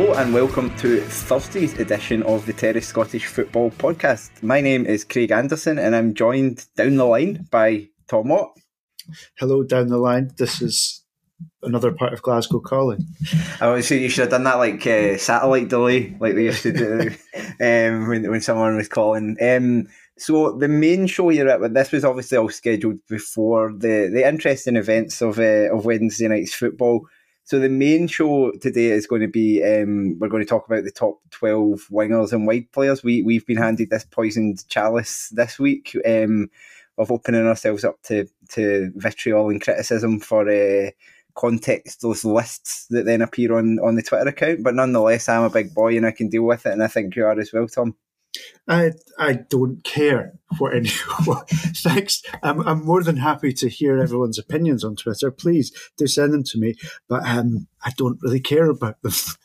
Hello 0.00 0.14
and 0.14 0.32
welcome 0.32 0.74
to 0.78 1.02
Thursday's 1.02 1.78
edition 1.78 2.22
of 2.22 2.46
the 2.46 2.54
Terrace 2.54 2.86
Scottish 2.86 3.26
Football 3.26 3.70
Podcast. 3.72 4.42
My 4.42 4.62
name 4.62 4.86
is 4.86 5.04
Craig 5.04 5.30
Anderson 5.30 5.78
and 5.78 5.94
I'm 5.94 6.14
joined 6.14 6.64
down 6.74 6.96
the 6.96 7.04
line 7.04 7.46
by 7.50 7.90
Thom 8.08 8.30
Watt. 8.30 8.58
Hello, 9.38 9.62
down 9.62 9.88
the 9.88 9.98
line. 9.98 10.30
This 10.38 10.62
is 10.62 11.04
another 11.62 11.92
part 11.92 12.14
of 12.14 12.22
Glasgow 12.22 12.60
calling. 12.60 13.04
I 13.60 13.68
would 13.68 13.84
say 13.84 13.98
you 13.98 14.08
should 14.08 14.22
have 14.22 14.30
done 14.30 14.44
that 14.44 14.56
like 14.56 14.86
uh, 14.86 15.18
satellite 15.18 15.68
delay, 15.68 16.16
like 16.18 16.34
they 16.34 16.44
used 16.44 16.62
to 16.62 16.72
do 16.72 17.00
um, 17.60 18.08
when, 18.08 18.30
when 18.30 18.40
someone 18.40 18.76
was 18.76 18.88
calling. 18.88 19.36
Um, 19.38 19.86
so 20.16 20.52
the 20.52 20.68
main 20.68 21.08
show 21.08 21.28
you're 21.28 21.50
at, 21.50 21.60
but 21.60 21.74
this 21.74 21.92
was 21.92 22.06
obviously 22.06 22.38
all 22.38 22.48
scheduled 22.48 23.00
before 23.06 23.70
the, 23.70 24.08
the 24.10 24.26
interesting 24.26 24.76
events 24.76 25.20
of 25.20 25.38
uh, 25.38 25.70
of 25.70 25.84
Wednesday 25.84 26.28
night's 26.28 26.54
football. 26.54 27.06
So 27.50 27.58
the 27.58 27.68
main 27.68 28.06
show 28.06 28.52
today 28.60 28.92
is 28.92 29.08
going 29.08 29.22
to 29.22 29.26
be 29.26 29.60
um, 29.64 30.16
we're 30.20 30.28
going 30.28 30.44
to 30.44 30.48
talk 30.48 30.68
about 30.68 30.84
the 30.84 30.92
top 30.92 31.18
twelve 31.32 31.80
wingers 31.90 32.32
and 32.32 32.46
wide 32.46 32.70
players. 32.70 33.02
We 33.02 33.22
we've 33.22 33.44
been 33.44 33.56
handed 33.56 33.90
this 33.90 34.04
poisoned 34.04 34.68
chalice 34.68 35.30
this 35.30 35.58
week 35.58 35.96
um, 36.06 36.48
of 36.96 37.10
opening 37.10 37.48
ourselves 37.48 37.82
up 37.82 38.00
to 38.04 38.28
to 38.50 38.92
vitriol 38.94 39.50
and 39.50 39.60
criticism 39.60 40.20
for 40.20 40.48
uh, 40.48 40.92
contextless 41.34 42.24
lists 42.24 42.86
that 42.90 43.04
then 43.04 43.20
appear 43.20 43.58
on 43.58 43.80
on 43.80 43.96
the 43.96 44.02
Twitter 44.02 44.28
account. 44.28 44.62
But 44.62 44.76
nonetheless, 44.76 45.28
I'm 45.28 45.42
a 45.42 45.50
big 45.50 45.74
boy 45.74 45.96
and 45.96 46.06
I 46.06 46.12
can 46.12 46.28
deal 46.28 46.44
with 46.44 46.66
it, 46.66 46.72
and 46.72 46.84
I 46.84 46.86
think 46.86 47.16
you 47.16 47.24
are 47.24 47.36
as 47.36 47.52
well, 47.52 47.66
Thom. 47.66 47.96
I 48.68 48.92
I 49.18 49.32
don't 49.48 49.82
care 49.84 50.34
what 50.58 50.74
anyone 50.74 51.44
thinks. 51.46 52.22
I'm 52.42 52.66
I'm 52.66 52.84
more 52.84 53.02
than 53.02 53.16
happy 53.16 53.52
to 53.54 53.68
hear 53.68 53.98
everyone's 53.98 54.38
opinions 54.38 54.84
on 54.84 54.96
Twitter. 54.96 55.30
Please 55.30 55.72
do 55.96 56.06
send 56.06 56.32
them 56.32 56.44
to 56.44 56.58
me, 56.58 56.74
but 57.08 57.26
um, 57.26 57.66
I 57.84 57.92
don't 57.96 58.18
really 58.22 58.40
care 58.40 58.70
about 58.70 59.00
them. 59.02 59.12
so. 59.12 59.36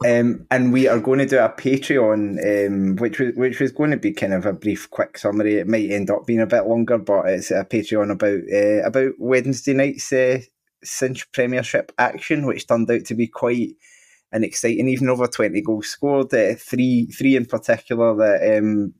Um, 0.06 0.46
and 0.50 0.72
we 0.72 0.86
are 0.86 1.00
going 1.00 1.18
to 1.18 1.26
do 1.26 1.38
a 1.38 1.48
Patreon, 1.48 2.66
um, 2.66 2.96
which 2.96 3.18
was 3.18 3.32
which 3.34 3.58
was 3.58 3.72
going 3.72 3.90
to 3.90 3.96
be 3.96 4.12
kind 4.12 4.32
of 4.34 4.46
a 4.46 4.52
brief, 4.52 4.88
quick 4.90 5.18
summary. 5.18 5.56
It 5.56 5.66
might 5.66 5.90
end 5.90 6.10
up 6.10 6.26
being 6.26 6.40
a 6.40 6.46
bit 6.46 6.66
longer, 6.66 6.98
but 6.98 7.26
it's 7.26 7.50
a 7.50 7.64
Patreon 7.64 8.12
about 8.12 8.40
uh, 8.52 8.86
about 8.86 9.14
Wednesday 9.18 9.72
night's 9.72 10.12
uh, 10.12 10.40
cinch 10.84 11.30
Premiership 11.32 11.90
action, 11.98 12.46
which 12.46 12.66
turned 12.66 12.90
out 12.90 13.06
to 13.06 13.14
be 13.14 13.26
quite 13.26 13.70
and 14.32 14.44
exciting. 14.44 14.88
Even 14.88 15.08
over 15.08 15.26
twenty 15.26 15.60
goals 15.60 15.88
scored, 15.88 16.32
uh, 16.34 16.54
three 16.54 17.06
three 17.06 17.36
in 17.36 17.46
particular 17.46 18.14
that 18.16 18.58
um, 18.58 18.94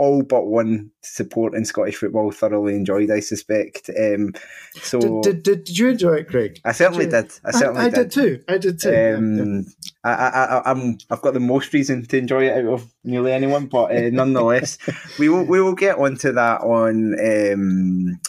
all 0.00 0.22
but 0.22 0.46
one 0.46 0.90
support 1.02 1.54
in 1.54 1.62
Scottish 1.66 1.96
football 1.96 2.30
thoroughly 2.30 2.74
enjoyed. 2.74 3.10
I 3.10 3.20
suspect. 3.20 3.90
Um, 3.90 4.32
so 4.74 5.20
did, 5.20 5.42
did, 5.42 5.64
did, 5.64 5.78
you 5.78 5.90
enjoy 5.90 6.14
it, 6.14 6.28
Craig? 6.28 6.58
I 6.64 6.72
certainly 6.72 7.04
did. 7.04 7.28
did. 7.28 7.40
I 7.44 7.50
certainly 7.50 7.82
I, 7.82 7.84
I 7.84 7.90
did. 7.90 8.10
too. 8.10 8.42
I 8.48 8.56
did 8.56 8.80
too. 8.80 9.14
Um, 9.18 9.66
I, 10.02 10.10
I, 10.10 10.70
I'm 10.70 10.96
I've 11.10 11.20
got 11.20 11.34
the 11.34 11.40
most 11.40 11.74
reason 11.74 12.06
to 12.06 12.16
enjoy 12.16 12.46
it 12.46 12.64
out 12.64 12.72
of 12.72 12.94
nearly 13.04 13.32
anyone, 13.32 13.66
but 13.66 13.94
uh, 13.94 14.08
nonetheless, 14.10 14.78
we 15.18 15.28
will 15.28 15.44
we 15.44 15.60
will 15.60 15.74
get 15.74 15.98
onto 15.98 16.32
that 16.32 16.62
on. 16.62 17.14
Um, 17.20 18.20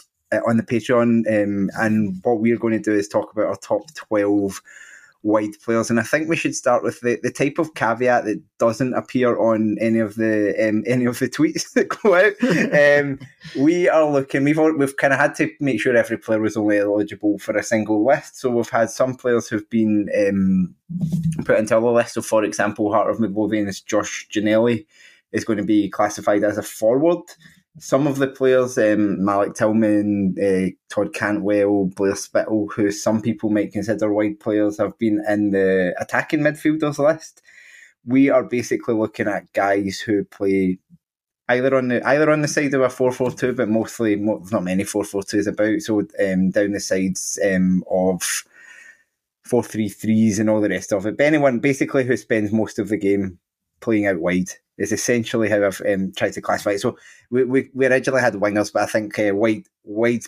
on 0.48 0.56
the 0.56 0.62
Patreon, 0.62 1.26
um, 1.28 1.68
and 1.74 2.18
what 2.22 2.40
we're 2.40 2.56
going 2.56 2.72
to 2.72 2.78
do 2.80 2.96
is 2.96 3.06
talk 3.06 3.30
about 3.32 3.48
our 3.48 3.56
top 3.56 3.82
twelve 3.94 4.62
wide 5.22 5.58
players. 5.64 5.90
And 5.90 6.00
I 6.00 6.02
think 6.02 6.28
we 6.28 6.36
should 6.36 6.54
start 6.54 6.82
with 6.82 7.00
the, 7.00 7.18
the 7.22 7.30
type 7.30 7.58
of 7.58 7.74
caveat 7.74 8.24
that 8.24 8.42
doesn't 8.58 8.94
appear 8.94 9.38
on 9.38 9.76
any 9.80 9.98
of 9.98 10.16
the 10.16 10.54
um, 10.68 10.82
any 10.86 11.04
of 11.04 11.18
the 11.18 11.28
tweets 11.28 11.72
that 11.72 11.88
go 11.88 12.14
out. 12.14 12.34
um, 13.02 13.18
we 13.56 13.88
are 13.88 14.10
looking. 14.10 14.44
We've 14.44 14.58
we've 14.76 14.96
kind 14.96 15.12
of 15.12 15.18
had 15.18 15.34
to 15.36 15.50
make 15.60 15.80
sure 15.80 15.96
every 15.96 16.18
player 16.18 16.40
was 16.40 16.56
only 16.56 16.78
eligible 16.78 17.38
for 17.38 17.56
a 17.56 17.62
single 17.62 18.04
list. 18.04 18.38
So 18.38 18.50
we've 18.50 18.68
had 18.68 18.90
some 18.90 19.14
players 19.14 19.48
who've 19.48 19.68
been 19.70 20.08
um, 20.28 20.74
put 21.44 21.58
into 21.58 21.76
other 21.76 21.90
lists. 21.90 22.14
So, 22.14 22.22
for 22.22 22.44
example, 22.44 22.92
Heart 22.92 23.10
of 23.10 23.20
Midlothian's 23.20 23.80
Josh 23.80 24.26
Ginnelly 24.34 24.86
is 25.32 25.44
going 25.44 25.58
to 25.58 25.64
be 25.64 25.88
classified 25.88 26.44
as 26.44 26.58
a 26.58 26.62
forward 26.62 27.22
some 27.78 28.06
of 28.06 28.18
the 28.18 28.28
players, 28.28 28.76
um, 28.76 29.24
Malik 29.24 29.54
Tillman, 29.54 30.36
uh, 30.42 30.70
Todd 30.92 31.14
Cantwell, 31.14 31.86
Blair 31.86 32.14
Spittle, 32.14 32.68
who 32.68 32.90
some 32.90 33.22
people 33.22 33.50
might 33.50 33.72
consider 33.72 34.12
wide 34.12 34.40
players, 34.40 34.78
have 34.78 34.98
been 34.98 35.22
in 35.28 35.50
the 35.50 35.94
attacking 35.98 36.40
midfielders 36.40 36.98
list. 36.98 37.40
We 38.04 38.28
are 38.30 38.44
basically 38.44 38.94
looking 38.94 39.28
at 39.28 39.52
guys 39.52 40.00
who 40.00 40.24
play 40.24 40.78
either 41.48 41.74
on 41.76 41.88
the 41.88 42.06
either 42.06 42.30
on 42.30 42.42
the 42.42 42.48
side 42.48 42.74
of 42.74 42.82
a 42.82 42.90
four 42.90 43.12
four 43.12 43.30
two, 43.30 43.52
but 43.52 43.68
mostly 43.68 44.16
not 44.16 44.64
many 44.64 44.84
four 44.84 45.04
four 45.04 45.22
twos 45.22 45.46
about. 45.46 45.80
So 45.80 46.00
um, 46.00 46.50
down 46.50 46.72
the 46.72 46.80
sides 46.80 47.38
um, 47.44 47.84
of 47.90 48.22
four 49.44 49.62
three 49.62 49.88
threes 49.88 50.38
and 50.38 50.50
all 50.50 50.60
the 50.60 50.68
rest 50.68 50.92
of 50.92 51.06
it. 51.06 51.16
But 51.16 51.24
anyone 51.24 51.60
basically 51.60 52.04
who 52.04 52.16
spends 52.16 52.52
most 52.52 52.78
of 52.78 52.88
the 52.88 52.96
game 52.96 53.38
playing 53.80 54.06
out 54.06 54.20
wide 54.20 54.50
is 54.78 54.92
essentially 54.92 55.48
how 55.48 55.64
I've 55.64 55.82
um, 55.86 56.12
tried 56.16 56.32
to 56.34 56.42
classify 56.42 56.72
it. 56.72 56.80
So 56.80 56.96
we, 57.30 57.44
we, 57.44 57.70
we 57.74 57.86
originally 57.86 58.20
had 58.20 58.34
wingers, 58.34 58.72
but 58.72 58.82
I 58.82 58.86
think 58.86 59.18
uh, 59.18 59.34
wide 59.34 59.64
wide 59.84 60.24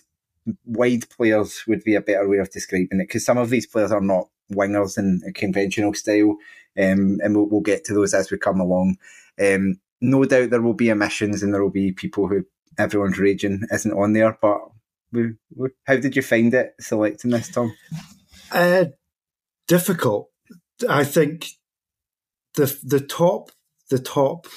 wide 0.67 1.08
players 1.08 1.64
would 1.67 1.82
be 1.85 1.94
a 1.94 2.02
better 2.02 2.29
way 2.29 2.38
of 2.38 2.50
describing 2.50 3.00
it 3.00 3.08
because 3.08 3.25
some 3.25 3.38
of 3.38 3.50
these 3.50 3.67
players 3.67 3.91
are 3.93 4.00
not 4.00 4.29
wingers 4.52 4.99
in 4.99 5.23
a 5.26 5.32
conventional 5.32 5.94
style, 5.94 6.37
um, 6.79 7.19
and 7.23 7.35
we'll, 7.35 7.46
we'll, 7.46 7.61
get 7.61 7.85
to 7.85 7.94
those 7.94 8.12
as 8.12 8.31
we 8.31 8.37
come 8.37 8.61
along. 8.61 8.96
Um, 9.41 9.81
no 10.00 10.25
doubt 10.25 10.50
there 10.50 10.61
will 10.61 10.75
be 10.75 10.93
omissions 10.93 11.43
and 11.43 11.55
there 11.55 11.62
will 11.62 11.70
be 11.70 11.93
people 11.93 12.29
who 12.29 12.44
everyone's 12.79 13.19
raging 13.19 13.62
isn't 13.73 13.93
on 13.93 14.12
there, 14.12 14.37
but 14.43 14.61
we, 15.12 15.32
we, 15.56 15.70
how 15.87 15.96
did 15.96 16.14
you 16.14 16.23
find 16.23 16.52
it 16.52 16.75
selecting 16.79 17.31
this, 17.31 17.49
Thom? 17.49 17.75
Uh, 18.52 18.87
difficult 19.67 20.29
I 20.88 21.05
think 21.05 21.46
the 22.55 22.79
the 22.82 23.00
top 23.00 23.50
the 23.94 24.02
top 24.02 24.49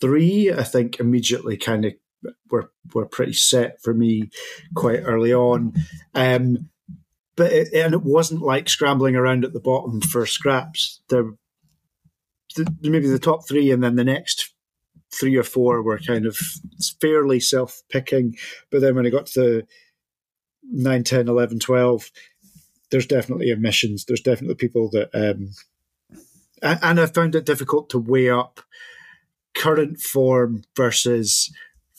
three, 0.00 0.52
I 0.52 0.64
think 0.64 0.98
immediately 0.98 1.56
kind 1.56 1.84
of 1.84 1.92
were 2.50 2.72
were 2.92 3.06
pretty 3.06 3.32
set 3.32 3.80
for 3.80 3.94
me 3.94 4.30
quite 4.74 5.00
early 5.04 5.32
on. 5.32 5.74
Um, 6.14 6.70
but 7.36 7.52
it, 7.52 7.72
and 7.72 7.94
it 7.94 8.02
wasn't 8.02 8.42
like 8.42 8.68
scrambling 8.68 9.14
around 9.14 9.44
at 9.44 9.52
the 9.52 9.60
bottom 9.60 10.00
for 10.00 10.26
scraps. 10.26 11.00
There, 11.10 11.32
the, 12.56 12.74
maybe 12.82 13.08
the 13.08 13.20
top 13.20 13.46
three, 13.46 13.70
and 13.70 13.84
then 13.84 13.94
the 13.94 14.04
next 14.04 14.52
three 15.14 15.36
or 15.36 15.44
four 15.44 15.80
were 15.82 15.98
kind 15.98 16.26
of 16.26 16.36
fairly 17.00 17.38
self 17.38 17.82
picking. 17.88 18.34
But 18.72 18.80
then 18.80 18.96
when 18.96 19.06
I 19.06 19.10
got 19.10 19.26
to 19.26 19.62
9, 20.72 21.04
10, 21.04 21.28
11, 21.28 21.60
12, 21.60 22.10
there's 22.90 23.06
definitely 23.06 23.52
omissions. 23.52 24.04
There's 24.04 24.20
definitely 24.20 24.56
people 24.56 24.90
that, 24.90 25.10
um, 25.14 25.52
and 26.62 27.00
I 27.00 27.06
found 27.06 27.34
it 27.34 27.46
difficult 27.46 27.90
to 27.90 27.98
weigh 27.98 28.30
up 28.30 28.60
current 29.54 30.00
form 30.00 30.62
versus 30.76 31.50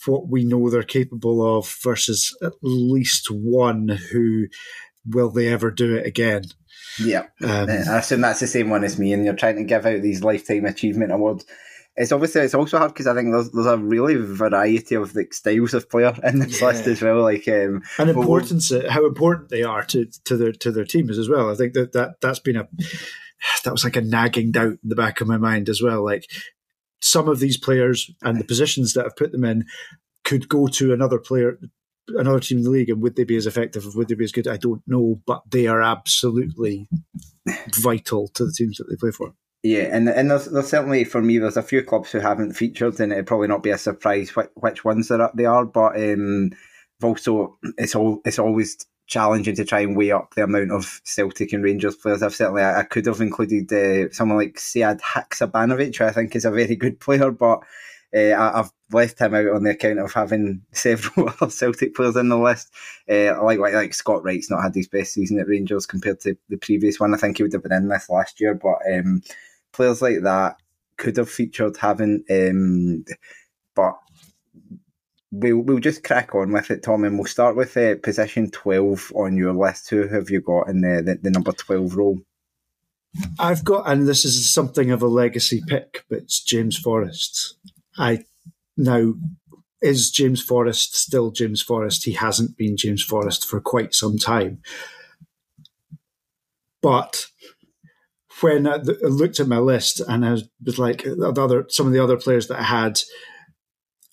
what 0.06 0.30
we 0.30 0.46
know 0.46 0.70
they're 0.70 0.84
capable 0.84 1.58
of 1.58 1.76
versus 1.84 2.36
at 2.42 2.54
least 2.62 3.30
one 3.32 3.88
who 4.12 4.48
will 5.06 5.32
they 5.32 5.48
ever 5.48 5.72
do 5.72 5.96
it 5.96 6.06
again? 6.06 6.44
Yeah, 7.00 7.26
um, 7.44 7.70
I 7.70 8.00
assume 8.00 8.22
that's 8.22 8.40
the 8.40 8.48
same 8.48 8.70
one 8.70 8.84
as 8.84 8.98
me, 8.98 9.14
and 9.14 9.24
you're 9.24 9.36
trying 9.36 9.58
to 9.58 9.64
give 9.64 9.86
out 9.86 10.02
these 10.02 10.24
lifetime 10.24 10.66
achievement 10.66 11.12
awards. 11.12 11.46
It's 11.96 12.12
obviously 12.12 12.42
it's 12.42 12.54
also 12.54 12.78
hard 12.78 12.94
because 12.94 13.08
I 13.08 13.14
think 13.14 13.32
there's 13.32 13.52
there's 13.52 13.66
a 13.66 13.78
really 13.78 14.16
variety 14.16 14.96
of 14.96 15.16
like 15.16 15.34
styles 15.34 15.74
of 15.74 15.90
player 15.90 16.16
in 16.24 16.40
this 16.40 16.62
yeah. 16.62 16.68
list 16.68 16.88
as 16.88 17.02
well, 17.02 17.22
like 17.22 17.48
um, 17.48 17.84
and 17.98 18.10
importance 18.10 18.72
well, 18.72 18.90
how 18.90 19.06
important 19.06 19.50
they 19.50 19.64
are 19.64 19.84
to 19.86 20.06
to 20.26 20.38
their 20.38 20.52
to 20.54 20.72
their 20.72 20.86
teams 20.86 21.18
as 21.18 21.30
well. 21.30 21.52
I 21.52 21.56
think 21.56 21.74
that 21.74 21.94
that 21.94 22.22
that's 22.22 22.40
been 22.40 22.58
a 22.58 22.68
that 23.64 23.72
was 23.72 23.84
like 23.84 23.96
a 23.96 24.02
nagging 24.02 24.52
doubt 24.52 24.78
in 24.84 24.90
the 24.90 24.96
back 24.96 25.22
of 25.22 25.28
my 25.28 25.38
mind 25.38 25.70
as 25.70 25.82
well. 25.82 26.04
Like 26.04 26.26
some 27.02 27.28
of 27.28 27.40
these 27.40 27.58
players 27.58 28.10
and 28.22 28.40
the 28.40 28.46
positions 28.46 28.94
that 28.94 29.04
have 29.04 29.16
put 29.16 29.32
them 29.32 29.44
in 29.44 29.66
could 30.24 30.50
go 30.50 30.68
to 30.68 30.94
another 30.94 31.20
player 31.20 31.60
another 32.10 32.40
team 32.40 32.60
in 32.60 32.64
the 32.64 32.70
league 32.70 32.90
and 32.90 33.02
would 33.02 33.18
they 33.18 33.26
be 33.26 33.36
as 33.36 33.46
effective 33.46 33.84
would 33.94 34.08
they 34.08 34.16
be 34.16 34.24
as 34.24 34.32
good 34.32 34.48
i 34.48 34.56
don't 34.56 34.82
know 34.88 35.20
but 35.28 35.42
they 35.52 35.68
are 35.68 35.82
absolutely 35.82 36.88
vital 37.82 38.30
to 38.30 38.46
the 38.46 38.54
teams 38.54 38.78
that 38.78 38.86
they 38.90 38.96
play 38.96 39.12
for 39.12 39.34
yeah, 39.64 39.90
and 39.92 40.08
and 40.08 40.30
there's, 40.30 40.46
there's 40.46 40.70
certainly 40.70 41.04
for 41.04 41.22
me 41.22 41.40
there's 41.40 41.58
a 41.58 41.64
few 41.64 41.84
clubs 41.84 42.12
who 42.12 42.20
haven't 42.20 42.54
featured, 42.54 43.00
and 43.00 43.12
it'd 43.12 43.28
probably 43.28 43.48
not 43.48 43.64
be 43.64 43.72
a 43.72 43.78
surprise 43.78 44.36
which, 44.36 44.50
which 44.56 44.86
ones 44.86 45.08
they're, 45.08 45.30
they 45.34 45.46
are. 45.46 45.66
But 45.66 45.98
um, 46.02 46.52
also 47.02 47.58
it's 47.78 47.96
all 47.96 48.22
it's 48.24 48.40
always 48.40 48.78
challenging 49.08 49.56
to 49.56 49.66
try 49.66 49.80
and 49.80 49.96
weigh 49.96 50.12
up 50.12 50.36
the 50.36 50.44
amount 50.44 50.72
of 50.72 51.02
Celtic 51.04 51.54
and 51.54 51.64
Rangers 51.64 51.96
players. 51.96 52.22
I've 52.22 52.36
certainly 52.36 52.62
I, 52.62 52.82
I 52.82 52.84
could 52.84 53.06
have 53.06 53.22
included 53.22 53.72
uh, 53.72 54.12
someone 54.12 54.38
like 54.38 54.58
Sead 54.58 55.00
Haksabanovic, 55.02 55.98
who 55.98 56.06
I 56.06 56.12
think 56.12 56.36
is 56.36 56.46
a 56.46 56.52
very 56.52 56.76
good 56.76 57.00
player, 57.00 57.32
but 57.32 57.62
uh, 58.16 58.34
I, 58.34 58.58
have 58.58 58.72
left 58.92 59.20
him 59.20 59.34
out 59.34 59.48
on 59.48 59.64
the 59.64 59.72
account 59.72 60.00
of 60.00 60.14
having 60.14 60.62
several 60.72 61.30
Celtic 61.50 61.96
players 61.96 62.16
in 62.16 62.30
the 62.30 62.38
list. 62.38 62.72
Uh, 63.10 63.44
like, 63.44 63.60
like 63.60 63.74
like 63.74 63.94
Scott 63.94 64.24
Wright's 64.24 64.50
not 64.50 64.62
had 64.62 64.76
his 64.76 64.88
best 64.88 65.14
season 65.14 65.40
at 65.40 65.48
Rangers 65.48 65.86
compared 65.86 66.20
to 66.22 66.38
the 66.50 66.58
previous 66.58 67.00
one. 67.00 67.14
I 67.14 67.18
think 67.18 67.38
he 67.38 67.44
would 67.44 67.54
have 67.54 67.64
been 67.64 67.74
in 67.74 67.88
this 67.88 68.10
last 68.10 68.40
year, 68.40 68.54
but 68.54 68.78
um, 68.94 69.22
players 69.74 70.02
like 70.02 70.22
that 70.24 70.58
could 70.98 71.18
have 71.18 71.30
featured, 71.30 71.78
haven't. 71.78 72.26
Um, 72.30 73.06
but 73.76 73.98
we'll 75.32 75.60
we'll 75.60 75.80
just 75.80 76.04
crack 76.04 76.34
on 76.36 76.52
with 76.52 76.72
it, 76.72 76.84
Thom, 76.84 77.04
and 77.04 77.18
we'll 77.18 77.26
start 77.26 77.56
with 77.56 77.76
uh, 77.78 77.96
position 78.02 78.50
twelve 78.52 79.12
on 79.16 79.38
your 79.38 79.54
list. 79.54 79.90
Who 79.90 80.08
have 80.08 80.30
you 80.30 80.42
got 80.42 80.70
in 80.70 80.82
the, 80.82 81.02
the, 81.04 81.20
the 81.22 81.32
number 81.32 81.52
twelve 81.52 81.96
role? 81.96 82.20
I've 83.40 83.64
got, 83.64 83.90
and 83.90 84.08
this 84.08 84.26
is 84.26 84.54
something 84.54 84.92
of 84.92 85.02
a 85.02 85.08
legacy 85.08 85.62
pick, 85.66 86.06
but 86.10 86.20
it's 86.20 86.44
James 86.44 86.78
Forrest. 86.78 87.56
I 87.98 88.26
now 88.76 89.14
is 89.82 90.12
James 90.12 90.42
Forrest 90.42 90.96
still 90.96 91.32
James 91.32 91.62
Forrest? 91.62 92.06
He 92.06 92.14
hasn't 92.14 92.58
been 92.58 92.78
James 92.78 93.04
Forrest 93.04 93.48
for 93.48 93.60
quite 93.60 93.94
some 93.94 94.18
time, 94.18 94.62
but 96.82 97.28
when 98.42 98.68
I 98.68 98.76
looked 98.76 99.40
at 99.40 99.48
my 99.48 99.58
list 99.58 100.00
and 100.00 100.24
I 100.24 100.38
was 100.64 100.78
like 100.78 101.04
the 101.04 101.34
other 101.36 101.66
some 101.70 101.88
of 101.88 101.94
the 101.94 102.04
other 102.04 102.18
players 102.18 102.48
that 102.48 102.60
I 102.60 102.64
had 102.64 103.02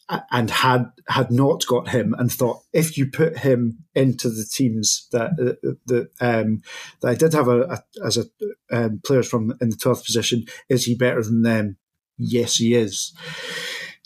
and 0.08 0.50
had 0.50 0.90
had 1.08 1.30
not 1.30 1.66
got 1.66 1.88
him 1.88 2.14
and 2.18 2.30
thought 2.30 2.62
if 2.72 2.98
you 2.98 3.06
put 3.10 3.38
him 3.38 3.84
into 3.94 4.28
the 4.28 4.44
teams 4.44 5.08
that 5.12 5.30
uh, 5.32 5.72
that 5.86 6.10
um, 6.20 6.62
that 7.00 7.08
I 7.08 7.14
did 7.14 7.32
have 7.32 7.48
a, 7.48 7.60
a 7.62 7.82
as 8.04 8.18
a 8.18 8.24
um, 8.70 9.00
players 9.04 9.28
from 9.28 9.54
in 9.60 9.70
the 9.70 9.76
twelfth 9.76 10.04
position 10.04 10.44
is 10.68 10.84
he 10.84 10.94
better 10.94 11.22
than 11.22 11.42
them? 11.42 11.76
Yes, 12.18 12.56
he 12.56 12.74
is. 12.74 13.12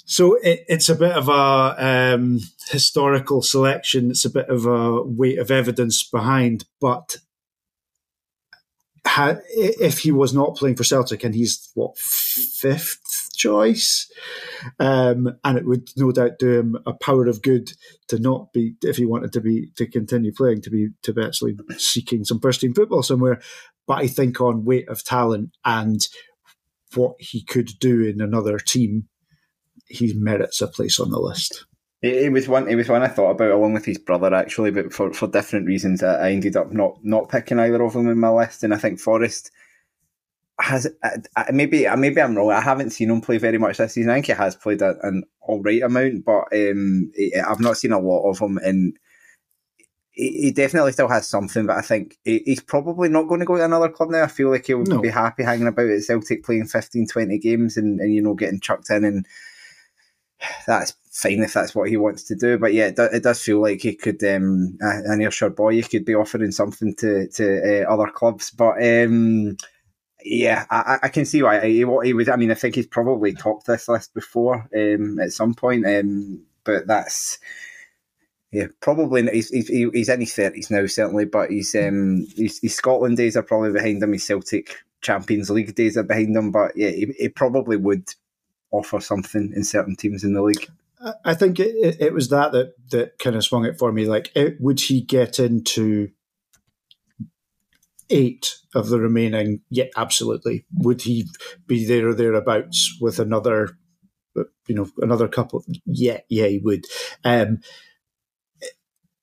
So 0.04 0.36
it, 0.36 0.64
it's 0.68 0.88
a 0.88 0.94
bit 0.94 1.12
of 1.12 1.28
a 1.28 2.14
um, 2.14 2.40
historical 2.70 3.42
selection. 3.42 4.10
It's 4.10 4.24
a 4.24 4.30
bit 4.30 4.48
of 4.48 4.64
a 4.64 5.02
weight 5.02 5.38
of 5.38 5.50
evidence 5.50 6.02
behind, 6.02 6.64
but 6.80 7.18
had, 9.04 9.42
if 9.50 10.00
he 10.00 10.12
was 10.12 10.32
not 10.32 10.56
playing 10.56 10.76
for 10.76 10.84
Celtic 10.84 11.24
and 11.24 11.34
he's 11.34 11.70
what 11.74 11.98
fifth 11.98 13.27
choice, 13.38 14.10
um, 14.78 15.38
and 15.44 15.56
it 15.56 15.64
would 15.64 15.88
no 15.96 16.12
doubt 16.12 16.38
do 16.38 16.58
him 16.58 16.76
a 16.84 16.92
power 16.92 17.26
of 17.26 17.42
good 17.42 17.72
to 18.08 18.18
not 18.18 18.52
be 18.52 18.74
if 18.82 18.96
he 18.96 19.06
wanted 19.06 19.32
to 19.32 19.40
be 19.40 19.70
to 19.76 19.86
continue 19.86 20.32
playing 20.32 20.60
to 20.62 20.70
be 20.70 20.88
to 21.02 21.12
be 21.14 21.24
actually 21.24 21.56
seeking 21.78 22.24
some 22.24 22.40
first 22.40 22.60
team 22.60 22.74
football 22.74 23.02
somewhere. 23.02 23.40
But 23.86 23.98
I 23.98 24.06
think 24.06 24.40
on 24.40 24.66
weight 24.66 24.88
of 24.88 25.02
talent 25.02 25.56
and 25.64 26.06
what 26.94 27.14
he 27.18 27.42
could 27.42 27.70
do 27.78 28.02
in 28.02 28.20
another 28.20 28.58
team, 28.58 29.08
he 29.86 30.12
merits 30.14 30.60
a 30.60 30.68
place 30.68 31.00
on 31.00 31.10
the 31.10 31.18
list. 31.18 31.64
It, 32.00 32.32
was 32.32 32.48
one. 32.48 32.68
It 32.68 32.76
was 32.76 32.88
one 32.88 33.02
I 33.02 33.08
thought 33.08 33.32
about 33.32 33.50
along 33.50 33.72
with 33.72 33.84
his 33.84 33.98
brother 33.98 34.32
actually, 34.32 34.70
but 34.70 34.92
for, 34.92 35.12
for 35.12 35.26
different 35.26 35.66
reasons, 35.66 36.02
I 36.02 36.30
ended 36.30 36.56
up 36.56 36.72
not 36.72 36.98
not 37.02 37.28
picking 37.28 37.58
either 37.58 37.82
of 37.82 37.94
them 37.94 38.08
in 38.08 38.20
my 38.20 38.30
list. 38.30 38.62
And 38.62 38.72
I 38.72 38.76
think 38.76 39.00
Forrest 39.00 39.50
has 40.60 40.88
maybe 41.52 41.86
maybe 41.96 42.20
I'm 42.20 42.36
wrong. 42.36 42.50
I 42.50 42.60
haven't 42.60 42.90
seen 42.90 43.10
him 43.10 43.20
play 43.20 43.38
very 43.38 43.58
much 43.58 43.78
this 43.78 43.94
season. 43.94 44.10
I 44.10 44.14
think 44.14 44.26
he 44.26 44.32
has 44.32 44.56
played 44.56 44.82
a, 44.82 44.96
an 45.06 45.24
all 45.40 45.62
right 45.62 45.82
amount, 45.82 46.24
but 46.24 46.44
um, 46.52 47.12
I've 47.46 47.60
not 47.60 47.76
seen 47.76 47.92
a 47.92 47.98
lot 47.98 48.28
of 48.28 48.38
him. 48.38 48.58
And 48.58 48.98
he 50.10 50.50
definitely 50.50 50.90
still 50.90 51.06
has 51.06 51.28
something, 51.28 51.64
but 51.64 51.76
I 51.76 51.80
think 51.80 52.18
he's 52.24 52.60
probably 52.60 53.08
not 53.08 53.28
going 53.28 53.38
to 53.38 53.46
go 53.46 53.56
to 53.56 53.64
another 53.64 53.88
club 53.88 54.10
now. 54.10 54.24
I 54.24 54.26
feel 54.26 54.50
like 54.50 54.66
he'll 54.66 54.82
no. 54.82 55.00
be 55.00 55.10
happy 55.10 55.44
hanging 55.44 55.68
about 55.68 55.90
at 55.90 56.02
Celtic 56.02 56.44
playing 56.44 56.66
15, 56.66 57.06
20 57.06 57.38
games 57.38 57.76
and, 57.76 58.00
and 58.00 58.12
you 58.12 58.20
know 58.20 58.34
getting 58.34 58.58
chucked 58.58 58.90
in 58.90 59.04
and 59.04 59.26
that's 60.66 60.94
fine 61.12 61.40
if 61.40 61.52
that's 61.52 61.72
what 61.72 61.88
he 61.88 61.96
wants 61.96 62.24
to 62.24 62.34
do. 62.34 62.58
But 62.58 62.74
yeah, 62.74 62.86
it, 62.86 62.96
do, 62.96 63.04
it 63.04 63.22
does 63.22 63.40
feel 63.40 63.62
like 63.62 63.80
he 63.80 63.94
could, 63.94 64.22
um, 64.24 64.76
an 64.80 65.22
Ayrshire 65.22 65.50
boy, 65.50 65.74
he 65.74 65.82
could 65.82 66.04
be 66.04 66.16
offering 66.16 66.50
something 66.50 66.96
to 66.96 67.28
to 67.28 67.84
uh, 67.84 67.92
other 67.92 68.10
clubs. 68.10 68.50
But 68.50 68.82
um, 68.82 69.56
yeah, 70.24 70.66
I, 70.70 70.98
I, 71.04 71.08
can 71.08 71.24
see 71.24 71.42
why 71.42 71.64
he, 71.66 71.76
he 71.78 71.84
was. 71.84 72.28
I 72.28 72.36
mean, 72.36 72.50
I 72.50 72.54
think 72.54 72.74
he's 72.74 72.86
probably 72.86 73.34
topped 73.34 73.66
this 73.66 73.88
list 73.88 74.14
before 74.14 74.68
um, 74.76 75.18
at 75.20 75.32
some 75.32 75.54
point. 75.54 75.86
Um, 75.86 76.44
but 76.64 76.86
that's 76.86 77.38
yeah, 78.50 78.66
probably 78.80 79.26
he's 79.28 79.50
he's, 79.50 79.68
he's 79.68 80.08
in 80.08 80.20
his 80.20 80.34
thirties 80.34 80.70
now, 80.70 80.86
certainly. 80.86 81.24
But 81.24 81.50
he's 81.50 81.74
um 81.74 82.26
his, 82.36 82.60
Scotland 82.74 83.16
days 83.16 83.36
are 83.36 83.42
probably 83.42 83.72
behind 83.72 84.02
him. 84.02 84.12
His 84.12 84.26
Celtic 84.26 84.76
Champions 85.02 85.50
League 85.50 85.74
days 85.74 85.96
are 85.96 86.02
behind 86.02 86.36
him. 86.36 86.50
But 86.50 86.72
yeah, 86.76 86.90
he, 86.90 87.14
he 87.18 87.28
probably 87.28 87.76
would 87.76 88.08
offer 88.70 89.00
something 89.00 89.52
in 89.54 89.64
certain 89.64 89.96
teams 89.96 90.24
in 90.24 90.34
the 90.34 90.42
league. 90.42 90.68
I 91.24 91.34
think 91.34 91.60
it, 91.60 91.96
it 92.00 92.12
was 92.12 92.28
that 92.30 92.52
that 92.52 92.74
that 92.90 93.18
kind 93.18 93.36
of 93.36 93.44
swung 93.44 93.64
it 93.64 93.78
for 93.78 93.92
me. 93.92 94.06
Like, 94.06 94.32
it, 94.34 94.60
would 94.60 94.80
he 94.80 95.00
get 95.00 95.38
into 95.38 96.10
eight 98.10 98.54
of 98.74 98.88
the 98.88 99.00
remaining? 99.00 99.60
Yeah, 99.70 99.86
absolutely. 99.96 100.64
Would 100.72 101.02
he 101.02 101.26
be 101.66 101.84
there 101.84 102.08
or 102.08 102.14
thereabouts 102.14 102.96
with 103.00 103.18
another, 103.18 103.70
you 104.66 104.74
know, 104.74 104.88
another 104.98 105.28
couple? 105.28 105.64
Yeah, 105.86 106.20
yeah, 106.28 106.46
he 106.46 106.58
would. 106.58 106.84
Um, 107.24 107.60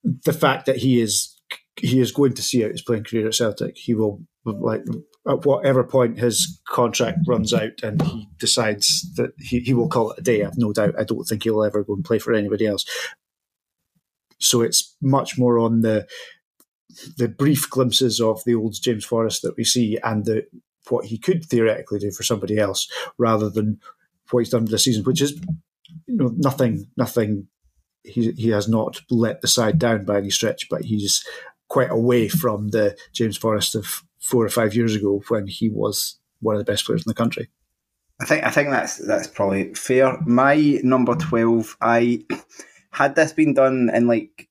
the 0.04 0.34
fact 0.34 0.66
that 0.68 0.78
he 0.78 1.02
is 1.02 1.36
he 1.78 2.00
is 2.00 2.12
going 2.12 2.34
to 2.34 2.42
see 2.42 2.64
out 2.64 2.72
his 2.72 2.82
playing 2.82 3.04
career 3.04 3.28
at 3.28 3.36
Celtic. 3.36 3.78
He 3.78 3.94
will 3.94 4.22
like 4.46 4.84
at 5.28 5.46
whatever 5.46 5.84
point 5.84 6.20
his 6.20 6.62
contract 6.68 7.20
runs 7.28 7.54
out 7.54 7.82
and 7.84 8.02
he 8.02 8.30
decides 8.38 9.12
that 9.16 9.32
he, 9.40 9.60
he 9.60 9.74
will 9.74 9.90
call 9.90 10.12
it 10.12 10.20
a 10.20 10.22
day. 10.22 10.44
I've 10.44 10.58
no 10.58 10.72
doubt. 10.72 10.96
I 11.00 11.04
don't 11.04 11.24
think 11.26 11.44
he'll 11.44 11.64
ever 11.64 11.84
go 11.84 11.94
and 11.94 12.06
play 12.06 12.20
for 12.20 12.34
anybody 12.34 12.66
else. 12.66 12.86
So 14.40 14.62
it's 14.62 14.96
much 15.02 15.38
more 15.38 15.58
on 15.58 15.82
the 15.82 16.08
the 17.18 17.28
brief 17.28 17.70
glimpses 17.70 18.20
of 18.20 18.44
the 18.46 18.56
old 18.56 18.76
James 18.82 19.06
Forrest 19.06 19.42
that 19.42 19.58
we 19.58 19.64
see 19.64 19.98
and 20.04 20.26
the 20.26 20.46
what 20.90 21.06
he 21.06 21.18
could 21.18 21.44
theoretically 21.44 22.00
do 22.00 22.12
for 22.12 22.24
somebody 22.24 22.60
else 22.60 22.88
rather 23.18 23.50
than 23.50 23.80
what 24.30 24.42
he's 24.42 24.50
done 24.50 24.66
for 24.66 24.72
the 24.72 24.80
season, 24.80 25.04
which 25.04 25.22
is 25.22 25.40
you 26.08 26.16
know 26.16 26.34
nothing 26.38 26.88
nothing 26.98 27.48
he 28.04 28.32
he 28.32 28.50
has 28.50 28.68
not 28.68 29.02
let 29.10 29.42
the 29.42 29.48
side 29.48 29.80
down 29.80 30.06
by 30.06 30.18
any 30.18 30.30
stretch, 30.30 30.70
but 30.70 30.84
he's 30.84 31.26
quite 31.68 31.92
away 31.92 32.28
from 32.28 32.70
the 32.70 32.98
James 33.14 33.38
Forrest 33.38 33.76
of 33.76 34.04
four 34.20 34.46
or 34.46 34.50
five 34.50 34.76
years 34.76 34.96
ago 34.96 35.22
when 35.28 35.48
he 35.48 35.70
was 35.70 36.20
one 36.40 36.56
of 36.56 36.60
the 36.60 36.72
best 36.72 36.86
players 36.86 37.02
in 37.02 37.10
the 37.10 37.16
country. 37.16 37.50
I 38.22 38.26
think 38.26 38.44
I 38.46 38.50
think 38.50 38.70
that's 38.70 38.98
that's 38.98 39.28
probably 39.28 39.74
fair. 39.74 40.18
My 40.26 40.80
number 40.84 41.16
twelve, 41.16 41.76
I 41.82 42.24
had 42.92 43.16
this 43.16 43.34
been 43.34 43.54
done 43.54 43.90
in 43.94 44.08
like 44.08 44.48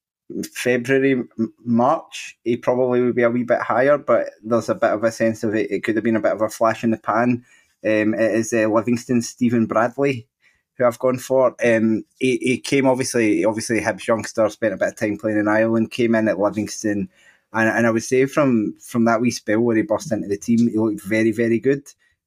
February, 0.53 1.23
March, 1.65 2.39
he 2.45 2.57
probably 2.57 3.01
would 3.01 3.15
be 3.15 3.23
a 3.23 3.31
wee 3.31 3.45
bit 3.45 3.61
higher, 3.61 3.99
but 3.99 4.31
there's 4.43 4.69
a 4.69 4.75
bit 4.75 4.91
of 4.91 5.05
a 5.05 5.13
sense 5.13 5.45
of 5.45 5.55
it. 5.55 5.71
It 5.71 5.85
could 5.85 5.97
have 5.97 6.05
been 6.05 6.17
a 6.17 6.21
bit 6.21 6.33
of 6.33 6.43
a 6.43 6.49
flash 6.49 6.85
in 6.85 6.91
the 6.91 6.99
pan. 6.99 7.45
Um, 7.85 8.15
it 8.15 8.35
is 8.35 8.53
uh, 8.53 8.67
Livingston 8.69 9.23
Steven 9.23 9.67
Bradley 9.67 10.27
who 10.77 10.85
I've 10.85 10.99
gone 10.99 11.19
for. 11.19 11.55
Um, 11.65 12.05
he, 12.19 12.37
he 12.39 12.59
came 12.59 12.87
obviously, 12.87 13.45
obviously 13.45 13.81
Hibs 13.81 14.07
youngster, 14.07 14.49
spent 14.49 14.75
a 14.75 14.77
bit 14.77 14.89
of 14.89 14.97
time 14.97 15.17
playing 15.17 15.39
in 15.39 15.49
Ireland, 15.49 15.91
came 15.91 16.15
in 16.15 16.29
at 16.29 16.39
Livingston, 16.39 17.09
and, 17.53 17.69
and 17.69 17.87
I 17.87 17.91
would 17.91 18.03
say 18.03 18.27
from 18.27 18.75
from 18.81 19.05
that 19.05 19.21
wee 19.21 19.31
spell 19.31 19.61
where 19.61 19.77
he 19.77 19.83
burst 19.83 20.13
into 20.13 20.29
the 20.29 20.37
team, 20.37 20.69
he 20.69 20.77
looked 20.77 21.03
very 21.03 21.33
very 21.33 21.61
good. 21.61 21.87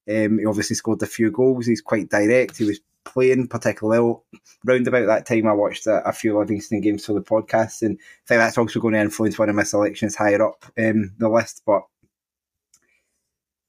Um, 0.09 0.39
he 0.39 0.45
obviously 0.45 0.75
scored 0.75 1.03
a 1.03 1.07
few 1.07 1.31
goals. 1.31 1.65
He's 1.65 1.81
quite 1.81 2.09
direct. 2.09 2.57
He 2.57 2.63
was 2.63 2.79
playing 3.07 3.47
particularly 3.47 3.99
well. 3.99 4.25
Round 4.65 4.87
about 4.87 5.07
that 5.07 5.25
time, 5.25 5.47
I 5.47 5.53
watched 5.53 5.87
a, 5.87 6.07
a, 6.07 6.13
few 6.13 6.37
Livingston 6.37 6.81
games 6.81 7.05
for 7.05 7.13
the 7.13 7.21
podcast, 7.21 7.81
and 7.81 7.97
I 7.99 8.27
think 8.27 8.39
that's 8.39 8.57
also 8.57 8.79
going 8.79 8.93
to 8.93 8.99
influence 8.99 9.39
one 9.39 9.49
of 9.49 9.55
my 9.55 9.63
selections 9.63 10.15
higher 10.15 10.41
up 10.41 10.65
um, 10.77 11.13
the 11.17 11.29
list. 11.29 11.63
But 11.65 11.83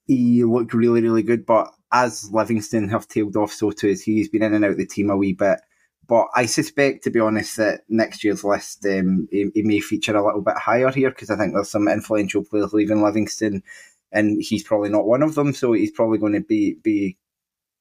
he 0.07 0.45
looked 0.45 0.75
really, 0.75 1.03
really 1.03 1.23
good. 1.23 1.47
But 1.47 1.73
as 1.93 2.31
Livingston 2.33 2.89
have 2.89 3.09
tailed 3.09 3.37
off, 3.37 3.53
so 3.53 3.71
too 3.71 3.89
has 3.89 4.03
he. 4.03 4.15
He's 4.15 4.29
been 4.29 4.43
in 4.43 4.55
and 4.55 4.65
out 4.65 4.77
the 4.77 4.87
team 4.87 5.11
a 5.11 5.17
wee 5.17 5.33
bit. 5.33 5.61
But 6.09 6.29
I 6.35 6.47
suspect, 6.47 7.05
to 7.05 7.11
be 7.11 7.21
honest, 7.21 7.59
that 7.59 7.83
next 7.89 8.25
year's 8.25 8.43
list 8.43 8.85
um, 8.87 9.29
he, 9.31 9.51
he, 9.55 9.63
may 9.63 9.81
feature 9.81 10.17
a 10.17 10.25
little 10.25 10.41
bit 10.41 10.57
higher 10.57 10.91
here 10.91 11.11
because 11.11 11.29
I 11.29 11.37
think 11.37 11.53
there's 11.53 11.71
some 11.71 11.87
influential 11.87 12.43
players 12.43 12.73
leaving 12.73 13.03
Livingston, 13.03 13.63
and 14.11 14.43
he's 14.43 14.63
probably 14.63 14.89
not 14.89 15.07
one 15.07 15.23
of 15.23 15.35
them. 15.35 15.53
So 15.53 15.75
he's 15.75 15.91
probably 15.91 16.17
going 16.17 16.33
to 16.33 16.41
be 16.41 16.79
be 16.83 17.19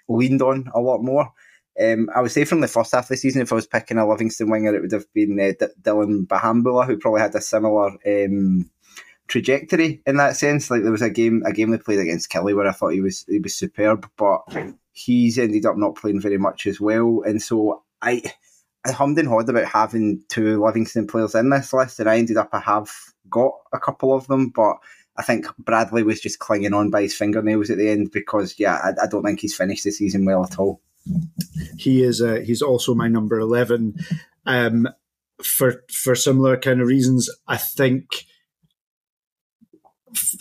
leaned 0.09 0.41
on 0.41 0.69
a 0.73 0.81
lot 0.81 1.01
more. 1.01 1.31
Um, 1.79 2.09
I 2.15 2.21
would 2.21 2.31
say 2.31 2.43
from 2.43 2.61
the 2.61 2.67
first 2.67 2.91
half 2.93 3.05
of 3.05 3.09
the 3.09 3.17
season, 3.17 3.41
if 3.41 3.51
I 3.51 3.55
was 3.55 3.67
picking 3.67 3.97
a 3.97 4.07
Livingston 4.07 4.49
winger, 4.49 4.73
it 4.75 4.81
would 4.81 4.91
have 4.91 5.11
been 5.13 5.39
uh, 5.39 5.53
D- 5.59 5.73
Dylan 5.81 6.25
Bahamboula, 6.25 6.85
who 6.85 6.97
probably 6.97 7.21
had 7.21 7.35
a 7.35 7.41
similar 7.41 7.91
um, 8.05 8.69
trajectory 9.27 10.01
in 10.07 10.17
that 10.17 10.35
sense. 10.35 10.71
Like 10.71 10.81
there 10.81 10.91
was 10.91 11.03
a 11.03 11.09
game, 11.09 11.43
a 11.45 11.53
game 11.53 11.69
they 11.69 11.77
played 11.77 11.99
against 11.99 12.31
Killie 12.31 12.55
where 12.55 12.67
I 12.67 12.71
thought 12.71 12.93
he 12.93 13.01
was 13.01 13.25
he 13.27 13.39
was 13.39 13.53
superb, 13.53 14.09
but 14.17 14.41
he's 14.91 15.37
ended 15.37 15.65
up 15.65 15.77
not 15.77 15.95
playing 15.95 16.21
very 16.21 16.37
much 16.37 16.65
as 16.65 16.81
well. 16.81 17.21
And 17.25 17.41
so 17.41 17.83
I, 18.01 18.23
I 18.85 18.91
hummed 18.91 19.19
and 19.19 19.27
hawed 19.27 19.49
about 19.49 19.65
having 19.65 20.23
two 20.29 20.63
Livingston 20.63 21.05
players 21.05 21.35
in 21.35 21.51
this 21.51 21.73
list, 21.73 21.99
and 21.99 22.09
I 22.09 22.17
ended 22.17 22.37
up 22.37 22.49
I 22.53 22.59
have 22.59 22.89
got 23.29 23.53
a 23.73 23.79
couple 23.79 24.13
of 24.13 24.27
them, 24.27 24.49
but. 24.49 24.77
I 25.19 25.23
think 25.23 25.47
Bradley 25.57 26.03
was 26.03 26.21
just 26.21 26.37
clinging 26.37 26.75
on 26.75 26.91
by 26.91 27.01
his 27.01 27.15
fingernails 27.15 27.71
at 27.71 27.79
the 27.79 27.89
end 27.89 28.11
because, 28.11 28.59
yeah, 28.59 28.75
I, 28.75 29.05
I 29.05 29.07
don't 29.07 29.23
think 29.23 29.39
he's 29.39 29.55
finished 29.55 29.83
the 29.83 29.89
season 29.89 30.25
well 30.25 30.43
at 30.43 30.59
all. 30.59 30.79
He 31.77 32.03
is. 32.03 32.21
Uh, 32.21 32.41
he's 32.43 32.61
also 32.61 32.93
my 32.93 33.07
number 33.07 33.39
eleven. 33.39 33.95
Um, 34.45 34.87
for 35.43 35.83
for 35.91 36.15
similar 36.15 36.57
kind 36.57 36.81
of 36.81 36.87
reasons, 36.87 37.29
I 37.47 37.57
think 37.57 38.25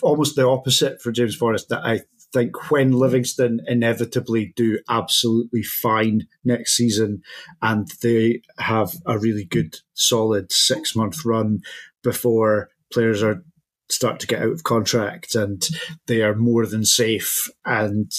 almost 0.01 0.35
the 0.35 0.47
opposite 0.47 1.01
for 1.01 1.11
James 1.11 1.35
Forrest. 1.35 1.69
That 1.69 1.83
I 1.83 2.01
think 2.33 2.71
when 2.71 2.91
Livingston 2.91 3.61
inevitably 3.67 4.53
do 4.55 4.79
absolutely 4.89 5.63
fine 5.63 6.27
next 6.43 6.75
season, 6.75 7.21
and 7.61 7.87
they 8.01 8.41
have 8.57 8.93
a 9.05 9.17
really 9.17 9.45
good, 9.45 9.77
solid 9.93 10.51
six 10.51 10.95
month 10.95 11.25
run 11.25 11.61
before 12.03 12.69
players 12.91 13.21
are 13.21 13.43
start 13.89 14.19
to 14.19 14.27
get 14.27 14.41
out 14.41 14.51
of 14.51 14.63
contract 14.63 15.33
and 15.35 15.69
they 16.07 16.21
are 16.21 16.35
more 16.35 16.65
than 16.65 16.83
safe 16.83 17.49
and 17.65 18.11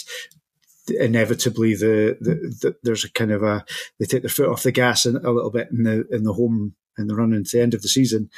inevitably 0.90 1.74
the, 1.74 2.16
the, 2.20 2.34
the, 2.60 2.76
there's 2.82 3.04
a 3.04 3.12
kind 3.12 3.32
of 3.32 3.42
a 3.42 3.64
they 3.98 4.06
take 4.06 4.22
their 4.22 4.30
foot 4.30 4.48
off 4.48 4.62
the 4.62 4.72
gas 4.72 5.06
a 5.06 5.10
little 5.10 5.50
bit 5.50 5.68
in 5.70 5.84
the 5.84 6.06
in 6.10 6.24
the 6.24 6.32
home 6.32 6.74
in 6.96 7.06
the 7.06 7.14
run 7.14 7.32
into 7.32 7.56
the 7.56 7.62
end 7.62 7.74
of 7.74 7.82
the 7.82 7.88
season. 7.88 8.30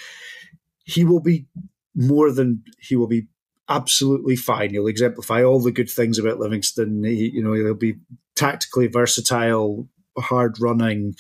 He 0.85 1.05
will 1.05 1.21
be 1.21 1.47
more 1.95 2.31
than 2.31 2.65
he 2.79 2.97
will 2.97 3.07
be 3.07 3.27
absolutely 3.69 4.37
fine. 4.37 4.71
He'll 4.71 4.87
exemplify 4.87 5.43
all 5.43 5.61
the 5.61 5.73
good 5.73 5.89
things 5.89 6.19
about 6.19 6.39
Livingston. 6.39 7.05
He, 7.05 7.31
you 7.31 7.43
know, 7.43 7.53
he'll 7.53 7.75
be 7.75 7.97
tactically 8.35 8.89
versatile, 8.89 9.89
hard 10.19 10.61
running, 10.61 11.15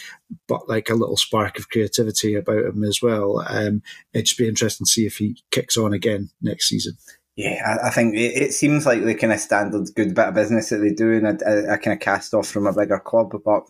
but 0.48 0.68
like 0.68 0.90
a 0.90 0.94
little 0.94 1.16
spark 1.16 1.58
of 1.58 1.70
creativity 1.70 2.34
about 2.34 2.64
him 2.64 2.82
as 2.82 3.00
well. 3.00 3.44
Um, 3.46 3.82
it'd 4.12 4.26
just 4.26 4.38
be 4.38 4.48
interesting 4.48 4.84
to 4.84 4.90
see 4.90 5.06
if 5.06 5.16
he 5.16 5.42
kicks 5.50 5.76
on 5.76 5.92
again 5.92 6.30
next 6.42 6.68
season. 6.68 6.94
Yeah, 7.40 7.78
I, 7.82 7.86
I 7.86 7.90
think 7.90 8.16
it, 8.16 8.36
it, 8.36 8.52
seems 8.52 8.84
like 8.84 9.02
the 9.02 9.14
kind 9.14 9.32
of 9.32 9.40
standard 9.40 9.88
good 9.96 10.14
bit 10.14 10.28
of 10.28 10.34
business 10.34 10.68
that 10.68 10.76
they 10.76 10.92
do, 10.92 11.14
and 11.14 11.26
a, 11.26 11.48
a, 11.48 11.74
a, 11.74 11.78
kind 11.78 11.94
of 11.94 12.00
cast 12.00 12.34
off 12.34 12.46
from 12.46 12.66
a 12.66 12.72
bigger 12.74 12.98
club. 12.98 13.32
But 13.42 13.62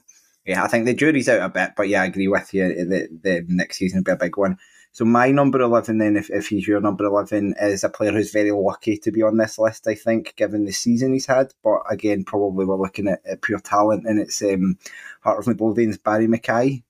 yeah, 0.44 0.64
I 0.64 0.66
think 0.66 0.86
the 0.86 0.94
jury's 0.94 1.28
out 1.28 1.42
a 1.42 1.48
bit. 1.48 1.74
But 1.76 1.88
yeah, 1.88 2.02
I 2.02 2.06
agree 2.06 2.26
with 2.26 2.52
you. 2.52 2.66
The, 2.66 3.08
the 3.22 3.44
next 3.46 3.76
season 3.76 4.00
will 4.00 4.04
be 4.06 4.10
a 4.10 4.16
big 4.16 4.36
one. 4.36 4.58
So 4.90 5.04
my 5.04 5.30
number 5.30 5.60
eleven, 5.60 5.98
then, 5.98 6.16
if, 6.16 6.30
if 6.30 6.48
he's 6.48 6.66
your 6.66 6.80
number 6.80 7.04
eleven, 7.04 7.54
is 7.60 7.84
a 7.84 7.88
player 7.88 8.10
who's 8.10 8.32
very 8.32 8.50
lucky 8.50 8.96
to 8.96 9.12
be 9.12 9.22
on 9.22 9.36
this 9.36 9.56
list. 9.56 9.86
I 9.86 9.94
think, 9.94 10.34
given 10.34 10.64
the 10.64 10.72
season 10.72 11.12
he's 11.12 11.26
had. 11.26 11.52
But 11.62 11.82
again, 11.88 12.24
probably 12.24 12.66
we're 12.66 12.74
looking 12.74 13.06
at, 13.06 13.20
at 13.24 13.42
pure 13.42 13.60
talent, 13.60 14.04
and 14.04 14.18
it's 14.18 14.42
um, 14.42 14.78
Heart 15.20 15.38
of 15.38 15.46
Midlothian's 15.46 15.98
Barrie 15.98 16.26
McKay. 16.26 16.82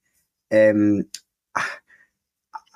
Um, 0.50 1.04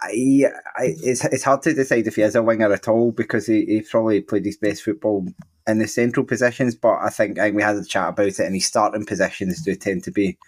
I, 0.04 0.44
I, 0.76 0.94
it's 1.02 1.24
it's 1.24 1.44
hard 1.44 1.62
to 1.62 1.74
decide 1.74 2.06
if 2.06 2.16
he 2.16 2.22
is 2.22 2.34
a 2.34 2.42
winger 2.42 2.72
at 2.72 2.88
all 2.88 3.12
because 3.12 3.46
he, 3.46 3.64
he 3.64 3.80
probably 3.82 4.20
played 4.20 4.44
his 4.44 4.58
best 4.58 4.82
football 4.82 5.26
in 5.66 5.78
the 5.78 5.88
central 5.88 6.26
positions. 6.26 6.74
But 6.74 6.98
I 7.02 7.08
think, 7.08 7.38
we 7.54 7.62
had 7.62 7.76
a 7.76 7.84
chat 7.84 8.10
about 8.10 8.26
it, 8.26 8.40
and 8.40 8.54
his 8.54 8.66
starting 8.66 9.06
positions 9.06 9.62
do 9.62 9.74
tend 9.74 10.04
to 10.04 10.10
be 10.10 10.38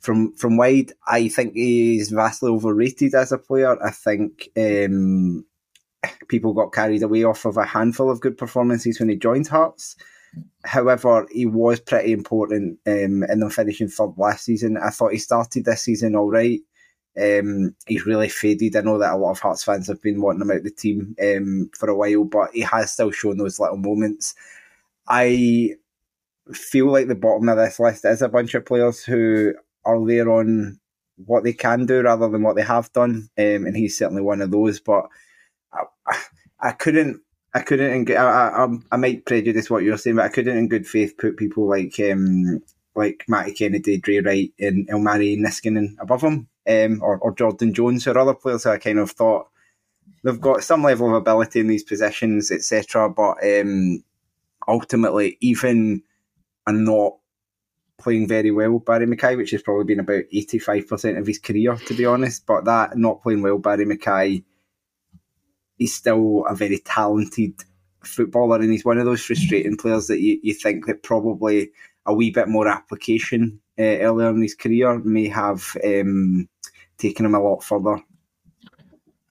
from 0.00 0.34
from 0.34 0.56
wide. 0.56 0.92
I 1.06 1.28
think 1.28 1.54
he's 1.54 2.10
vastly 2.10 2.50
overrated 2.50 3.14
as 3.14 3.32
a 3.32 3.38
player. 3.38 3.80
I 3.82 3.90
think 3.90 4.48
um, 4.56 5.44
people 6.28 6.52
got 6.52 6.72
carried 6.72 7.02
away 7.02 7.24
off 7.24 7.44
of 7.44 7.56
a 7.56 7.64
handful 7.64 8.10
of 8.10 8.20
good 8.20 8.36
performances 8.36 8.98
when 8.98 9.08
he 9.08 9.16
joined 9.16 9.48
Hearts. 9.48 9.96
However, 10.64 11.26
he 11.30 11.46
was 11.46 11.80
pretty 11.80 12.12
important 12.12 12.78
um, 12.86 13.22
in 13.24 13.40
them 13.40 13.50
finishing 13.50 13.88
third 13.88 14.12
last 14.16 14.44
season. 14.44 14.76
I 14.76 14.90
thought 14.90 15.12
he 15.12 15.18
started 15.18 15.64
this 15.64 15.82
season 15.82 16.14
all 16.14 16.30
right. 16.30 16.60
Um, 17.20 17.74
he's 17.86 18.06
really 18.06 18.28
faded. 18.28 18.76
I 18.76 18.80
know 18.80 18.98
that 18.98 19.12
a 19.12 19.16
lot 19.16 19.32
of 19.32 19.40
Hearts 19.40 19.64
fans 19.64 19.88
have 19.88 20.00
been 20.00 20.20
wanting 20.20 20.42
him 20.42 20.50
out 20.50 20.58
of 20.58 20.64
the 20.64 20.70
team 20.70 21.16
um, 21.22 21.70
for 21.76 21.88
a 21.88 21.96
while, 21.96 22.24
but 22.24 22.50
he 22.52 22.60
has 22.60 22.92
still 22.92 23.10
shown 23.10 23.38
those 23.38 23.58
little 23.58 23.76
moments. 23.76 24.34
I 25.08 25.74
feel 26.52 26.86
like 26.86 27.08
the 27.08 27.14
bottom 27.14 27.48
of 27.48 27.56
this 27.56 27.80
list 27.80 28.04
is 28.04 28.22
a 28.22 28.28
bunch 28.28 28.54
of 28.54 28.66
players 28.66 29.02
who 29.04 29.54
are 29.84 30.06
there 30.06 30.30
on 30.30 30.78
what 31.26 31.44
they 31.44 31.52
can 31.52 31.86
do 31.86 32.02
rather 32.02 32.28
than 32.28 32.42
what 32.42 32.56
they 32.56 32.62
have 32.62 32.92
done, 32.92 33.28
um, 33.38 33.66
and 33.66 33.76
he's 33.76 33.98
certainly 33.98 34.22
one 34.22 34.40
of 34.40 34.50
those. 34.50 34.80
But 34.80 35.08
I, 35.72 36.18
I 36.60 36.72
couldn't, 36.72 37.20
I 37.54 37.60
couldn't, 37.60 38.10
I, 38.10 38.14
I, 38.14 38.68
I 38.92 38.96
might 38.96 39.26
prejudice 39.26 39.68
what 39.68 39.82
you're 39.82 39.98
saying, 39.98 40.16
but 40.16 40.26
I 40.26 40.28
couldn't, 40.28 40.56
in 40.56 40.68
good 40.68 40.86
faith, 40.86 41.16
put 41.18 41.36
people 41.36 41.68
like 41.68 41.98
um, 42.00 42.62
like 42.94 43.24
Matty 43.28 43.52
Kennedy, 43.54 44.00
Drey 44.00 44.24
Wright, 44.24 44.52
and 44.58 44.88
Ilmari 44.88 45.38
Niskanen 45.38 45.96
above 46.00 46.22
him, 46.22 46.48
um, 46.68 47.00
or, 47.02 47.18
or 47.18 47.34
Jordan 47.34 47.72
Jones, 47.74 48.06
or 48.06 48.18
other 48.18 48.34
players 48.34 48.64
that 48.64 48.74
I 48.74 48.78
kind 48.78 48.98
of 48.98 49.10
thought 49.10 49.48
they've 50.22 50.40
got 50.40 50.64
some 50.64 50.82
level 50.82 51.08
of 51.08 51.14
ability 51.14 51.60
in 51.60 51.68
these 51.68 51.84
positions, 51.84 52.50
etc. 52.50 53.08
But 53.10 53.36
um, 53.44 54.02
ultimately, 54.66 55.38
even 55.40 56.02
and 56.66 56.84
not 56.84 57.14
playing 57.98 58.28
very 58.28 58.50
well, 58.50 58.78
Barrie 58.78 59.06
McKay, 59.06 59.36
which 59.36 59.50
has 59.50 59.62
probably 59.62 59.84
been 59.84 60.00
about 60.00 60.24
85% 60.32 61.18
of 61.18 61.26
his 61.26 61.38
career, 61.38 61.74
to 61.76 61.94
be 61.94 62.04
honest. 62.04 62.46
But 62.46 62.64
that 62.66 62.96
not 62.96 63.22
playing 63.22 63.42
well, 63.42 63.58
Barrie 63.58 63.86
McKay, 63.86 64.44
he's 65.76 65.94
still 65.94 66.44
a 66.46 66.54
very 66.54 66.78
talented 66.78 67.54
footballer, 68.04 68.56
and 68.56 68.70
he's 68.70 68.84
one 68.84 68.98
of 68.98 69.06
those 69.06 69.24
frustrating 69.24 69.76
players 69.76 70.06
that 70.06 70.20
you, 70.20 70.38
you 70.42 70.54
think 70.54 70.86
that 70.86 71.02
probably 71.02 71.70
a 72.06 72.14
wee 72.14 72.30
bit 72.30 72.48
more 72.48 72.68
application 72.68 73.60
uh, 73.78 73.82
earlier 73.82 74.30
in 74.30 74.42
his 74.42 74.54
career 74.54 74.98
may 75.00 75.28
have 75.28 75.76
um, 75.84 76.48
taken 76.98 77.26
him 77.26 77.34
a 77.34 77.42
lot 77.42 77.62
further. 77.62 78.02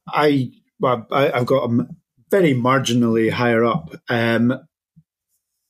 I, 0.08 0.52
well, 0.80 1.06
I, 1.12 1.38
have 1.38 1.46
got 1.46 1.66
him 1.66 1.98
very 2.32 2.54
marginally 2.54 3.32
higher 3.32 3.66
up. 3.66 3.94
Um, 4.10 4.60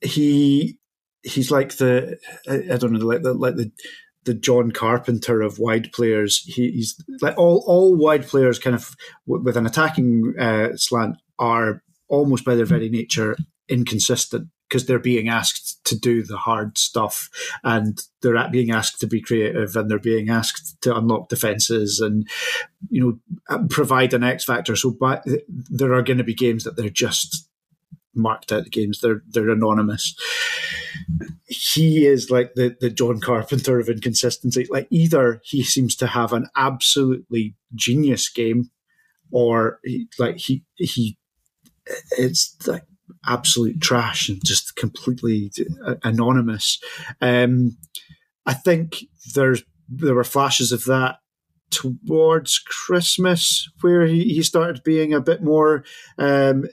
he 0.01 0.77
he's 1.23 1.51
like 1.51 1.77
the 1.77 2.17
I, 2.47 2.73
I 2.73 2.77
don't 2.77 2.93
know 2.93 3.05
like 3.05 3.23
the 3.23 3.33
like 3.33 3.55
the 3.55 3.71
the 4.25 4.33
John 4.33 4.71
Carpenter 4.71 5.41
of 5.41 5.57
wide 5.57 5.91
players. 5.93 6.43
He, 6.43 6.71
he's 6.71 7.01
like 7.21 7.37
all 7.37 7.63
all 7.65 7.95
wide 7.95 8.27
players, 8.27 8.59
kind 8.59 8.75
of 8.75 8.95
with 9.25 9.57
an 9.57 9.65
attacking 9.65 10.33
uh, 10.39 10.75
slant, 10.75 11.17
are 11.39 11.81
almost 12.09 12.45
by 12.45 12.55
their 12.55 12.65
very 12.65 12.89
nature 12.89 13.35
inconsistent 13.69 14.49
because 14.67 14.85
they're 14.85 14.99
being 14.99 15.29
asked 15.29 15.83
to 15.85 15.97
do 15.97 16.23
the 16.23 16.37
hard 16.37 16.77
stuff 16.77 17.29
and 17.63 18.01
they're 18.21 18.49
being 18.49 18.71
asked 18.71 18.99
to 18.99 19.07
be 19.07 19.21
creative 19.21 19.75
and 19.75 19.89
they're 19.89 19.99
being 19.99 20.29
asked 20.29 20.79
to 20.81 20.95
unlock 20.95 21.29
defenses 21.29 21.99
and 21.99 22.27
you 22.89 23.01
know 23.01 23.19
uh, 23.49 23.63
provide 23.69 24.13
an 24.13 24.23
X 24.23 24.43
factor. 24.43 24.75
So, 24.75 24.91
but 24.91 25.23
there 25.47 25.93
are 25.93 26.01
going 26.01 26.17
to 26.17 26.23
be 26.23 26.33
games 26.33 26.63
that 26.63 26.75
they're 26.75 26.89
just 26.89 27.47
marked 28.17 28.51
out 28.51 28.69
games. 28.71 28.99
They're 28.99 29.21
they're 29.27 29.49
anonymous. 29.49 30.15
He 31.45 32.05
is 32.05 32.29
like 32.29 32.55
the 32.55 32.75
the 32.79 32.89
John 32.89 33.21
Carpenter 33.21 33.79
of 33.79 33.89
inconsistency. 33.89 34.67
Like 34.69 34.87
either 34.89 35.41
he 35.43 35.63
seems 35.63 35.95
to 35.97 36.07
have 36.07 36.33
an 36.33 36.47
absolutely 36.55 37.55
genius 37.75 38.27
game, 38.27 38.71
or 39.31 39.79
he, 39.83 40.09
like 40.19 40.37
he 40.37 40.63
he 40.75 41.17
it's 42.17 42.55
like 42.67 42.83
absolute 43.27 43.81
trash 43.81 44.29
and 44.29 44.43
just 44.43 44.75
completely 44.75 45.51
anonymous. 46.03 46.79
Um, 47.21 47.77
I 48.45 48.53
think 48.53 49.03
there's 49.35 49.63
there 49.89 50.15
were 50.15 50.23
flashes 50.23 50.71
of 50.71 50.85
that 50.85 51.17
towards 51.69 52.59
Christmas 52.59 53.69
where 53.81 54.05
he, 54.05 54.23
he 54.23 54.43
started 54.43 54.83
being 54.83 55.13
a 55.13 55.21
bit 55.21 55.43
more 55.43 55.83
um, 56.17 56.65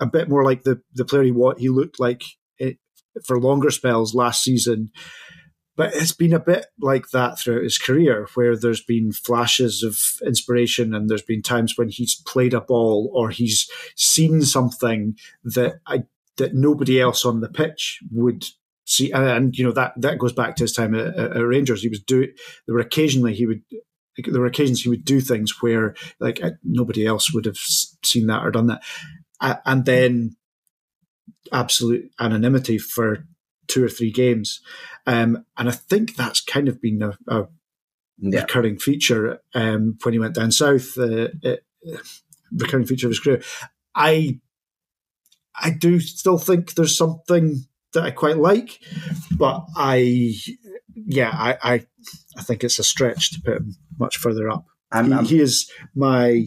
a 0.00 0.06
bit 0.06 0.28
more 0.28 0.44
like 0.44 0.62
the 0.62 0.80
the 0.94 1.04
player 1.04 1.22
he 1.22 1.30
what 1.30 1.58
he 1.58 1.68
looked 1.68 1.98
like 1.98 2.22
it, 2.58 2.78
for 3.24 3.40
longer 3.40 3.70
spells 3.70 4.14
last 4.14 4.42
season. 4.42 4.90
But 5.76 5.94
it's 5.94 6.12
been 6.12 6.32
a 6.32 6.38
bit 6.38 6.66
like 6.80 7.10
that 7.10 7.38
throughout 7.38 7.64
his 7.64 7.78
career, 7.78 8.28
where 8.34 8.56
there's 8.56 8.82
been 8.82 9.12
flashes 9.12 9.82
of 9.82 9.98
inspiration, 10.26 10.94
and 10.94 11.08
there's 11.08 11.22
been 11.22 11.42
times 11.42 11.74
when 11.76 11.88
he's 11.88 12.14
played 12.26 12.54
a 12.54 12.60
ball 12.60 13.10
or 13.14 13.30
he's 13.30 13.68
seen 13.96 14.42
something 14.42 15.16
that 15.42 15.80
I, 15.86 16.04
that 16.36 16.54
nobody 16.54 17.00
else 17.00 17.24
on 17.24 17.40
the 17.40 17.48
pitch 17.48 18.00
would 18.12 18.44
see. 18.84 19.10
And 19.12 19.56
you 19.56 19.64
know 19.64 19.72
that 19.72 19.94
that 19.96 20.18
goes 20.18 20.32
back 20.32 20.56
to 20.56 20.64
his 20.64 20.72
time 20.72 20.94
at, 20.94 21.16
at 21.16 21.36
Rangers. 21.36 21.82
He 21.82 21.88
was 21.88 22.00
do 22.00 22.28
there 22.66 22.74
were 22.74 22.80
occasionally 22.80 23.34
he 23.34 23.46
would 23.46 23.62
there 24.26 24.40
were 24.40 24.46
occasions 24.46 24.82
he 24.82 24.88
would 24.88 25.04
do 25.04 25.20
things 25.20 25.60
where 25.60 25.94
like 26.20 26.40
nobody 26.62 27.04
else 27.04 27.32
would 27.34 27.46
have 27.46 27.56
seen 27.56 28.28
that 28.28 28.44
or 28.44 28.50
done 28.50 28.68
that 28.68 28.82
and 29.40 29.84
then 29.84 30.36
absolute 31.52 32.10
anonymity 32.20 32.78
for 32.78 33.26
two 33.66 33.84
or 33.84 33.88
three 33.88 34.10
games. 34.10 34.60
Um, 35.06 35.44
and 35.56 35.68
I 35.68 35.72
think 35.72 36.16
that's 36.16 36.40
kind 36.40 36.68
of 36.68 36.80
been 36.80 37.02
a, 37.02 37.16
a 37.28 37.46
yeah. 38.18 38.40
recurring 38.40 38.78
feature 38.78 39.40
um, 39.54 39.98
when 40.02 40.14
he 40.14 40.18
went 40.18 40.34
down 40.34 40.50
south. 40.50 40.96
Uh, 40.98 41.28
it, 41.42 41.64
uh, 41.92 41.98
recurring 42.52 42.86
feature 42.86 43.06
of 43.06 43.10
his 43.10 43.20
career. 43.20 43.42
I 43.94 44.40
I 45.54 45.70
do 45.70 46.00
still 46.00 46.38
think 46.38 46.74
there's 46.74 46.96
something 46.96 47.64
that 47.92 48.04
I 48.04 48.10
quite 48.10 48.38
like, 48.38 48.80
but 49.36 49.64
I 49.76 50.34
yeah 50.94 51.30
I 51.32 51.74
I, 51.74 51.86
I 52.36 52.42
think 52.42 52.64
it's 52.64 52.78
a 52.78 52.84
stretch 52.84 53.32
to 53.32 53.42
put 53.42 53.56
him 53.58 53.76
much 53.98 54.16
further 54.16 54.48
up. 54.48 54.66
I'm, 54.90 55.06
he, 55.06 55.12
I'm, 55.12 55.24
he 55.24 55.40
is 55.40 55.70
my 55.94 56.46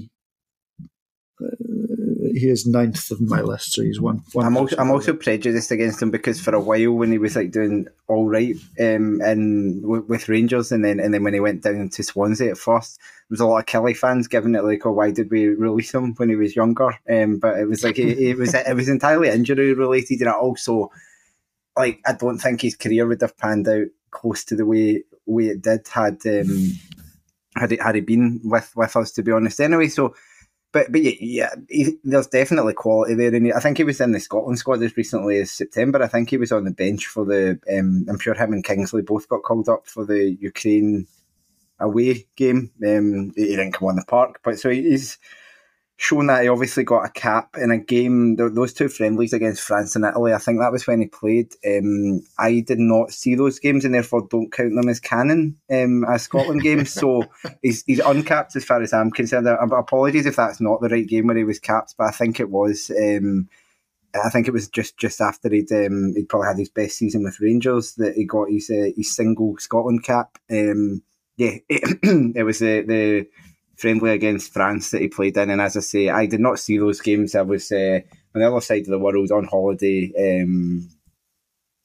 he 2.34 2.50
is 2.50 2.66
ninth 2.66 3.12
of 3.12 3.22
my 3.22 3.42
list, 3.42 3.74
so 3.74 3.82
he's 3.82 4.00
one. 4.00 4.24
one 4.34 4.46
I'm 4.46 4.58
also 4.58 4.76
I'm 4.78 4.92
also 4.92 5.14
prejudiced 5.14 5.72
against 5.72 6.02
him 6.02 6.12
because 6.12 6.40
for 6.40 6.54
a 6.56 6.60
while 6.60 6.92
when 6.92 7.12
he 7.12 7.18
was 7.18 7.36
like 7.36 7.52
doing 7.52 7.88
all 8.08 8.28
right 8.28 8.56
um, 8.80 9.22
and 9.22 9.82
w- 9.82 10.06
with 10.08 10.30
Rangers, 10.30 10.72
and 10.72 10.84
then 10.84 11.00
and 11.00 11.14
then 11.14 11.24
when 11.24 11.34
he 11.34 11.40
went 11.40 11.64
down 11.64 11.90
to 11.90 12.04
Swansea 12.04 12.52
at 12.52 12.58
first, 12.58 12.98
there 12.98 13.06
was 13.30 13.40
a 13.40 13.46
lot 13.46 13.60
of 13.60 13.66
Killie 13.66 13.96
fans 13.96 14.28
giving 14.28 14.56
it 14.56 14.64
like, 14.64 14.86
oh, 14.86 14.92
why 14.92 15.12
did 15.12 15.32
we 15.32 15.48
release 15.48 15.94
him 15.94 16.14
when 16.16 16.30
he 16.30 16.36
was 16.36 16.56
younger? 16.56 16.98
Um, 17.10 17.38
but 17.38 17.60
it 17.60 17.68
was 17.68 17.84
like 17.84 18.00
it, 18.00 18.18
it 18.18 18.38
was 18.38 18.54
it 18.54 18.76
was 18.76 18.90
entirely 18.90 19.30
injury 19.30 19.74
related, 19.74 20.22
and 20.22 20.30
it 20.30 20.36
also 20.36 20.92
like 21.78 22.00
I 22.06 22.14
don't 22.14 22.40
think 22.40 22.62
his 22.62 22.76
career 22.76 23.08
would 23.08 23.22
have 23.22 23.38
panned 23.38 23.68
out 23.68 23.88
close 24.12 24.44
to 24.46 24.56
the 24.56 24.66
way 24.66 25.04
way 25.26 25.48
it 25.48 25.62
did 25.62 25.88
had 25.88 26.26
um, 26.26 26.72
had 27.56 27.72
he, 27.72 27.78
had 27.78 27.96
he 27.96 28.02
been 28.02 28.42
with 28.44 28.72
with 28.76 28.96
us 28.96 29.12
to 29.14 29.24
be 29.24 29.32
honest. 29.32 29.60
Anyway, 29.60 29.88
so 29.88 30.16
but 30.78 30.92
but 30.92 31.02
yeah, 31.02 31.14
yeah 31.20 31.56
he, 31.70 31.98
there's 32.04 32.28
definitely 32.28 32.74
quality 32.74 33.16
there. 33.16 33.34
And 33.34 33.52
I 33.54 33.60
think 33.60 33.78
he 33.78 33.84
was 33.84 34.00
in 34.00 34.12
the 34.12 34.20
Scotland 34.20 34.60
squad 34.60 34.84
as 34.84 34.96
recently 34.96 35.40
as 35.40 35.50
September. 35.50 36.04
I 36.04 36.08
think 36.08 36.30
he 36.30 36.38
was 36.38 36.52
on 36.52 36.66
the 36.66 36.72
bench 36.72 37.08
for 37.08 37.26
the. 37.26 37.60
Um, 37.72 38.06
I'm 38.08 38.20
sure 38.20 38.36
him 38.36 38.54
and 38.54 38.64
Kingsley 38.64 39.02
both 39.02 39.28
got 39.28 39.44
called 39.44 39.70
up 39.70 39.88
for 39.88 40.06
the 40.06 40.38
Ukraine 40.40 41.08
away 41.80 42.28
game. 42.36 42.72
Um, 42.86 43.34
he 43.36 43.46
didn't 43.48 43.72
come 43.72 43.88
on 43.88 43.96
the 43.96 44.06
park, 44.06 44.40
but 44.44 44.60
so 44.60 44.70
he's 44.70 45.18
shown 46.00 46.28
that 46.28 46.44
he 46.44 46.48
obviously 46.48 46.84
got 46.84 47.06
a 47.06 47.10
cap 47.10 47.58
in 47.58 47.72
a 47.72 47.78
game. 47.78 48.36
Those 48.36 48.72
two 48.72 48.88
friendlies 48.88 49.34
against 49.34 49.64
France 49.64 49.96
and 49.96 50.06
Italy, 50.06 50.32
I 50.32 50.38
think 50.38 50.60
that 50.60 50.72
was 50.72 50.86
when 50.86 51.02
he 51.02 51.08
played. 51.08 51.54
Um, 51.66 52.22
I 52.38 52.60
did 52.60 52.78
not 52.78 53.12
see 53.12 53.34
those 53.34 53.58
games 53.58 53.84
and 53.84 53.96
therefore 53.96 54.28
don't 54.30 54.52
count 54.52 54.76
them 54.76 54.90
as 54.90 55.00
canon 55.00 55.58
um, 55.72 56.06
as 56.06 56.22
Scotland 56.22 56.62
games. 56.62 56.94
So 56.94 57.24
he's, 57.64 57.84
he's 57.88 58.00
uncapped 58.00 58.56
as 58.56 58.64
far 58.64 58.82
as 58.82 58.94
I'm 58.94 59.10
concerned. 59.10 59.48
Apologies 59.48 60.28
if 60.28 60.36
that's 60.36 60.62
not 60.62 60.82
the 60.82 60.90
right 60.90 61.08
game 61.08 61.28
where 61.28 61.38
he 61.38 61.44
was 61.44 61.60
capped, 61.60 61.96
but 61.98 62.06
I 62.06 62.12
think 62.12 62.40
it 62.40 62.52
was. 62.52 62.92
Um, 62.92 63.50
I 64.16 64.30
think 64.30 64.48
it 64.48 64.54
was 64.54 64.70
just, 64.70 64.98
just 64.98 65.20
after 65.20 65.50
he'd 65.50 65.72
um, 65.72 66.14
he'd 66.16 66.30
probably 66.30 66.48
had 66.48 66.58
his 66.58 66.70
best 66.70 66.98
season 66.98 67.24
with 67.24 67.40
Rangers 67.40 67.96
that 67.96 68.16
he 68.16 68.26
got 68.26 68.50
his 68.50 68.70
uh, 68.70 68.92
his 68.96 69.14
single 69.16 69.58
Scotland 69.58 70.04
cap. 70.04 70.38
Um, 70.50 71.04
yeah, 71.36 71.58
it, 71.68 72.00
it 72.36 72.44
was 72.44 72.60
the 72.60 72.82
the 72.82 73.28
friendly 73.78 74.12
against 74.12 74.52
France 74.52 74.92
that 74.92 75.02
he 75.02 75.08
played 75.08 75.38
in. 75.38 75.50
And 75.50 75.62
as 75.62 75.78
I 75.78 75.82
say, 75.82 76.10
I 76.10 76.26
did 76.26 76.40
not 76.40 76.60
see 76.60 76.78
those 76.78 77.00
games. 77.00 77.36
I 77.36 77.44
was 77.44 77.72
uh, 77.72 78.00
on 78.36 78.42
the 78.42 78.48
other 78.48 78.62
side 78.62 78.82
of 78.82 78.88
the 78.88 79.00
world 79.00 79.32
on 79.32 79.46
holiday. 79.46 80.42
Um, 80.44 80.90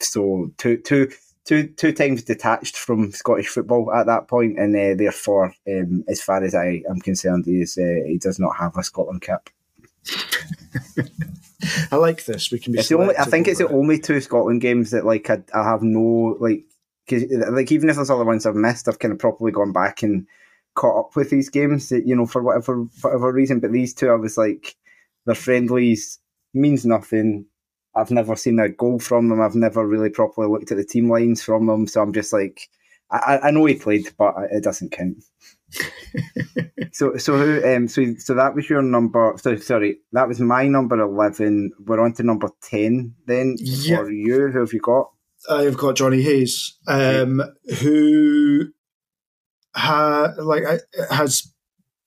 so 0.01 0.51
two, 0.59 0.79
two, 0.79 1.11
two, 1.45 1.69
two 1.69 1.93
times 1.93 2.23
detached 2.23 2.77
from 2.77 3.13
Scottish 3.13 3.49
football 3.49 3.93
at 3.93 4.07
that 4.07 4.27
point, 4.27 4.59
and 4.59 4.75
uh, 4.75 4.95
therefore, 4.95 5.55
um, 5.69 6.05
as 6.09 6.23
far 6.23 6.43
as 6.43 6.55
I 6.55 6.83
am 6.89 7.01
concerned, 7.01 7.45
he 7.47 7.61
is 7.61 7.79
uh, 7.79 8.07
he 8.07 8.19
does 8.19 8.39
not 8.39 8.57
have 8.57 8.77
a 8.77 8.83
Scotland 8.83 9.23
cap. 9.23 9.51
I 11.93 11.97
like 11.97 12.25
this. 12.25 12.51
We 12.51 12.59
can 12.59 12.73
be. 12.73 12.83
The 12.83 12.99
only. 12.99 13.17
I 13.17 13.25
think 13.25 13.47
it's 13.47 13.59
the 13.59 13.69
it. 13.69 13.73
only 13.73 13.99
two 13.99 14.21
Scotland 14.21 14.61
games 14.61 14.91
that 14.91 15.05
like 15.05 15.31
I, 15.31 15.43
I 15.55 15.63
have 15.63 15.83
no 15.83 16.37
like 16.41 16.65
because 17.07 17.25
like 17.51 17.71
even 17.71 17.89
if 17.89 17.97
there's 17.97 18.11
other 18.11 18.25
ones 18.25 18.47
I've 18.47 18.57
missed, 18.57 18.89
I've 18.89 18.99
kind 18.99 19.13
of 19.13 19.19
properly 19.19 19.53
gone 19.53 19.73
back 19.73 20.03
and 20.03 20.27
caught 20.75 20.99
up 20.99 21.17
with 21.17 21.31
these 21.31 21.49
games, 21.49 21.91
you 21.91 22.17
know, 22.17 22.27
for 22.27 22.43
whatever 22.43 22.85
whatever 23.01 23.33
reason. 23.33 23.61
But 23.61 23.73
these 23.73 23.95
two, 23.95 24.11
I 24.11 24.15
was 24.15 24.37
like, 24.37 24.77
their 25.27 25.35
friendlies 25.35 26.19
means 26.55 26.85
nothing. 26.85 27.47
I've 27.95 28.11
never 28.11 28.37
seen 28.37 28.59
a 28.59 28.69
goal 28.69 28.99
from 28.99 29.29
them. 29.29 29.41
I've 29.41 29.55
never 29.55 29.87
really 29.87 30.11
properly 30.11 30.49
looked 30.49 30.71
at 30.71 30.79
the 30.79 30.85
team 30.85 31.11
lines 31.11 31.43
from 31.43 31.67
them. 31.67 31.87
So 31.87 32.01
I'm 32.01 32.13
just 32.13 32.33
like, 32.33 32.69
I, 33.11 33.39
I 33.45 33.51
know 33.51 33.67
he 33.67 33.75
played, 33.75 34.09
but 34.17 34.35
it 34.51 34.65
doesn't 34.65 34.93
count. 34.93 35.23
so 36.93 37.17
so 37.17 37.37
who 37.37 37.75
um 37.75 37.89
so 37.89 38.15
so 38.19 38.35
that 38.35 38.55
was 38.55 38.69
your 38.69 38.83
number 38.83 39.33
so 39.39 39.57
sorry 39.57 39.99
that 40.13 40.29
was 40.29 40.39
my 40.39 40.67
number 40.67 41.01
11 41.01 41.73
we're 41.87 41.99
on 41.99 42.13
to 42.13 42.23
number 42.23 42.51
10 42.65 43.15
then 43.27 43.57
yep. 43.59 44.01
for 44.01 44.11
you 44.11 44.49
who 44.49 44.61
have 44.61 44.73
you 44.75 44.81
got 44.81 45.11
I've 45.51 45.79
got 45.79 45.97
Johnny 45.97 46.21
Hayes 46.21 46.77
um 46.87 47.43
who 47.81 48.69
ha, 49.75 50.33
like 50.39 50.65
has 51.11 51.53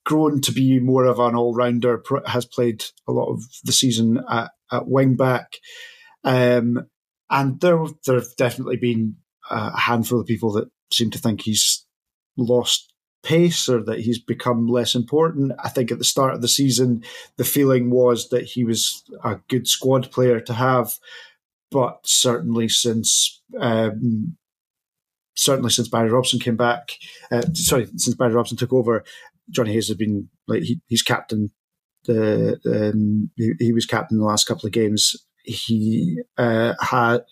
grown 0.04 0.40
to 0.40 0.52
be 0.52 0.78
more 0.78 1.04
of 1.04 1.18
an 1.18 1.34
all 1.34 1.54
rounder. 1.54 2.02
Has 2.26 2.46
played 2.46 2.84
a 3.08 3.12
lot 3.12 3.30
of 3.30 3.42
the 3.64 3.72
season 3.72 4.22
at, 4.30 4.50
at 4.72 4.88
wing 4.88 5.16
back, 5.16 5.56
um, 6.24 6.86
and 7.30 7.60
there 7.60 7.84
there 8.06 8.16
have 8.16 8.36
definitely 8.36 8.76
been 8.76 9.16
a 9.50 9.78
handful 9.78 10.20
of 10.20 10.26
people 10.26 10.52
that 10.52 10.68
seem 10.92 11.10
to 11.10 11.18
think 11.18 11.42
he's 11.42 11.84
lost 12.36 12.92
pace 13.26 13.68
or 13.68 13.82
that 13.82 14.00
he's 14.00 14.20
become 14.20 14.68
less 14.68 14.94
important. 14.94 15.52
I 15.58 15.68
think 15.68 15.90
at 15.90 15.98
the 15.98 16.04
start 16.04 16.34
of 16.34 16.42
the 16.42 16.48
season, 16.48 17.02
the 17.36 17.44
feeling 17.44 17.90
was 17.90 18.28
that 18.28 18.44
he 18.44 18.62
was 18.62 19.02
a 19.24 19.40
good 19.48 19.66
squad 19.66 20.12
player 20.12 20.38
to 20.40 20.52
have, 20.52 20.92
but 21.72 21.98
certainly 22.04 22.68
since 22.68 23.42
um, 23.58 24.36
certainly 25.36 25.70
since 25.70 25.88
Barry 25.88 26.10
Robson 26.10 26.40
came 26.40 26.56
back, 26.56 26.92
uh, 27.30 27.42
sorry, 27.54 27.86
since 27.96 28.14
Barry 28.16 28.34
Robson 28.34 28.56
took 28.56 28.72
over, 28.72 29.04
Johnny 29.50 29.72
Hayes 29.72 29.88
has 29.88 29.96
been 29.96 30.28
like 30.48 30.62
he, 30.62 30.80
he's 30.86 31.02
captain. 31.02 31.50
The 32.04 32.58
um, 32.66 33.30
he, 33.36 33.52
he, 33.58 33.72
was 33.72 33.86
captain 33.86 34.18
the 34.18 34.24
last 34.24 34.46
couple 34.46 34.66
of 34.66 34.72
games. 34.72 35.16
He 35.44 36.20
uh, 36.38 36.74
had, 36.80 37.22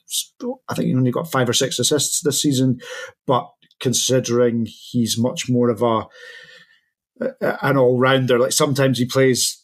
I 0.68 0.74
think, 0.74 0.88
he 0.88 0.94
only 0.94 1.10
got 1.10 1.30
five 1.30 1.48
or 1.48 1.52
six 1.52 1.78
assists 1.78 2.20
this 2.20 2.42
season, 2.42 2.80
but 3.26 3.50
considering 3.80 4.66
he's 4.68 5.18
much 5.18 5.48
more 5.48 5.68
of 5.68 5.82
a 5.82 6.06
an 7.40 7.76
all 7.76 7.98
rounder. 7.98 8.38
Like 8.38 8.52
sometimes 8.52 8.98
he 8.98 9.06
plays, 9.06 9.62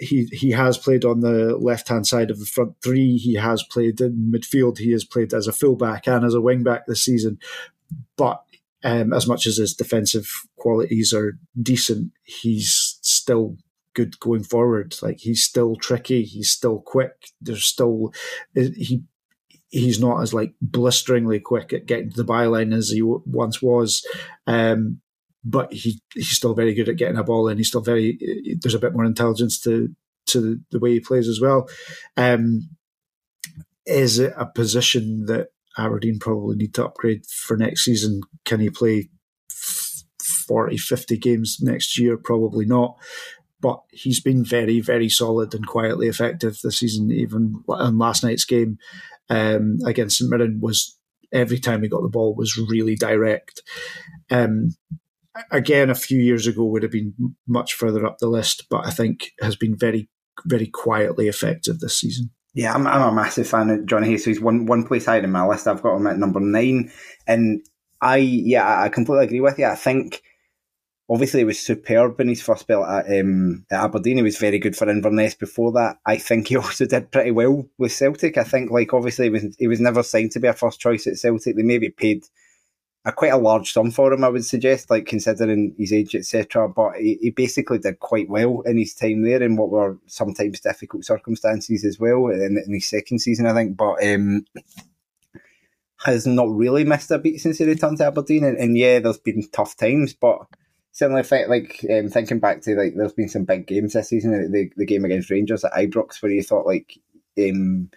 he 0.00 0.26
he 0.32 0.50
has 0.50 0.76
played 0.76 1.04
on 1.04 1.20
the 1.20 1.56
left 1.56 1.88
hand 1.88 2.06
side 2.06 2.30
of 2.30 2.38
the 2.38 2.46
front 2.46 2.74
three. 2.82 3.16
He 3.16 3.34
has 3.34 3.62
played 3.62 4.00
in 4.00 4.32
midfield. 4.34 4.78
He 4.78 4.92
has 4.92 5.04
played 5.04 5.32
as 5.32 5.46
a 5.46 5.52
fullback 5.52 6.06
and 6.06 6.24
as 6.24 6.34
a 6.34 6.40
wing 6.40 6.62
back 6.62 6.86
this 6.86 7.04
season. 7.04 7.38
But 8.16 8.42
um, 8.82 9.12
as 9.12 9.26
much 9.26 9.46
as 9.46 9.58
his 9.58 9.74
defensive 9.74 10.28
qualities 10.56 11.12
are 11.12 11.38
decent, 11.60 12.12
he's 12.24 12.98
still 13.02 13.56
good 13.94 14.18
going 14.20 14.44
forward. 14.44 14.96
Like 15.02 15.18
he's 15.18 15.42
still 15.42 15.76
tricky. 15.76 16.22
He's 16.22 16.50
still 16.50 16.80
quick. 16.80 17.12
There's 17.40 17.64
still 17.64 18.12
he 18.54 19.02
he's 19.68 20.00
not 20.00 20.20
as 20.20 20.34
like 20.34 20.54
blisteringly 20.60 21.40
quick 21.40 21.72
at 21.72 21.86
getting 21.86 22.10
to 22.10 22.16
the 22.16 22.30
byline 22.30 22.74
as 22.74 22.90
he 22.90 23.02
once 23.02 23.62
was. 23.62 24.06
Um, 24.46 25.00
but 25.44 25.72
he 25.72 26.00
he's 26.14 26.30
still 26.30 26.54
very 26.54 26.74
good 26.74 26.88
at 26.88 26.96
getting 26.96 27.16
a 27.16 27.24
ball 27.24 27.48
in. 27.48 27.58
He's 27.58 27.68
still 27.68 27.80
very 27.80 28.18
there's 28.60 28.74
a 28.74 28.80
bit 28.80 28.92
more 28.92 29.04
intelligence 29.04 29.60
to 29.60 29.94
to 30.26 30.60
the 30.70 30.78
way 30.78 30.92
he 30.92 31.00
plays 31.00 31.28
as 31.28 31.40
well. 31.40 31.68
Um, 32.16 32.70
is 33.86 34.18
it 34.18 34.34
a 34.36 34.46
position 34.46 35.26
that 35.26 35.48
Aberdeen 35.80 36.18
probably 36.18 36.56
need 36.56 36.74
to 36.74 36.84
upgrade 36.84 37.24
for 37.26 37.56
next 37.56 37.84
season? 37.84 38.20
Can 38.44 38.60
he 38.60 38.70
play 38.70 39.08
40, 39.50 40.76
50 40.76 41.18
games 41.18 41.58
next 41.60 41.98
year? 41.98 42.16
Probably 42.16 42.66
not. 42.66 42.96
But 43.60 43.82
he's 43.90 44.20
been 44.20 44.44
very, 44.44 44.80
very 44.80 45.08
solid 45.08 45.54
and 45.54 45.66
quietly 45.66 46.08
effective 46.08 46.58
this 46.62 46.78
season. 46.78 47.10
Even 47.10 47.62
in 47.68 47.98
last 47.98 48.22
night's 48.22 48.44
game 48.44 48.78
um, 49.28 49.78
against 49.84 50.18
St 50.18 50.30
Mirren 50.30 50.60
was 50.60 50.96
every 51.32 51.58
time 51.58 51.82
he 51.82 51.88
got 51.88 52.02
the 52.02 52.08
ball 52.08 52.34
was 52.34 52.56
really 52.56 52.96
direct. 52.96 53.62
Um, 54.30 54.74
again, 55.50 55.90
a 55.90 55.94
few 55.94 56.18
years 56.18 56.46
ago 56.46 56.64
would 56.64 56.82
have 56.82 56.92
been 56.92 57.14
much 57.46 57.74
further 57.74 58.04
up 58.04 58.18
the 58.18 58.28
list, 58.28 58.66
but 58.70 58.86
I 58.86 58.90
think 58.90 59.30
has 59.40 59.56
been 59.56 59.76
very, 59.76 60.08
very 60.44 60.66
quietly 60.66 61.28
effective 61.28 61.80
this 61.80 61.96
season. 61.96 62.30
Yeah, 62.54 62.74
I'm, 62.74 62.86
I'm 62.86 63.02
a 63.02 63.12
massive 63.12 63.48
fan 63.48 63.70
of 63.70 63.86
Johnny 63.86 64.08
Hayes. 64.08 64.24
So 64.24 64.30
he's 64.30 64.40
one 64.40 64.66
one 64.66 64.84
place 64.84 65.06
higher 65.06 65.22
in 65.22 65.30
my 65.30 65.46
list. 65.46 65.66
I've 65.68 65.82
got 65.82 65.96
him 65.96 66.06
at 66.06 66.18
number 66.18 66.40
nine, 66.40 66.90
and 67.26 67.64
I 68.00 68.16
yeah, 68.16 68.82
I 68.82 68.88
completely 68.88 69.26
agree 69.26 69.40
with 69.40 69.58
you. 69.58 69.66
I 69.66 69.76
think 69.76 70.22
obviously 71.08 71.40
he 71.40 71.44
was 71.44 71.58
superb 71.60 72.20
in 72.20 72.28
his 72.28 72.42
first 72.42 72.62
spell 72.62 72.84
at, 72.84 73.06
um, 73.20 73.66
at 73.70 73.84
Aberdeen. 73.84 74.16
He 74.18 74.22
was 74.22 74.38
very 74.38 74.58
good 74.58 74.76
for 74.76 74.88
Inverness 74.88 75.34
before 75.34 75.72
that. 75.72 75.98
I 76.06 76.16
think 76.16 76.48
he 76.48 76.56
also 76.58 76.86
did 76.86 77.10
pretty 77.12 77.30
well 77.30 77.66
with 77.78 77.92
Celtic. 77.92 78.36
I 78.38 78.44
think 78.44 78.70
like 78.70 78.94
obviously 78.94 79.26
he 79.26 79.30
was 79.30 79.56
he 79.58 79.68
was 79.68 79.80
never 79.80 80.02
signed 80.02 80.32
to 80.32 80.40
be 80.40 80.48
a 80.48 80.52
first 80.52 80.80
choice 80.80 81.06
at 81.06 81.18
Celtic. 81.18 81.56
They 81.56 81.62
maybe 81.62 81.90
paid 81.90 82.24
a 83.04 83.12
quite 83.12 83.32
a 83.32 83.38
large 83.38 83.72
sum 83.72 83.90
for 83.90 84.12
him, 84.12 84.24
I 84.24 84.28
would 84.28 84.44
suggest, 84.44 84.90
like 84.90 85.06
considering 85.06 85.74
his 85.78 85.92
age, 85.92 86.14
etc. 86.14 86.68
But 86.68 86.96
he, 86.96 87.18
he, 87.20 87.30
basically 87.30 87.78
did 87.78 87.98
quite 87.98 88.28
well 88.28 88.60
in 88.66 88.76
his 88.76 88.94
time 88.94 89.22
there 89.22 89.42
in 89.42 89.56
what 89.56 89.70
were 89.70 89.98
sometimes 90.06 90.60
difficult 90.60 91.04
circumstances 91.04 91.84
as 91.84 91.98
well 91.98 92.28
in, 92.28 92.62
in 92.64 92.74
his 92.74 92.88
second 92.88 93.20
season, 93.20 93.46
I 93.46 93.54
think. 93.54 93.76
But 93.76 94.04
um, 94.06 94.44
has 96.04 96.26
not 96.26 96.50
really 96.50 96.84
missed 96.84 97.10
a 97.10 97.18
beat 97.18 97.38
since 97.38 97.58
he 97.58 97.64
returned 97.64 97.98
to 97.98 98.06
Aberdeen. 98.06 98.44
And, 98.44 98.58
and 98.58 98.76
yeah, 98.76 98.98
there's 98.98 99.18
been 99.18 99.48
tough 99.50 99.76
times, 99.76 100.12
but 100.12 100.40
certainly 100.92 101.22
like 101.46 101.84
um, 101.90 102.10
thinking 102.10 102.38
back 102.38 102.60
to 102.62 102.74
like 102.74 102.94
there's 102.96 103.14
been 103.14 103.28
some 103.30 103.44
big 103.44 103.66
games 103.66 103.94
this 103.94 104.10
season. 104.10 104.52
The, 104.52 104.70
the 104.76 104.86
game 104.86 105.06
against 105.06 105.30
Rangers 105.30 105.64
at 105.64 105.72
Ibrox, 105.72 106.22
where 106.22 106.32
you 106.32 106.42
thought 106.42 106.66
like. 106.66 106.98
Um, 107.38 107.90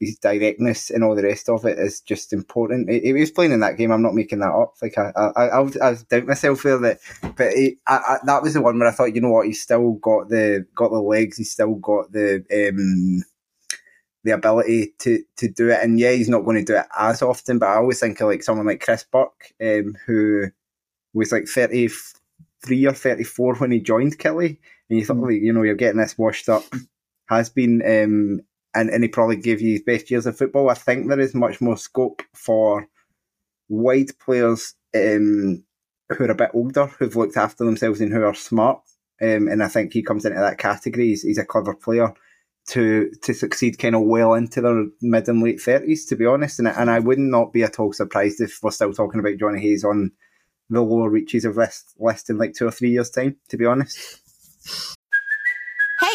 his 0.00 0.16
directness 0.16 0.90
and 0.90 1.04
all 1.04 1.14
the 1.14 1.22
rest 1.22 1.50
of 1.50 1.66
it 1.66 1.78
is 1.78 2.00
just 2.00 2.32
important. 2.32 2.88
He, 2.90 3.00
he, 3.00 3.12
was 3.12 3.30
playing 3.30 3.52
in 3.52 3.60
that 3.60 3.76
game. 3.76 3.92
I'm 3.92 4.02
not 4.02 4.14
making 4.14 4.38
that 4.38 4.50
up. 4.50 4.74
Like 4.80 4.96
I, 4.96 5.12
I, 5.14 5.48
I, 5.48 5.90
I 5.90 5.96
doubt 6.08 6.26
myself 6.26 6.62
there 6.62 6.78
that, 6.78 6.98
but 7.36 7.52
he, 7.52 7.76
I, 7.86 7.96
I, 7.96 8.18
that 8.24 8.42
was 8.42 8.54
the 8.54 8.62
one 8.62 8.78
where 8.78 8.88
I 8.88 8.92
thought, 8.92 9.14
you 9.14 9.20
know 9.20 9.28
what, 9.28 9.46
he's 9.46 9.60
still 9.60 9.92
got 9.92 10.30
the 10.30 10.66
got 10.74 10.90
the 10.90 11.00
legs. 11.00 11.36
He's 11.36 11.52
still 11.52 11.74
got 11.74 12.10
the 12.12 12.36
um, 12.50 13.22
the 14.24 14.30
ability 14.32 14.94
to 15.00 15.22
to 15.36 15.48
do 15.48 15.68
it. 15.68 15.80
And 15.82 16.00
yeah, 16.00 16.12
he's 16.12 16.30
not 16.30 16.46
going 16.46 16.56
to 16.56 16.64
do 16.64 16.78
it 16.78 16.86
as 16.98 17.20
often. 17.20 17.58
But 17.58 17.68
I 17.68 17.74
always 17.76 18.00
think 18.00 18.18
of 18.22 18.28
like 18.28 18.42
someone 18.42 18.66
like 18.66 18.80
Chris 18.80 19.04
Burke, 19.04 19.52
um, 19.60 19.96
who 20.06 20.46
was 21.12 21.30
like 21.30 21.46
33 21.46 22.86
or 22.86 22.94
34 22.94 23.56
when 23.56 23.70
he 23.70 23.80
joined 23.80 24.18
Killie, 24.18 24.56
and 24.88 24.98
you 24.98 25.04
thought, 25.04 25.18
mm. 25.18 25.26
like, 25.26 25.42
you 25.42 25.52
know, 25.52 25.62
you're 25.62 25.74
getting 25.74 26.00
this 26.00 26.16
washed 26.16 26.48
up. 26.48 26.64
Has 27.28 27.50
been 27.50 27.82
um, 27.86 28.40
and, 28.74 28.90
and 28.90 29.02
he 29.02 29.08
probably 29.08 29.36
gave 29.36 29.60
you 29.60 29.72
his 29.72 29.82
best 29.82 30.10
years 30.10 30.26
of 30.26 30.36
football. 30.36 30.70
I 30.70 30.74
think 30.74 31.08
there 31.08 31.20
is 31.20 31.34
much 31.34 31.60
more 31.60 31.76
scope 31.76 32.22
for 32.34 32.86
wide 33.68 34.18
players 34.18 34.74
um, 34.94 35.64
who 36.08 36.24
are 36.24 36.30
a 36.30 36.34
bit 36.34 36.50
older, 36.54 36.86
who've 36.86 37.16
looked 37.16 37.36
after 37.36 37.64
themselves 37.64 38.00
and 38.00 38.12
who 38.12 38.22
are 38.24 38.34
smart. 38.34 38.80
Um, 39.22 39.48
and 39.48 39.62
I 39.62 39.68
think 39.68 39.92
he 39.92 40.02
comes 40.02 40.24
into 40.24 40.40
that 40.40 40.58
category. 40.58 41.08
He's, 41.08 41.22
he's 41.22 41.38
a 41.38 41.44
clever 41.44 41.74
player 41.74 42.14
to 42.68 43.10
to 43.22 43.34
succeed 43.34 43.78
kind 43.78 43.94
of 43.94 44.02
well 44.02 44.34
into 44.34 44.60
their 44.60 44.86
mid 45.00 45.28
and 45.28 45.42
late 45.42 45.60
thirties, 45.60 46.06
to 46.06 46.16
be 46.16 46.26
honest. 46.26 46.58
And 46.58 46.68
and 46.68 46.90
I 46.90 46.98
would 46.98 47.18
not 47.18 47.52
be 47.52 47.62
at 47.62 47.80
all 47.80 47.92
surprised 47.92 48.40
if 48.40 48.60
we're 48.62 48.70
still 48.70 48.92
talking 48.92 49.20
about 49.20 49.38
Johnny 49.38 49.60
Hayes 49.60 49.84
on 49.84 50.12
the 50.68 50.80
lower 50.80 51.10
reaches 51.10 51.44
of 51.44 51.56
this 51.56 51.84
list 51.98 52.30
in 52.30 52.38
like 52.38 52.54
two 52.54 52.66
or 52.66 52.70
three 52.70 52.90
years' 52.90 53.10
time. 53.10 53.36
To 53.48 53.56
be 53.56 53.66
honest. 53.66 54.98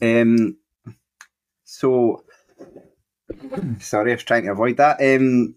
Um, 0.00 0.56
so, 1.64 2.24
sorry, 3.80 4.12
I 4.12 4.14
was 4.14 4.24
trying 4.24 4.44
to 4.44 4.52
avoid 4.52 4.76
that. 4.78 5.00
Um, 5.00 5.56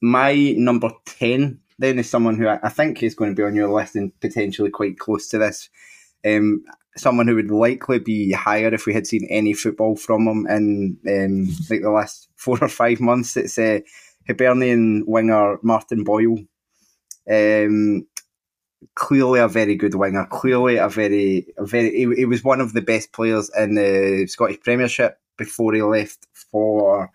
my 0.00 0.54
number 0.56 0.90
10 1.06 1.60
then 1.78 1.98
is 1.98 2.10
someone 2.10 2.36
who 2.36 2.46
I, 2.46 2.68
think 2.68 3.02
is 3.02 3.14
going 3.14 3.30
to 3.30 3.36
be 3.36 3.42
on 3.42 3.54
your 3.54 3.68
list 3.68 3.96
and 3.96 4.18
potentially 4.20 4.70
quite 4.70 4.98
close 4.98 5.28
to 5.28 5.38
this. 5.38 5.70
Um, 6.24 6.62
someone 6.96 7.26
who 7.26 7.36
would 7.36 7.50
likely 7.50 7.98
be 7.98 8.32
higher 8.32 8.72
if 8.74 8.84
we 8.84 8.92
had 8.92 9.06
seen 9.06 9.26
any 9.30 9.54
football 9.54 9.96
from 9.96 10.28
him 10.28 10.46
in 10.46 10.98
um, 11.08 11.46
like 11.70 11.80
the 11.80 11.90
last 11.90 12.28
four 12.36 12.58
or 12.60 12.68
five 12.68 13.00
months. 13.00 13.36
It's 13.36 13.58
uh, 13.58 13.80
Hibernian 14.26 15.04
winger 15.06 15.58
Martin 15.62 16.04
Boyle. 16.04 16.38
Um, 17.30 18.06
clearly 18.94 19.40
a 19.40 19.48
very 19.48 19.74
good 19.76 19.94
winger, 19.94 20.26
clearly 20.26 20.76
a 20.76 20.88
very, 20.88 21.46
a 21.56 21.64
very. 21.64 21.90
He, 21.90 22.14
he, 22.16 22.24
was 22.24 22.44
one 22.44 22.60
of 22.60 22.72
the 22.72 22.82
best 22.82 23.12
players 23.12 23.50
in 23.56 23.74
the 23.74 24.26
Scottish 24.26 24.60
Premiership 24.60 25.18
before 25.36 25.74
he 25.74 25.82
left 25.82 26.26
for 26.50 27.10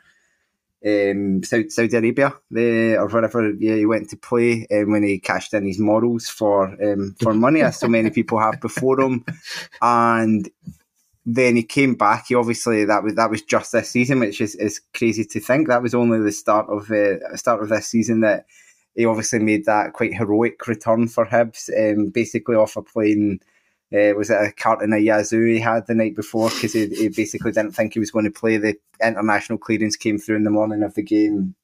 um, 0.86 1.43
Saudi, 1.43 1.69
Saudi 1.69 1.97
Arabia, 1.97 2.34
the, 2.51 2.97
or 2.97 3.08
wherever 3.08 3.51
yeah, 3.54 3.75
he 3.75 3.86
went 3.86 4.10
to 4.10 4.17
play 4.17 4.67
um, 4.71 4.91
when 4.91 5.04
he 5.04 5.19
cashed 5.19 5.54
in 5.54 5.65
his 5.65 5.80
morals 5.80 6.28
for 6.28 6.67
um, 6.84 7.15
for 7.21 7.34
money, 7.34 7.62
as 7.62 7.80
so 7.80 7.88
many 7.88 8.10
people 8.10 8.39
have 8.39 8.60
before 8.62 8.99
him, 8.99 9.25
and. 9.82 10.49
Then 11.28 11.56
he 11.56 11.63
came 11.63 11.95
back. 11.95 12.25
He 12.28 12.36
obviously 12.36 12.86
that 12.86 13.01
was 13.01 13.15
that 13.15 13.32
was 13.32 13.41
just 13.41 13.71
this 13.71 13.89
season, 13.89 14.19
which 14.19 14.39
is, 14.39 14.54
is 14.54 14.80
crazy 14.93 15.25
to 15.25 15.39
think. 15.39 15.67
That 15.67 15.82
was 15.82 15.95
only 15.95 16.19
the 16.19 16.32
start 16.32 16.69
of 16.69 16.88
the 16.88 17.19
uh, 17.34 17.36
start 17.36 17.63
of 17.63 17.69
this 17.69 17.88
season 17.88 18.19
that 18.19 18.45
he 18.96 19.06
obviously 19.06 19.40
made 19.40 19.66
that 19.66 19.94
quite 19.94 20.14
heroic 20.14 20.66
return 20.68 21.08
for 21.08 21.26
Hibs, 21.26 21.70
um, 21.78 22.08
basically 22.08 22.56
off 22.56 22.78
a 22.78 22.82
plane. 22.82 23.40
Uh, 23.94 24.14
was 24.18 24.30
it 24.30 24.42
a 24.42 24.52
carton 24.52 24.94
of 24.94 25.02
Yazoo 25.02 25.46
he 25.46 25.60
had 25.60 25.86
the 25.86 25.94
night 25.94 26.16
before 26.16 26.50
because 26.50 26.74
he, 26.74 26.88
he, 26.88 27.08
basically 27.08 27.52
didn't 27.52 27.74
think 27.74 27.94
he 27.94 28.00
was 28.00 28.10
going 28.10 28.26
to 28.26 28.32
play. 28.32 28.58
The 28.58 28.76
international 29.04 29.60
clearance 29.60 29.96
came 29.96 30.18
through 30.18 30.38
in 30.38 30.44
the 30.44 30.50
morning 30.50 30.82
of 30.82 30.96
the 30.96 31.04
game. 31.04 31.56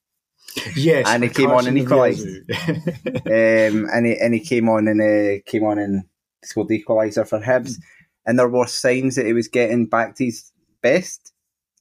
Yes, 0.76 1.08
and 1.08 1.24
he 1.24 1.30
came 1.30 1.50
on 1.50 1.66
and 1.66 1.78
equalised. 1.78 2.28
um, 2.50 3.88
and 3.92 4.06
he 4.06 4.18
and 4.18 4.34
he 4.34 4.40
came 4.40 4.70
on 4.70 4.88
and 4.88 5.02
uh, 5.02 5.42
came 5.46 5.64
on 5.64 5.80
and 5.80 6.04
scored 6.44 6.68
the 6.68 6.84
equaliser 6.84 7.28
for 7.28 7.40
Hibs. 7.40 7.78
And 8.26 8.38
there 8.38 8.50
were 8.50 8.68
signs 8.68 9.16
that 9.16 9.26
he 9.26 9.34
was 9.34 9.48
getting 9.48 9.88
back 9.88 10.16
to 10.16 10.26
his 10.26 10.52
best. 10.82 11.34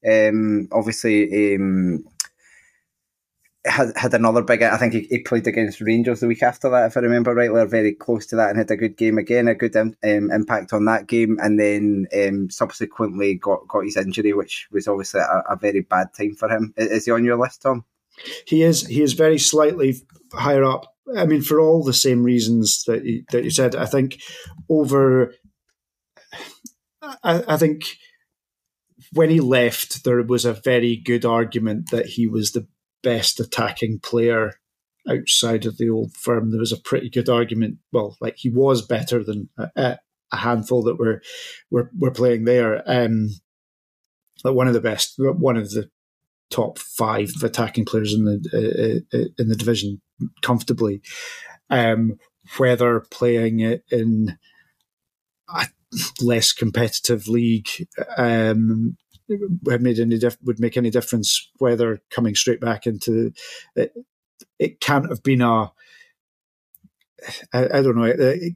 Um, 0.09 0.69
obviously, 0.73 1.57
um, 1.57 2.05
had 3.67 3.93
had 3.97 4.15
another 4.15 4.43
big. 4.43 4.63
I 4.63 4.77
think 4.79 4.95
he, 4.95 5.01
he, 5.11 5.19
played 5.19 5.47
against 5.47 5.81
Rangers 5.81 6.21
the 6.21 6.27
week 6.27 6.43
after 6.43 6.71
that, 6.71 6.87
if 6.87 6.97
I 6.97 7.01
remember 7.01 7.35
rightly, 7.35 7.61
or 7.61 7.67
very 7.67 7.93
close 7.93 8.27
to 8.27 8.37
that, 8.37 8.49
and 8.49 8.59
had 8.59 8.71
a 8.71 8.77
good 8.77 8.97
game 8.97 9.19
again, 9.19 9.49
a 9.49 9.55
good 9.55 9.77
um, 9.77 9.95
impact 10.03 10.73
on 10.73 10.87
that 10.87 11.07
game, 11.07 11.39
and 11.43 11.61
then 11.61 12.07
um, 12.17 12.49
subsequently 12.49 13.35
got 13.35 13.69
got 13.69 13.85
his 13.85 13.99
injury, 13.99 14.33
which 14.33 14.67
was 14.73 14.89
obviously 14.89 15.21
a, 15.21 15.43
a, 15.51 15.57
very 15.57 15.81
bad 15.81 16.09
time 16.17 16.35
for 16.35 16.49
him. 16.49 16.73
Is, 16.77 17.05
he 17.05 17.11
on 17.11 17.25
your 17.25 17.39
list, 17.39 17.63
Thom? 17.63 17.85
He 18.47 18.63
is. 18.63 18.87
He 18.87 19.03
is 19.03 19.13
very 19.13 19.39
slightly 19.39 19.97
higher 20.33 20.65
up. 20.65 20.95
I 21.15 21.27
mean, 21.27 21.43
for 21.43 21.61
all 21.61 21.85
the 21.85 21.93
same 21.93 22.23
reasons 22.23 22.85
that 22.85 23.05
you, 23.05 23.25
that 23.31 23.45
you 23.45 23.51
said. 23.51 23.77
I 23.77 23.85
think 23.85 24.23
over. 24.71 25.35
I, 27.03 27.43
I 27.47 27.57
think 27.59 27.83
when 29.13 29.29
he 29.29 29.41
left, 29.41 30.05
there 30.05 30.23
was 30.23 30.45
a 30.45 30.53
very 30.53 30.97
good 30.97 31.25
argument 31.25 31.91
that 31.91 32.07
he 32.07 32.27
was 32.27 32.53
the 32.53 32.67
best 33.03 33.41
attacking 33.41 33.99
player 34.01 34.55
outside 35.09 35.67
of 35.67 35.79
the 35.79 35.89
old 35.89 36.15
firm. 36.15 36.51
There 36.51 36.61
was 36.61 36.73
a 36.73 36.81
pretty 36.81 37.09
good 37.09 37.29
argument. 37.29 37.79
Well, 37.93 38.17
like 38.21 38.37
he 38.37 38.51
was 38.51 38.87
better 38.87 39.25
than 39.25 39.49
a, 39.77 39.99
a 40.33 40.37
handful 40.37 40.83
that 40.85 40.99
were 40.99 41.23
were 41.71 41.91
were 41.99 42.11
playing 42.11 42.45
there. 42.45 42.83
Um, 42.87 43.31
like 44.45 44.55
one 44.55 44.69
of 44.69 44.75
the 44.75 44.81
best, 44.81 45.15
one 45.19 45.57
of 45.57 45.71
the 45.71 45.91
top 46.51 46.79
five 46.79 47.31
attacking 47.43 47.85
players 47.85 48.13
in 48.13 48.25
the 48.25 49.05
uh, 49.13 49.17
uh 49.17 49.25
in 49.39 49.49
the 49.49 49.57
division 49.57 50.01
comfortably. 50.43 51.03
Um, 51.69 52.19
whether 52.57 53.01
playing 53.11 53.61
it 53.61 53.85
in 53.91 54.39
a 55.49 55.67
less 56.21 56.53
competitive 56.53 57.29
league 57.29 57.69
um, 58.17 58.97
would 59.63 59.83
made 59.83 59.99
any 59.99 60.19
dif- 60.19 60.39
would 60.43 60.61
make 60.61 60.77
any 60.77 60.91
difference. 60.91 61.51
Whether 61.59 62.01
coming 62.11 62.35
straight 62.35 62.61
back 62.61 62.87
into 62.87 63.33
it, 63.77 63.93
it 64.59 64.81
can't 64.81 65.09
have 65.09 65.23
been 65.23 65.43
a. 65.43 65.73
I, 67.53 67.65
I 67.79 67.83
don't 67.83 67.97
know. 67.97 68.05
It, 68.05 68.55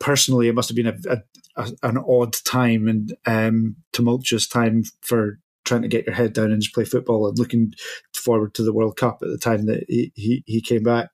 personally, 0.00 0.48
it 0.48 0.54
must 0.54 0.68
have 0.68 0.76
been 0.76 0.86
a, 0.86 0.96
a, 1.08 1.22
a 1.56 1.72
an 1.82 1.98
odd 1.98 2.34
time 2.44 2.88
and 2.88 3.16
um, 3.26 3.76
tumultuous 3.92 4.46
time 4.46 4.84
for 5.00 5.38
trying 5.64 5.82
to 5.82 5.88
get 5.88 6.06
your 6.06 6.14
head 6.14 6.32
down 6.32 6.52
and 6.52 6.60
just 6.60 6.74
play 6.74 6.84
football 6.84 7.26
and 7.26 7.38
looking 7.38 7.72
forward 8.14 8.54
to 8.54 8.62
the 8.62 8.72
World 8.72 8.96
Cup 8.96 9.20
at 9.22 9.28
the 9.28 9.38
time 9.38 9.66
that 9.66 9.84
he, 9.88 10.12
he, 10.14 10.42
he 10.46 10.60
came 10.60 10.82
back. 10.82 11.08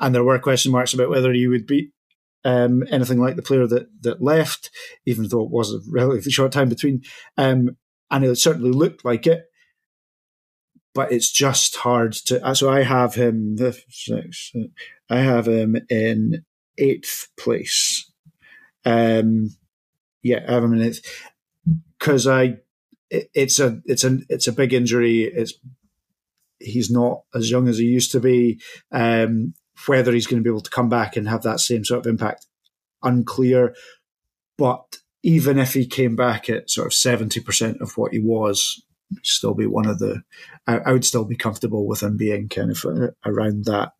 And 0.00 0.14
there 0.14 0.24
were 0.24 0.38
question 0.38 0.72
marks 0.72 0.94
about 0.94 1.10
whether 1.10 1.32
he 1.32 1.46
would 1.46 1.66
beat 1.66 1.90
um, 2.44 2.84
anything 2.90 3.20
like 3.20 3.36
the 3.36 3.42
player 3.42 3.66
that, 3.66 3.88
that 4.02 4.22
left, 4.22 4.70
even 5.04 5.28
though 5.28 5.42
it 5.42 5.50
was 5.50 5.72
a 5.72 5.80
relatively 5.90 6.32
short 6.32 6.52
time 6.52 6.68
between. 6.68 7.02
Um, 7.36 7.76
and 8.10 8.24
it 8.24 8.36
certainly 8.36 8.70
looked 8.70 9.04
like 9.04 9.26
it. 9.26 9.50
But 10.94 11.12
it's 11.12 11.30
just 11.30 11.76
hard 11.76 12.12
to. 12.12 12.54
So 12.54 12.70
I 12.70 12.82
have 12.82 13.14
him. 13.14 13.56
I 15.10 15.18
have 15.18 15.46
him 15.46 15.76
in 15.90 16.44
eighth 16.78 17.28
place. 17.36 18.10
Um, 18.84 19.56
yeah, 20.22 20.44
I 20.48 20.52
have 20.52 20.64
him 20.64 20.72
in 20.72 20.82
eighth 20.82 21.24
because 21.98 22.26
I 22.26 22.58
it, 23.10 23.30
it's 23.34 23.60
a 23.60 23.82
it's 23.84 24.04
a 24.04 24.18
it's 24.28 24.46
a 24.46 24.52
big 24.52 24.72
injury. 24.72 25.24
It's 25.24 25.54
he's 26.58 26.90
not 26.90 27.22
as 27.34 27.50
young 27.50 27.68
as 27.68 27.78
he 27.78 27.84
used 27.84 28.12
to 28.12 28.20
be. 28.20 28.60
Um, 28.90 29.54
whether 29.86 30.12
he's 30.12 30.26
going 30.26 30.42
to 30.42 30.44
be 30.44 30.50
able 30.50 30.62
to 30.62 30.70
come 30.70 30.88
back 30.88 31.16
and 31.16 31.28
have 31.28 31.42
that 31.42 31.60
same 31.60 31.84
sort 31.84 32.00
of 32.00 32.06
impact, 32.06 32.46
unclear. 33.02 33.74
But 34.56 34.98
even 35.26 35.58
if 35.58 35.74
he 35.74 35.86
came 35.86 36.14
back 36.14 36.48
at 36.48 36.70
sort 36.70 36.86
of 36.86 36.94
seventy 36.94 37.40
percent 37.40 37.78
of 37.80 37.98
what 37.98 38.12
he 38.12 38.20
was, 38.20 38.80
still 39.24 39.54
be 39.54 39.66
one 39.66 39.86
of 39.86 39.98
the. 39.98 40.22
I, 40.68 40.78
I, 40.78 40.92
would 40.92 41.04
still 41.04 41.24
be 41.24 41.34
comfortable 41.34 41.84
with 41.84 42.04
him 42.04 42.16
being 42.16 42.48
kind 42.48 42.70
of 42.70 42.84
around 43.24 43.64
that. 43.64 43.90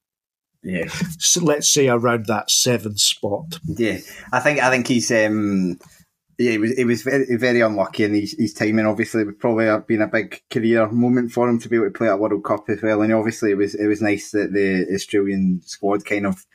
Yeah. 0.63 0.89
So 1.19 1.43
let's 1.43 1.69
say 1.69 1.89
around 1.89 2.27
that 2.27 2.49
seven 2.51 2.97
spot. 2.97 3.59
Yeah, 3.65 3.99
I 4.33 4.39
think 4.39 4.61
I 4.61 4.71
think 4.71 4.87
he's. 4.87 5.11
um 5.11 5.79
yeah, 6.39 6.53
it 6.53 6.61
was 6.61 6.71
it 6.73 6.85
was 6.85 7.03
very 7.03 7.37
very 7.37 7.61
unlucky, 7.61 8.05
and 8.05 8.15
his, 8.15 8.37
his 8.39 8.55
timing 8.55 8.87
obviously 8.87 9.25
would 9.25 9.41
probably 9.41 9.67
have 9.67 9.87
been 9.87 10.03
a 10.03 10.07
big 10.07 10.43
career 10.51 10.89
moment 10.91 11.33
for 11.33 11.49
him 11.49 11.59
to 11.59 11.69
be 11.69 11.77
able 11.77 11.87
to 11.87 11.91
play 11.91 12.09
at 12.09 12.21
World 12.21 12.45
Cup 12.45 12.69
as 12.69 12.83
well. 12.83 13.03
And 13.03 13.13
obviously, 13.13 13.51
it 13.51 13.57
was 13.57 13.75
it 13.75 13.87
was 13.87 14.03
nice 14.03 14.31
that 14.31 14.53
the 14.53 14.87
Australian 14.95 15.63
squad 15.65 16.05
kind 16.05 16.27
of 16.27 16.47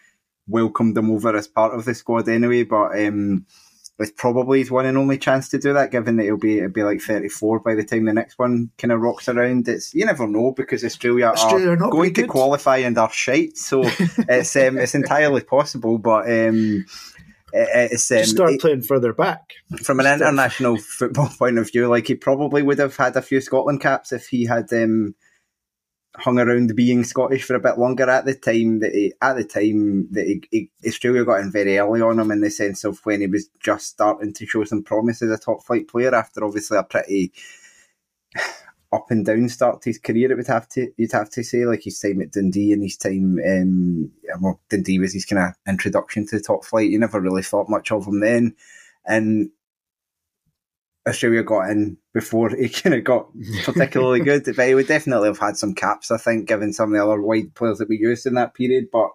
welcomed 0.47 0.97
him 0.97 1.09
over 1.11 1.35
as 1.35 1.47
part 1.47 1.73
of 1.73 1.85
the 1.85 1.95
squad 1.95 2.29
anyway. 2.29 2.63
But 2.63 2.99
um, 3.05 3.45
it's 4.01 4.11
probably 4.11 4.59
his 4.59 4.71
one 4.71 4.85
and 4.85 4.97
only 4.97 5.17
chance 5.17 5.49
to 5.49 5.57
do 5.57 5.73
that, 5.73 5.91
given 5.91 6.17
that 6.17 6.23
he'll 6.23 6.37
be 6.37 6.57
it'll 6.57 6.69
be 6.69 6.83
like 6.83 7.01
thirty 7.01 7.29
four 7.29 7.59
by 7.59 7.75
the 7.75 7.83
time 7.83 8.05
the 8.05 8.13
next 8.13 8.37
one 8.39 8.69
kind 8.77 8.91
of 8.91 9.01
rocks 9.01 9.29
around. 9.29 9.67
It's 9.67 9.93
you 9.93 10.05
never 10.05 10.27
know 10.27 10.51
because 10.51 10.83
Australia, 10.83 11.27
Australia 11.27 11.69
are, 11.69 11.83
are 11.83 11.89
going 11.89 12.13
to 12.15 12.27
qualify 12.27 12.77
and 12.77 12.97
are 12.97 13.11
shite, 13.11 13.57
so 13.57 13.81
it's 13.85 14.55
um, 14.55 14.77
it's 14.77 14.95
entirely 14.95 15.41
possible. 15.41 15.97
But 15.97 16.29
um, 16.29 16.85
it's 17.53 18.11
um, 18.11 18.23
start 18.23 18.59
playing 18.59 18.83
further 18.83 19.13
back 19.13 19.53
from 19.83 19.99
an 19.99 20.05
international 20.05 20.77
football 20.77 21.29
point 21.37 21.57
of 21.57 21.71
view. 21.71 21.87
Like 21.87 22.07
he 22.07 22.15
probably 22.15 22.61
would 22.61 22.79
have 22.79 22.95
had 22.95 23.15
a 23.15 23.21
few 23.21 23.41
Scotland 23.41 23.81
caps 23.81 24.11
if 24.11 24.27
he 24.27 24.45
had 24.45 24.71
um, 24.73 25.15
hung 26.17 26.39
around 26.39 26.75
being 26.75 27.03
Scottish 27.03 27.43
for 27.43 27.55
a 27.55 27.59
bit 27.59 27.77
longer. 27.77 28.09
At 28.09 28.25
the 28.25 28.35
time 28.35 28.79
that 28.79 28.93
he, 28.93 29.13
at 29.21 29.35
the 29.35 29.43
time 29.43 30.07
that 30.11 30.25
he, 30.25 30.43
he, 30.51 30.69
Australia 30.87 31.23
got 31.23 31.39
in 31.39 31.51
very 31.51 31.77
early 31.77 32.01
on 32.01 32.19
him 32.19 32.31
in 32.31 32.41
the 32.41 32.49
sense 32.49 32.83
of 32.83 32.99
when 33.05 33.21
he 33.21 33.27
was 33.27 33.49
just 33.59 33.87
starting 33.87 34.33
to 34.33 34.45
show 34.45 34.63
some 34.63 34.83
promise 34.83 35.21
as 35.21 35.31
a 35.31 35.37
top 35.37 35.63
flight 35.63 35.87
player 35.87 36.13
after 36.13 36.43
obviously 36.43 36.77
a 36.77 36.83
pretty 36.83 37.31
up 38.93 39.09
and 39.09 39.25
down 39.25 39.47
start 39.47 39.81
to 39.81 39.89
his 39.89 39.99
career. 39.99 40.31
It 40.31 40.35
would 40.35 40.47
have 40.47 40.67
to 40.69 40.91
you'd 40.97 41.13
have 41.13 41.29
to 41.31 41.43
say 41.43 41.65
like 41.65 41.83
his 41.83 41.97
time 41.97 42.21
at 42.21 42.31
Dundee 42.31 42.73
and 42.73 42.83
his 42.83 42.97
time 42.97 43.39
um, 43.47 44.11
well 44.41 44.59
Dundee 44.69 44.99
was 44.99 45.13
his 45.13 45.25
kind 45.25 45.41
of 45.41 45.53
introduction 45.67 46.27
to 46.27 46.37
the 46.37 46.43
top 46.43 46.65
flight. 46.65 46.89
You 46.89 46.99
never 46.99 47.21
really 47.21 47.43
thought 47.43 47.69
much 47.69 47.91
of 47.91 48.05
him 48.05 48.19
then, 48.19 48.55
and 49.05 49.49
Australia 51.07 51.43
got 51.43 51.69
in 51.69 51.97
before 52.13 52.49
he 52.49 52.69
kind 52.69 52.95
of 52.95 53.03
got 53.03 53.27
particularly 53.63 54.19
good. 54.23 54.43
But 54.55 54.67
he 54.67 54.75
would 54.75 54.87
definitely 54.87 55.29
have 55.29 55.39
had 55.39 55.57
some 55.57 55.73
caps, 55.73 56.11
I 56.11 56.17
think, 56.17 56.47
given 56.47 56.73
some 56.73 56.93
of 56.93 56.97
the 56.97 57.03
other 57.03 57.21
wide 57.21 57.53
players 57.55 57.79
that 57.79 57.89
we 57.89 57.97
used 57.97 58.25
in 58.25 58.35
that 58.35 58.53
period. 58.53 58.87
But 58.91 59.09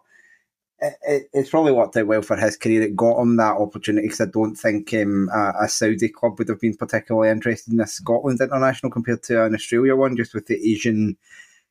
it, 0.79 0.95
it, 1.03 1.23
it's 1.33 1.51
probably 1.51 1.73
worked 1.73 1.97
out 1.97 2.07
well 2.07 2.23
for 2.23 2.37
his 2.37 2.57
career. 2.57 2.83
It 2.83 2.97
got 2.97 3.21
him 3.21 3.37
that 3.37 3.57
opportunity 3.57 4.07
because 4.07 4.21
I 4.21 4.27
don't 4.27 4.57
think 4.57 4.93
um, 4.95 5.29
a, 5.33 5.65
a, 5.65 5.69
Saudi 5.69 6.09
club 6.09 6.39
would 6.39 6.49
have 6.49 6.61
been 6.61 6.77
particularly 6.77 7.31
interested 7.31 7.73
in 7.73 7.81
a 7.81 7.87
Scotland 7.87 8.41
international 8.41 8.93
compared 8.93 9.23
to 9.25 9.45
an 9.45 9.55
Australia 9.55 9.97
one, 9.97 10.17
just 10.17 10.35
with 10.35 10.47
the 10.47 10.57
Asian 10.57 11.17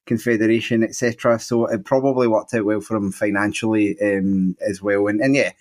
Confederation, 0.05 0.83
etc. 0.83 1.39
So 1.39 1.65
it 1.67 1.85
probably 1.85 2.27
worked 2.27 2.53
out 2.53 2.65
well 2.65 2.81
for 2.81 2.95
him 2.95 3.11
financially 3.11 3.95
um, 4.01 4.55
as 4.65 4.81
well. 4.81 5.07
And, 5.07 5.21
and 5.21 5.35
yeah, 5.35 5.51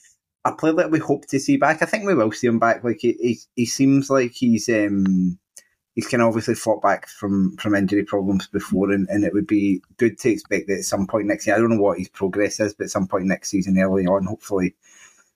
a 0.45 0.53
player 0.53 0.75
that 0.75 0.91
we 0.91 0.99
hope 0.99 1.27
to 1.27 1.41
see 1.41 1.57
back. 1.57 1.83
I 1.83 1.87
think 1.87 2.05
we 2.05 2.15
will 2.15 2.33
see 2.33 2.47
him 2.47 2.59
back. 2.59 2.85
Like 2.85 2.99
he, 3.01 3.13
he, 3.21 3.39
he 3.57 3.67
seems 3.67 4.11
like 4.11 4.33
he's. 4.33 4.69
Um, 4.69 5.39
he's 5.95 6.09
kind 6.09 6.23
of 6.23 6.29
obviously 6.29 6.55
fought 6.55 6.83
back 6.83 7.09
from 7.09 7.57
from 7.57 7.75
injury 7.75 8.05
problems 8.05 8.47
before, 8.49 8.91
and, 8.91 9.09
and 9.09 9.25
it 9.25 9.33
would 9.33 9.47
be 9.47 9.83
good 9.97 10.19
to 10.19 10.31
expect 10.31 10.67
that 10.67 10.79
at 10.79 10.85
some 10.85 11.07
point 11.07 11.27
next 11.27 11.47
year. 11.47 11.57
I 11.57 11.59
don't 11.59 11.71
know 11.71 11.81
what 11.81 11.99
his 11.99 12.09
progress 12.09 12.61
is, 12.61 12.75
but 12.75 12.85
at 12.85 12.91
some 12.91 13.07
point 13.07 13.27
next 13.27 13.51
season, 13.51 13.79
early 13.79 14.07
on, 14.07 14.27
hopefully, 14.27 14.75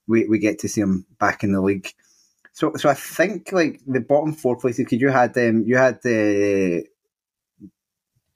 we, 0.06 0.26
we 0.26 0.38
get 0.38 0.58
to 0.60 0.68
see 0.68 0.80
him 0.80 1.06
back 1.18 1.44
in 1.44 1.52
the 1.52 1.60
league. 1.60 1.92
So 2.52 2.74
so 2.76 2.88
I 2.88 2.94
think 2.94 3.52
like 3.52 3.80
the 3.86 4.00
bottom 4.00 4.32
four 4.32 4.56
places 4.56 4.84
because 4.84 5.00
you 5.00 5.10
had 5.10 5.36
um 5.38 5.64
you 5.64 5.76
had 5.76 6.02
the. 6.02 6.84
Uh, 6.84 6.88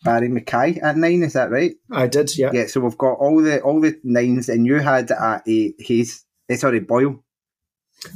Barrie 0.04 0.28
McKay 0.28 0.82
at 0.82 0.96
nine, 0.96 1.22
is 1.22 1.34
that 1.34 1.52
right? 1.52 1.76
I 1.92 2.08
did, 2.08 2.36
yeah. 2.36 2.50
Yeah, 2.52 2.66
so 2.66 2.80
we've 2.80 2.98
got 2.98 3.12
all 3.18 3.40
the 3.40 3.60
all 3.60 3.80
the 3.80 3.96
nines, 4.02 4.48
and 4.48 4.66
you 4.66 4.80
had 4.80 5.12
at 5.12 5.46
a 5.46 5.74
Hayes, 5.78 6.24
eh, 6.52 6.56
sorry 6.56 6.80
Boyle. 6.80 7.22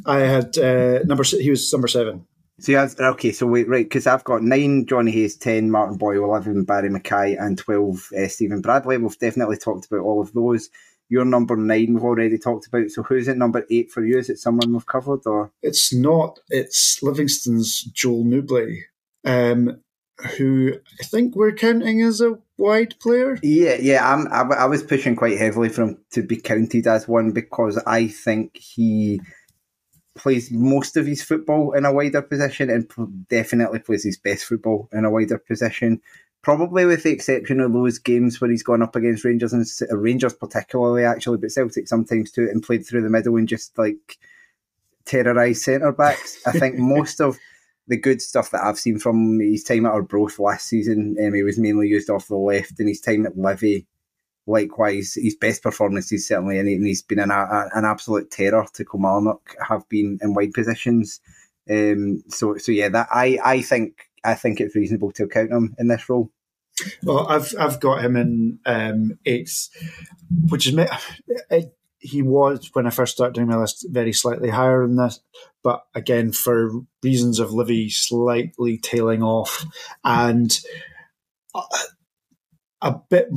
I 0.05 0.20
had 0.20 0.59
uh, 0.59 1.01
number. 1.05 1.25
He 1.25 1.51
was 1.51 1.72
number 1.72 1.88
seven. 1.88 2.27
So 2.59 2.72
you 2.72 2.79
have, 2.79 2.99
okay, 2.99 3.33
so 3.33 3.46
wait, 3.46 3.68
right, 3.68 3.85
because 3.85 4.07
I've 4.07 4.25
got 4.25 4.42
nine 4.42 4.87
Johnny 4.87 5.12
Hayes, 5.12 5.37
10 5.37 5.70
Martin 5.70 5.99
Boyle, 5.99 6.25
11 6.25 6.64
Barrie 6.64 6.88
McKay, 6.88 7.38
and 7.38 7.59
12 7.59 8.12
uh, 8.16 8.29
Steven 8.29 8.62
Bradley. 8.62 8.96
We've 8.96 9.18
definitely 9.18 9.59
talked 9.59 9.85
about 9.85 10.01
all 10.01 10.22
of 10.22 10.33
those. 10.33 10.70
Your 11.11 11.27
number 11.27 11.55
nine 11.55 11.92
we've 11.92 12.03
already 12.03 12.38
talked 12.38 12.66
about. 12.66 12.90
So 12.90 13.03
who's 13.03 13.29
at 13.29 13.37
number 13.37 13.66
eight 13.70 13.90
for 13.90 14.05
you? 14.05 14.18
Is 14.18 14.31
it 14.31 14.38
someone 14.38 14.72
we've 14.72 14.87
covered 14.87 15.27
or? 15.27 15.53
It's 15.62 15.92
not. 15.92 16.40
It's 16.49 17.03
Livingston's 17.03 17.83
Joel 17.83 18.25
Nouble, 18.25 18.79
um, 19.25 19.83
who 20.37 20.72
I 21.01 21.05
think 21.05 21.37
we're 21.37 21.53
counting 21.53 22.01
as 22.01 22.22
a 22.22 22.38
wide 22.58 22.98
player. 23.00 23.38
Yeah, 23.42 23.76
yeah. 23.80 24.12
I'm, 24.12 24.28
I, 24.32 24.54
I 24.54 24.64
was 24.66 24.82
pushing 24.82 25.16
quite 25.16 25.38
heavily 25.38 25.68
for 25.68 25.82
him 25.82 25.98
to 26.12 26.22
be 26.22 26.36
counted 26.36 26.86
as 26.86 27.06
one 27.08 27.32
because 27.32 27.78
I 27.86 28.08
think 28.08 28.56
he 28.56 29.20
plays 30.16 30.50
most 30.50 30.96
of 30.96 31.06
his 31.06 31.22
football 31.22 31.72
in 31.72 31.84
a 31.84 31.92
wider 31.92 32.22
position 32.22 32.70
and 32.70 33.28
definitely 33.28 33.78
plays 33.78 34.04
his 34.04 34.18
best 34.18 34.44
football 34.44 34.88
in 34.92 35.04
a 35.04 35.10
wider 35.10 35.38
position. 35.38 36.00
Probably 36.42 36.86
with 36.86 37.02
the 37.02 37.10
exception 37.10 37.60
of 37.60 37.72
those 37.72 37.98
games 37.98 38.40
where 38.40 38.50
he's 38.50 38.62
gone 38.62 38.82
up 38.82 38.96
against 38.96 39.24
Rangers 39.24 39.52
and 39.52 39.66
uh, 39.90 39.96
Rangers 39.96 40.34
particularly 40.34 41.04
actually, 41.04 41.38
but 41.38 41.50
Celtic 41.50 41.88
sometimes 41.88 42.30
too, 42.30 42.48
and 42.50 42.62
played 42.62 42.86
through 42.86 43.02
the 43.02 43.10
middle 43.10 43.36
and 43.36 43.48
just 43.48 43.76
like 43.76 44.18
terrorised 45.04 45.62
centre 45.62 45.92
backs. 45.92 46.38
I 46.46 46.52
think 46.52 46.76
most 46.78 47.20
of 47.20 47.36
the 47.88 47.96
good 47.96 48.20
stuff 48.20 48.51
that 48.51 48.64
I've 48.64 48.79
seen 48.79 48.99
from 48.99 49.38
his 49.40 49.62
time 49.62 49.87
at 49.87 49.92
Arbroath 49.92 50.38
last 50.38 50.68
season, 50.68 51.16
um, 51.25 51.35
he 51.35 51.42
was 51.42 51.59
mainly 51.59 51.88
used 51.88 52.11
off 52.11 52.29
the 52.29 52.37
left, 52.37 52.79
and 52.79 52.88
his 52.88 53.01
time 53.01 53.27
at 53.27 53.38
Livy 53.38 53.87
likewise, 54.46 55.14
his 55.14 55.37
best 55.37 55.62
performances 55.62 56.27
certainly, 56.27 56.59
and 56.59 56.68
he's 56.68 57.03
been 57.03 57.18
an, 57.18 57.31
a, 57.31 57.68
an 57.75 57.85
absolute 57.85 58.31
terror 58.31 58.66
to 58.75 58.85
Kilmarnock. 58.85 59.55
Have 59.68 59.88
been 59.88 60.18
in 60.22 60.35
wide 60.35 60.53
positions. 60.53 61.20
Um, 61.68 62.22
so, 62.29 62.57
so 62.57 62.72
yeah, 62.72 62.88
that 62.90 63.09
I, 63.11 63.38
I 63.44 63.62
think 63.62 64.09
I 64.25 64.35
think 64.35 64.61
it's 64.61 64.77
reasonable 64.77 65.12
to 65.12 65.27
count 65.27 65.51
him 65.51 65.75
in 65.79 65.88
this 65.88 66.09
role. 66.09 66.31
Well, 67.03 67.27
I've 67.29 67.55
I've 67.59 67.81
got 67.81 68.05
him 68.05 68.16
in 68.16 68.59
um, 68.66 69.18
eighth, 69.25 69.68
which 70.49 70.66
is 70.66 70.75
he 72.06 72.22
was 72.22 72.70
when 72.72 72.86
I 72.86 72.90
first 72.90 73.14
started 73.14 73.34
doing 73.34 73.48
my 73.48 73.56
list 73.56 73.86
very 73.90 74.12
slightly 74.12 74.48
higher 74.48 74.86
than 74.86 74.96
this, 74.96 75.20
but 75.62 75.82
again 75.94 76.32
for 76.32 76.70
reasons 77.02 77.38
of 77.38 77.52
Livy 77.52 77.90
slightly 77.90 78.78
tailing 78.78 79.22
off 79.22 79.64
and 80.04 80.58
a, 81.54 81.62
a 82.82 83.00
bit. 83.10 83.28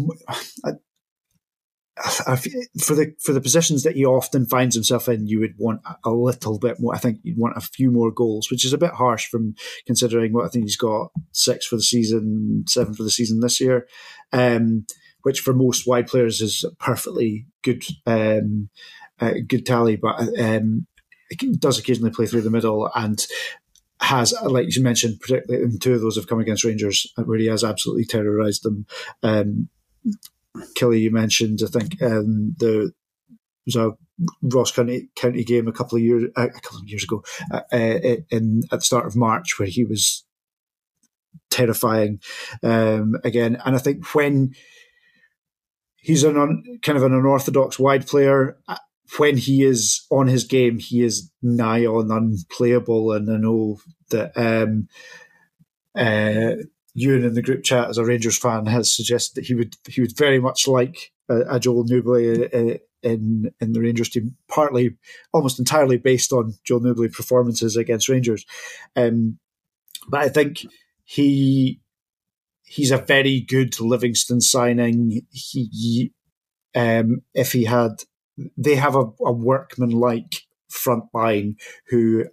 For 2.80 2.96
the 2.96 3.14
for 3.22 3.34
the 3.34 3.42
positions 3.42 3.84
that 3.84 3.98
he 3.98 4.06
often 4.06 4.46
finds 4.46 4.74
himself 4.74 5.10
in, 5.10 5.28
you 5.28 5.42
would 5.42 5.56
want 5.58 5.82
a 6.06 6.12
little 6.12 6.58
bit 6.58 6.80
more. 6.80 6.96
I 6.96 6.98
think 6.98 7.20
you'd 7.24 7.38
want 7.38 7.58
a 7.58 7.62
few 7.62 7.92
more 7.92 8.10
goals, 8.10 8.50
which 8.50 8.64
is 8.64 8.72
a 8.72 8.78
bit 8.78 8.92
harsh 8.92 9.28
from 9.28 9.56
considering 9.86 10.32
what 10.32 10.46
I 10.46 10.48
think 10.48 10.64
he's 10.64 10.78
got 10.78 11.10
six 11.34 11.66
for 11.66 11.76
the 11.76 11.82
season, 11.82 12.64
seven 12.70 12.94
for 12.94 13.04
the 13.04 13.12
season 13.12 13.42
this 13.42 13.60
year. 13.60 13.86
Um, 14.32 14.86
which 15.30 15.42
for 15.42 15.54
most 15.54 15.86
wide 15.86 16.08
players 16.08 16.42
is 16.42 16.66
perfectly 16.80 17.46
good, 17.62 17.86
um, 18.08 18.68
uh, 19.20 19.34
good 19.48 19.64
tally. 19.64 19.96
But 19.96 20.28
um, 20.40 20.88
does 21.60 21.78
occasionally 21.78 22.10
play 22.10 22.26
through 22.26 22.42
the 22.42 22.50
middle 22.50 22.90
and 22.96 23.24
has, 24.02 24.34
like 24.42 24.76
you 24.76 24.82
mentioned, 24.82 25.20
particularly 25.20 25.64
in 25.64 25.78
two 25.78 25.94
of 25.94 26.02
those 26.02 26.16
have 26.16 26.26
come 26.26 26.40
against 26.40 26.64
Rangers, 26.64 27.14
where 27.16 27.38
he 27.38 27.46
has 27.46 27.64
absolutely 27.64 28.06
terrorised 28.06 28.64
them. 28.64 28.88
Um, 29.22 29.70
Killie, 30.76 31.02
you 31.02 31.12
mentioned, 31.12 31.60
I 31.64 31.68
think 31.68 32.02
um, 32.02 32.56
the 32.58 32.92
was 33.68 33.76
a 33.76 33.92
Ross 34.42 34.72
County, 34.72 35.10
County 35.16 35.44
game 35.44 35.68
a 35.68 35.72
couple 35.72 35.98
of 35.98 36.04
years 36.04 36.24
uh, 36.36 36.48
a 36.48 36.60
couple 36.60 36.80
of 36.80 36.90
years 36.90 37.04
ago 37.04 37.24
uh, 37.54 37.62
uh, 37.72 38.18
in 38.32 38.64
at 38.72 38.80
the 38.80 38.82
start 38.82 39.06
of 39.06 39.16
March 39.16 39.60
where 39.60 39.68
he 39.68 39.86
was 39.86 40.26
terrifying 41.52 42.20
um, 42.64 43.14
again. 43.24 43.62
And 43.64 43.76
I 43.76 43.80
think 43.80 44.16
when 44.16 44.56
he's 46.02 46.24
an 46.24 46.38
un, 46.38 46.80
kind 46.84 46.98
of 46.98 47.04
an 47.04 47.14
unorthodox 47.14 47.80
wide 47.80 48.08
player. 48.08 48.58
When 49.18 49.38
he 49.38 49.64
is 49.64 50.06
on 50.12 50.28
his 50.28 50.44
game, 50.44 50.78
he 50.78 51.04
is 51.04 51.32
nigh 51.42 51.86
on 51.86 52.12
unplayable. 52.12 53.12
And 53.12 53.30
I 53.30 53.38
know 53.38 53.80
that 54.12 54.38
um, 54.38 54.88
uh, 55.96 56.64
Ewan 56.94 57.24
in 57.24 57.34
the 57.34 57.42
group 57.42 57.64
chat, 57.64 57.90
as 57.90 57.98
a 57.98 58.06
Rangers 58.06 58.38
fan, 58.38 58.66
has 58.68 58.94
suggested 58.94 59.36
that 59.36 59.48
he 59.48 59.56
would 59.56 59.76
he 59.88 60.02
would 60.02 60.16
very 60.18 60.40
much 60.40 60.68
like 60.68 61.12
a, 61.28 61.56
a 61.56 61.60
Joel 61.60 61.86
Nouble 61.86 62.46
uh, 62.54 62.78
in 63.02 63.52
in 63.60 63.74
the 63.74 63.82
Rangers 63.82 64.10
team, 64.10 64.36
partly 64.48 64.96
almost 65.34 65.60
entirely 65.60 65.98
based 65.98 66.32
on 66.32 66.54
Joel 66.64 66.82
Nouble 66.82 67.10
performances 67.10 67.76
against 67.78 68.10
Rangers. 68.10 68.46
Um, 68.96 69.40
but 70.08 70.22
I 70.22 70.30
think 70.30 70.66
he 71.04 71.80
he's 72.70 72.92
a 72.92 72.98
very 72.98 73.42
good 73.42 73.80
Livingston 73.80 74.42
signing. 74.42 75.22
He, 75.32 76.14
um, 76.76 77.22
if 77.34 77.52
he 77.52 77.66
had, 77.66 78.04
they 78.56 78.76
have 78.76 78.96
a, 78.96 79.06
a 79.26 79.32
workman 79.32 79.90
like 79.90 80.44
front 80.70 81.06
line 81.14 81.56
who, 81.88 82.26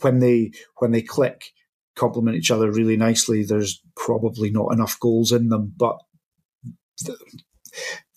when 0.00 0.18
they 0.18 0.50
when 0.78 0.90
they 0.90 1.02
click, 1.02 1.52
complement 1.94 2.36
each 2.36 2.50
other 2.50 2.70
really 2.70 2.96
nicely. 2.96 3.44
There's 3.44 3.80
probably 3.96 4.50
not 4.50 4.72
enough 4.72 4.98
goals 4.98 5.32
in 5.32 5.48
them, 5.48 5.72
but 5.76 5.98
th- 7.04 7.18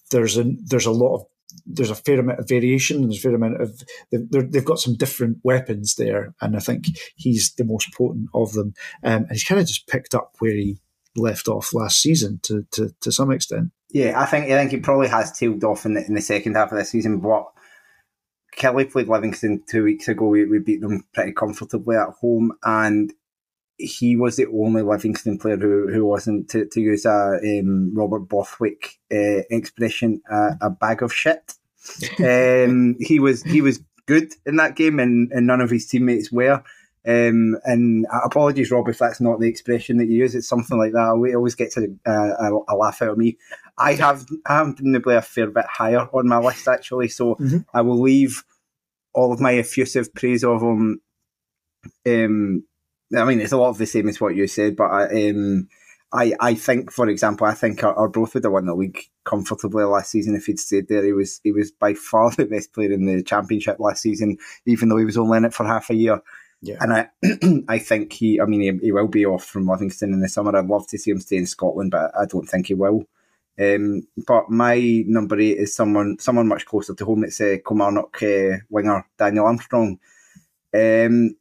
there's 0.09 0.37
a 0.37 0.45
there's 0.65 0.87
a 0.87 0.91
lot 0.91 1.15
of 1.15 1.25
there's 1.65 1.91
a 1.91 1.95
fair 1.95 2.19
amount 2.19 2.39
of 2.39 2.47
variation. 2.47 3.01
There's 3.01 3.19
a 3.19 3.21
fair 3.21 3.35
amount 3.35 3.61
of 3.61 3.83
they've 4.11 4.65
got 4.65 4.79
some 4.79 4.95
different 4.95 5.37
weapons 5.43 5.95
there, 5.95 6.33
and 6.41 6.55
I 6.55 6.59
think 6.59 6.85
he's 7.15 7.53
the 7.53 7.63
most 7.63 7.93
potent 7.93 8.29
of 8.33 8.53
them. 8.53 8.73
Um, 9.03 9.23
and 9.23 9.31
he's 9.31 9.43
kind 9.43 9.61
of 9.61 9.67
just 9.67 9.87
picked 9.87 10.15
up 10.15 10.35
where 10.39 10.53
he 10.53 10.79
left 11.15 11.47
off 11.47 11.73
last 11.73 12.01
season 12.01 12.39
to, 12.43 12.65
to, 12.71 12.93
to 13.01 13.11
some 13.11 13.31
extent. 13.31 13.71
Yeah, 13.89 14.19
I 14.19 14.25
think 14.25 14.45
I 14.45 14.57
think 14.57 14.71
he 14.71 14.77
probably 14.77 15.09
has 15.09 15.37
tailed 15.37 15.63
off 15.63 15.85
in 15.85 15.95
the, 15.95 16.05
in 16.05 16.13
the 16.13 16.21
second 16.21 16.55
half 16.55 16.71
of 16.71 16.77
the 16.77 16.85
season. 16.85 17.19
But 17.19 17.45
Killie 18.57 18.89
played 18.89 19.09
Livingston 19.09 19.63
two 19.69 19.83
weeks 19.83 20.07
ago. 20.07 20.27
We, 20.27 20.45
we 20.45 20.59
beat 20.59 20.81
them 20.81 21.03
pretty 21.13 21.33
comfortably 21.33 21.97
at 21.97 22.13
home, 22.21 22.53
and 22.63 23.11
he 23.77 24.15
was 24.15 24.35
the 24.35 24.47
only 24.47 24.81
Livingston 24.81 25.37
player 25.37 25.57
who, 25.57 25.89
who 25.91 26.05
wasn't, 26.05 26.49
to, 26.51 26.65
to 26.67 26.79
use 26.79 27.05
a 27.05 27.39
um, 27.43 27.93
Robert 27.95 28.29
Bothwick 28.29 28.99
uh, 29.11 29.41
expression, 29.49 30.21
uh, 30.31 30.51
a 30.61 30.69
bag 30.69 31.01
of 31.01 31.13
shit. 31.13 31.53
um, 32.19 32.95
he 32.99 33.19
was 33.19 33.41
he 33.41 33.61
was 33.61 33.83
good 34.05 34.31
in 34.45 34.57
that 34.57 34.75
game, 34.75 34.99
and, 34.99 35.31
and 35.31 35.47
none 35.47 35.61
of 35.61 35.69
his 35.69 35.87
teammates 35.87 36.31
were. 36.31 36.63
Um, 37.07 37.57
and 37.63 38.05
apologies, 38.23 38.69
Rob, 38.69 38.87
if 38.87 38.99
that's 38.99 39.19
not 39.19 39.39
the 39.39 39.47
expression 39.47 39.97
that 39.97 40.07
you 40.07 40.17
use. 40.17 40.35
It's 40.35 40.47
something 40.47 40.77
like 40.77 40.91
that. 40.91 41.29
It 41.29 41.35
always 41.35 41.55
gets 41.55 41.77
a, 41.77 41.87
a, 42.05 42.51
a 42.67 42.75
laugh 42.75 43.01
out 43.01 43.09
of 43.09 43.17
me. 43.17 43.37
I 43.77 43.93
have 43.93 44.25
I 44.45 44.57
have 44.57 44.77
probably 44.77 45.15
a 45.15 45.21
fair 45.21 45.49
bit 45.49 45.65
higher 45.65 46.07
on 46.13 46.27
my 46.27 46.37
list 46.37 46.67
actually, 46.67 47.07
so 47.07 47.35
mm-hmm. 47.35 47.59
I 47.73 47.81
will 47.81 47.99
leave 47.99 48.43
all 49.13 49.33
of 49.33 49.39
my 49.39 49.55
effusive 49.55 50.13
praise 50.13 50.43
of 50.43 50.61
him. 50.61 51.01
Um, 52.05 52.63
I 53.17 53.25
mean, 53.25 53.41
it's 53.41 53.51
a 53.51 53.57
lot 53.57 53.69
of 53.69 53.77
the 53.77 53.85
same 53.85 54.07
as 54.07 54.21
what 54.21 54.35
you 54.35 54.47
said, 54.47 54.75
but 54.75 54.85
I, 54.85 55.29
um, 55.29 55.67
I, 56.13 56.33
I 56.39 56.53
think, 56.55 56.91
for 56.91 57.07
example, 57.09 57.47
I 57.47 57.53
think 57.53 57.83
our 57.83 57.93
Arbroath 57.93 58.33
would 58.33 58.43
have 58.43 58.53
won 58.53 58.65
the 58.65 58.75
league 58.75 58.99
comfortably 59.23 59.83
last 59.83 60.11
season 60.11 60.35
if 60.35 60.45
he'd 60.45 60.59
stayed 60.59 60.87
there. 60.87 61.03
He 61.03 61.13
was 61.13 61.39
he 61.43 61.51
was 61.51 61.71
by 61.71 61.93
far 61.93 62.31
the 62.37 62.45
best 62.45 62.73
player 62.73 62.91
in 62.91 63.05
the 63.05 63.23
championship 63.23 63.79
last 63.79 64.01
season, 64.01 64.37
even 64.65 64.89
though 64.89 64.97
he 64.97 65.05
was 65.05 65.17
only 65.17 65.37
in 65.37 65.45
it 65.45 65.53
for 65.53 65.65
half 65.65 65.89
a 65.89 65.95
year. 65.95 66.21
Yeah. 66.61 66.77
And 66.79 66.93
I 66.93 67.09
I 67.67 67.79
think 67.79 68.13
he, 68.13 68.39
I 68.39 68.45
mean, 68.45 68.61
he, 68.61 68.85
he, 68.85 68.91
will 68.91 69.07
be 69.07 69.25
off 69.25 69.43
from 69.43 69.67
Livingston 69.67 70.13
in 70.13 70.21
the 70.21 70.29
summer. 70.29 70.55
I'd 70.55 70.67
love 70.67 70.87
to 70.87 70.97
see 70.97 71.11
him 71.11 71.19
stay 71.19 71.37
in 71.37 71.47
Scotland, 71.47 71.91
but 71.91 72.11
I 72.15 72.25
don't 72.25 72.47
think 72.47 72.67
he 72.67 72.75
will. 72.75 73.05
Um, 73.59 74.07
but 74.27 74.49
my 74.49 75.03
number 75.07 75.39
eight 75.39 75.57
is 75.57 75.75
someone 75.75 76.17
someone 76.19 76.47
much 76.47 76.65
closer 76.65 76.93
to 76.93 77.05
home. 77.05 77.23
It's 77.23 77.41
uh, 77.41 77.57
Kilmarnock 77.67 78.21
uh, 78.23 78.57
winger 78.69 79.05
Daniel 79.17 79.45
Armstrong. 79.45 79.99
Um, 80.73 81.35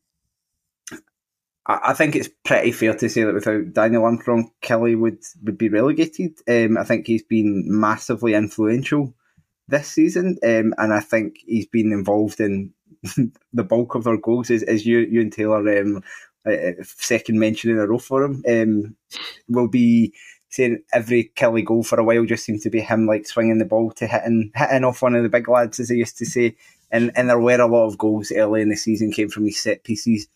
I, 1.66 1.80
I, 1.85 1.94
think 1.94 2.16
it's 2.16 2.28
pretty 2.44 2.72
fair 2.72 2.94
to 2.94 3.09
say 3.09 3.22
that 3.22 3.35
without 3.35 3.72
Daniel 3.72 4.04
Armstrong, 4.04 4.50
Killie 4.61 4.98
would, 4.98 5.22
would 5.44 5.56
be 5.56 5.68
relegated. 5.68 6.38
Um, 6.48 6.76
I 6.76 6.85
think 6.85 7.06
he's 7.06 7.22
been 7.22 7.64
massively 7.66 8.35
influential 8.35 9.14
this 9.68 9.88
season, 9.88 10.37
um, 10.42 10.74
and 10.78 10.92
I 10.92 11.00
think 11.00 11.37
he's 11.46 11.66
been 11.66 11.92
involved 11.92 12.40
in 12.40 12.72
the 13.52 13.64
bulk 13.64 13.94
of 13.94 14.04
their 14.04 14.16
goals 14.16 14.50
is, 14.50 14.62
is 14.64 14.86
you, 14.86 15.00
Ewan 15.00 15.30
Taylor 15.30 15.80
um, 15.80 16.02
uh, 16.46 16.72
second 16.82 17.38
mention 17.38 17.70
in 17.70 17.78
a 17.78 17.86
row 17.86 17.98
for 17.98 18.22
him. 18.24 18.42
Um, 18.48 18.96
will 19.48 19.68
be 19.68 20.14
saying 20.48 20.82
every 20.92 21.32
Killie 21.36 21.64
goal 21.64 21.82
for 21.82 21.98
a 21.98 22.04
while 22.04 22.24
just 22.24 22.44
seems 22.44 22.62
to 22.62 22.70
be 22.70 22.80
him 22.80 23.06
like 23.06 23.26
swinging 23.26 23.58
the 23.58 23.64
ball 23.64 23.90
to 23.92 24.06
hitting 24.06 24.50
hitting 24.54 24.84
off 24.84 25.02
one 25.02 25.14
of 25.14 25.22
the 25.22 25.28
big 25.28 25.48
lads, 25.48 25.80
as 25.80 25.88
they 25.88 25.96
used 25.96 26.18
to 26.18 26.26
say. 26.26 26.56
And 26.90 27.12
and 27.14 27.28
there 27.28 27.38
were 27.38 27.60
a 27.60 27.66
lot 27.66 27.86
of 27.86 27.98
goals 27.98 28.32
early 28.32 28.62
in 28.62 28.68
the 28.68 28.76
season 28.76 29.12
came 29.12 29.28
from 29.28 29.44
these 29.44 29.60
set 29.60 29.84
pieces. 29.84 30.26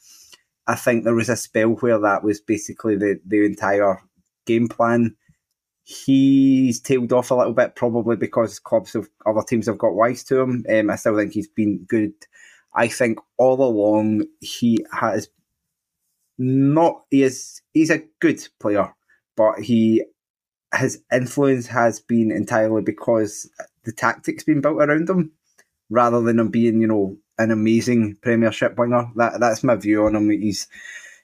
I 0.67 0.77
think 0.77 1.05
there 1.05 1.15
was 1.15 1.29
a 1.29 1.37
spell 1.37 1.71
where 1.71 1.99
that 1.99 2.25
was 2.25 2.41
basically 2.41 2.97
the, 2.97 3.21
the 3.27 3.45
entire 3.45 4.01
game 4.47 4.69
plan. 4.69 5.15
He's 5.83 6.81
tailed 6.81 7.13
off 7.13 7.31
a 7.31 7.35
little 7.35 7.53
bit, 7.53 7.77
probably 7.77 8.17
because 8.17 8.59
clubs 8.59 8.95
of 8.95 9.11
other 9.27 9.43
teams 9.47 9.67
have 9.67 9.77
got 9.77 9.95
wise 9.95 10.25
to 10.25 10.41
him. 10.41 10.65
Um, 10.73 10.89
I 10.89 10.97
still 10.97 11.19
think 11.19 11.33
he's 11.33 11.49
been 11.49 11.85
good 11.87 12.15
I 12.75 12.89
think 12.89 13.19
all 13.39 13.63
along 13.63 14.25
he 14.41 14.85
has 14.93 15.29
not 16.39 17.05
he 17.11 17.23
is 17.23 17.63
he's 17.73 17.91
a 17.91 18.03
good 18.21 18.47
player, 18.61 18.93
but 19.37 19.61
he 19.61 20.05
his 20.77 21.03
influence 21.13 21.69
has 21.69 22.01
been 22.01 22.33
entirely 22.33 22.83
because 22.83 23.49
the 23.85 23.93
tactics 23.93 24.43
been 24.43 24.61
built 24.61 24.83
around 24.83 25.09
him, 25.09 25.31
rather 25.91 26.21
than 26.21 26.41
him 26.41 26.49
being 26.49 26.81
you 26.81 26.87
know 26.89 27.17
an 27.39 27.51
amazing 27.51 28.17
Premiership 28.23 28.77
winger. 28.77 29.11
That 29.17 29.39
that's 29.39 29.63
my 29.63 29.77
view 29.77 30.07
on 30.07 30.17
him. 30.17 30.31
He's 30.31 30.67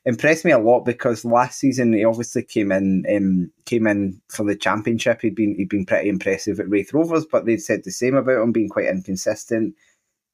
impressed 0.05 0.45
me 0.45 0.53
a 0.53 0.59
lot 0.59 0.85
because 0.85 1.25
last 1.25 1.59
season 1.59 1.93
he 1.93 2.05
obviously 2.05 2.43
came 2.43 2.71
in 2.73 3.05
um, 3.15 3.51
came 3.65 3.89
in 3.89 4.21
for 4.29 4.45
the 4.45 4.55
championship. 4.55 5.23
He'd 5.23 5.35
been 5.35 5.57
he'd 5.57 5.69
been 5.69 5.87
pretty 5.87 6.09
impressive 6.09 6.61
at 6.61 6.71
Raith 6.71 6.95
Rovers, 6.95 7.27
but 7.27 7.45
they'd 7.45 7.61
said 7.61 7.83
the 7.83 7.91
same 7.91 8.15
about 8.15 8.43
him 8.43 8.53
being 8.53 8.69
quite 8.69 8.87
inconsistent 8.87 9.75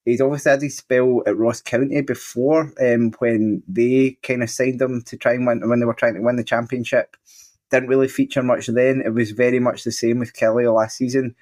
he's 0.06 0.20
obviously 0.20 0.50
had 0.50 0.62
his 0.62 0.78
spell 0.78 1.22
at 1.26 1.36
Ross 1.36 1.60
County 1.60 2.00
before 2.00 2.72
um, 2.80 3.12
when 3.18 3.62
they 3.68 4.16
kind 4.22 4.42
of 4.42 4.48
signed 4.48 4.80
him 4.80 5.02
to 5.02 5.18
try 5.18 5.34
and 5.34 5.46
win 5.46 5.68
when 5.68 5.80
they 5.80 5.86
were 5.86 5.92
trying 5.92 6.14
to 6.14 6.22
win 6.22 6.36
the 6.36 6.44
championship. 6.44 7.16
Didn't 7.70 7.88
really 7.88 8.08
feature 8.08 8.42
much 8.42 8.68
then. 8.68 9.02
It 9.04 9.12
was 9.12 9.32
very 9.32 9.58
much 9.58 9.82
the 9.82 9.90
same 9.90 10.20
with 10.20 10.32
Killie 10.32 10.72
last 10.72 10.96
season. 10.96 11.34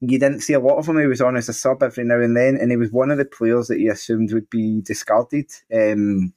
You 0.00 0.18
didn't 0.18 0.40
see 0.40 0.54
a 0.54 0.60
lot 0.60 0.78
of 0.78 0.88
him. 0.88 0.98
He 0.98 1.06
was 1.06 1.20
on 1.20 1.36
as 1.36 1.48
a 1.48 1.52
sub 1.52 1.82
every 1.82 2.04
now 2.04 2.20
and 2.20 2.36
then, 2.36 2.56
and 2.56 2.70
he 2.70 2.76
was 2.76 2.90
one 2.90 3.10
of 3.10 3.18
the 3.18 3.24
players 3.24 3.68
that 3.68 3.78
you 3.78 3.92
assumed 3.92 4.32
would 4.32 4.48
be 4.50 4.80
discarded 4.80 5.50
um, 5.74 6.32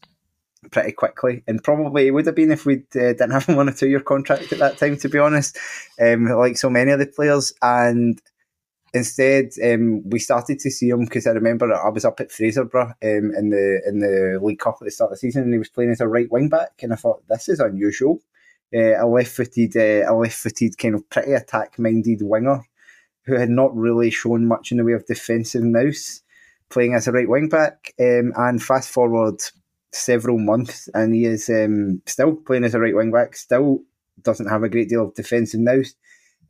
pretty 0.72 0.92
quickly. 0.92 1.44
And 1.48 1.64
probably 1.64 2.12
would 2.12 2.26
have 2.26 2.36
been 2.36 2.52
if 2.52 2.66
we 2.66 2.76
uh, 2.96 3.14
didn't 3.14 3.32
have 3.32 3.46
him 3.46 3.58
on 3.58 3.70
a 3.70 3.74
two 3.74 3.90
year 3.90 4.02
contract 4.02 4.52
at 4.52 4.60
that 4.60 4.78
time, 4.78 4.98
to 4.98 5.10
be 5.10 5.20
honest, 5.20 5.58
um, 6.02 6.26
like 6.26 6.58
so 6.58 6.70
many 6.70 6.92
of 6.92 7.00
the 7.00 7.06
players. 7.06 7.54
And 7.62 8.22
Instead, 8.94 9.52
um, 9.64 10.08
we 10.10 10.20
started 10.20 10.60
to 10.60 10.72
see 10.72 10.90
him 10.90 11.06
because 11.06 11.28
I 11.28 11.32
remember 11.32 11.72
I 11.74 11.90
was 11.90 12.06
up 12.06 12.20
at 12.20 12.30
Fraserburgh 12.30 12.92
um, 13.04 13.34
in 13.36 13.50
the 13.50 13.82
in 13.86 14.00
the 14.00 14.40
League 14.42 14.60
Cup 14.60 14.78
at 14.82 14.86
the 14.86 14.92
start 14.92 15.12
of 15.12 15.16
the 15.16 15.20
season, 15.20 15.44
and 15.44 15.54
he 15.54 15.60
was 15.60 15.70
playing 15.70 15.92
as 15.92 16.02
a 16.02 16.08
right 16.08 16.32
wing 16.32 16.50
back, 16.50 16.72
and 16.82 16.92
I 16.92 16.96
thought 16.96 17.28
this 17.28 17.50
is 17.50 17.60
unusual. 17.60 18.20
Uh, 18.74 19.04
a 19.04 19.06
left 19.06 19.32
footed, 19.32 19.76
uh, 19.76 20.12
a 20.12 20.14
left 20.14 20.38
footed 20.38 20.78
kind 20.78 20.96
of 20.96 21.10
pretty 21.10 21.34
attack 21.34 21.78
minded 21.78 22.22
winger 22.22 22.62
who 23.24 23.36
had 23.36 23.50
not 23.50 23.76
really 23.76 24.10
shown 24.10 24.48
much 24.48 24.72
in 24.72 24.78
the 24.78 24.84
way 24.84 24.94
of 24.94 25.06
defensive 25.06 25.64
nous, 25.64 26.22
playing 26.70 26.96
as 26.96 27.08
a 27.08 27.12
right 27.12 27.30
wing 27.30 27.48
back. 27.48 27.94
Um, 28.00 28.34
and 28.36 28.62
fast 28.62 28.90
forward 28.90 29.42
several 29.92 30.40
months, 30.40 30.90
and 30.94 31.14
he 31.14 31.26
is 31.26 31.50
um, 31.50 32.02
still 32.06 32.36
playing 32.36 32.64
as 32.64 32.74
a 32.74 32.80
right 32.80 32.96
wing 32.96 33.12
back, 33.12 33.36
still 33.36 33.82
doesn't 34.24 34.50
have 34.50 34.64
a 34.64 34.70
great 34.70 34.90
deal 34.90 35.04
of 35.04 35.14
defensive 35.14 35.60
nous. 35.60 35.94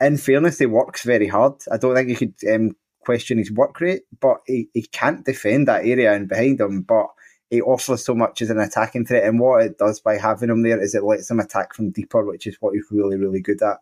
In 0.02 0.18
fairness, 0.18 0.60
he 0.60 0.66
works 0.66 1.04
very 1.04 1.28
hard. 1.28 1.56
I 1.72 1.78
don't 1.78 1.95
think 1.95 2.10
you 2.10 2.16
could 2.16 2.54
um, 2.54 2.76
question 3.02 3.38
his 3.38 3.52
work 3.52 3.80
rate, 3.82 4.04
but 4.20 4.38
he, 4.45 4.70
he 4.74 4.84
can't 4.84 5.26
defend 5.26 5.68
that 5.68 5.86
area 5.86 6.14
and 6.14 6.28
behind 6.28 6.60
him. 6.62 6.84
But 6.84 7.08
he 7.50 7.62
offers 7.62 8.06
so 8.06 8.16
much 8.16 8.41
as 8.41 8.50
an 8.50 8.60
attacking 8.60 9.06
threat, 9.06 9.24
and 9.24 9.39
what 9.39 9.64
it 9.64 9.78
does 9.78 10.00
by 10.00 10.18
having 10.18 10.50
him 10.50 10.62
there 10.62 10.82
is 10.82 10.95
it 10.95 11.04
lets 11.04 11.30
him 11.30 11.39
attack 11.39 11.74
from 11.74 11.91
deeper, 11.91 12.24
which 12.24 12.47
is 12.47 12.58
what 12.60 12.74
he's 12.74 12.86
really, 12.91 13.18
really 13.18 13.41
good 13.41 13.62
at. 13.62 13.78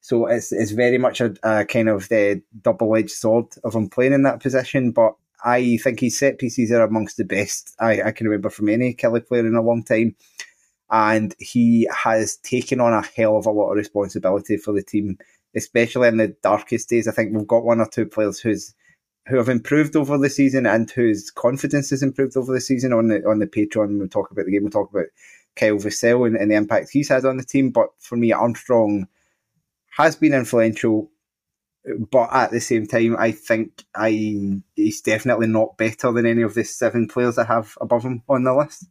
So 0.00 0.26
it's 0.26 0.52
it's 0.52 0.72
very 0.72 0.98
much 0.98 1.22
a, 1.22 1.34
a 1.42 1.64
kind 1.64 1.88
of 1.88 2.08
the 2.08 2.42
double 2.60 2.94
edged 2.94 3.12
sword 3.12 3.46
of 3.64 3.74
him 3.74 3.88
playing 3.88 4.12
in 4.12 4.24
that 4.24 4.40
position. 4.40 4.90
But 4.92 5.14
I 5.42 5.78
think 5.82 6.00
his 6.00 6.18
set 6.18 6.38
pieces 6.38 6.72
are 6.72 6.82
amongst 6.82 7.16
the 7.16 7.24
best 7.24 7.74
I, 7.78 8.02
I 8.02 8.12
can 8.12 8.26
remember 8.26 8.50
from 8.50 8.68
any 8.68 8.94
Killie 8.94 9.26
player 9.26 9.46
in 9.46 9.54
a 9.54 9.62
long 9.62 9.82
time. 9.82 10.14
And 10.90 11.34
he 11.38 11.88
has 11.90 12.36
taken 12.36 12.80
on 12.80 12.92
a 12.92 13.02
hell 13.16 13.38
of 13.38 13.46
a 13.46 13.50
lot 13.50 13.70
of 13.70 13.78
responsibility 13.78 14.58
for 14.58 14.72
the 14.72 14.82
team, 14.82 15.16
especially 15.54 16.08
in 16.08 16.16
the 16.16 16.36
darkest 16.42 16.88
days. 16.88 17.08
I 17.08 17.12
think 17.12 17.34
we've 17.34 17.46
got 17.46 17.64
one 17.64 17.80
or 17.80 17.88
two 17.88 18.06
players 18.06 18.40
who's 18.40 18.74
who 19.26 19.36
have 19.38 19.48
improved 19.48 19.96
over 19.96 20.18
the 20.18 20.28
season 20.28 20.66
and 20.66 20.90
whose 20.90 21.30
confidence 21.30 21.90
has 21.90 22.02
improved 22.02 22.36
over 22.36 22.52
the 22.52 22.60
season 22.60 22.92
on 22.92 23.08
the 23.08 23.26
on 23.26 23.38
the 23.38 23.46
Patreon. 23.46 23.98
We'll 23.98 24.08
talk 24.08 24.30
about 24.30 24.46
the 24.46 24.52
game. 24.52 24.62
We'll 24.62 24.70
talk 24.70 24.90
about 24.90 25.06
Kyle 25.56 25.76
Vassell 25.76 26.26
and, 26.26 26.36
and 26.36 26.50
the 26.50 26.56
impact 26.56 26.90
he's 26.90 27.08
had 27.08 27.24
on 27.24 27.36
the 27.36 27.44
team. 27.44 27.70
But 27.70 27.88
for 27.98 28.16
me, 28.16 28.32
Armstrong 28.32 29.08
has 29.96 30.16
been 30.16 30.34
influential, 30.34 31.10
but 32.10 32.28
at 32.32 32.50
the 32.50 32.60
same 32.60 32.86
time, 32.86 33.16
I 33.18 33.32
think 33.32 33.84
I 33.94 34.60
he's 34.74 35.00
definitely 35.00 35.46
not 35.46 35.78
better 35.78 36.12
than 36.12 36.26
any 36.26 36.42
of 36.42 36.54
the 36.54 36.64
seven 36.64 37.08
players 37.08 37.38
I 37.38 37.44
have 37.44 37.78
above 37.80 38.02
him 38.02 38.22
on 38.28 38.44
the 38.44 38.54
list. 38.54 38.86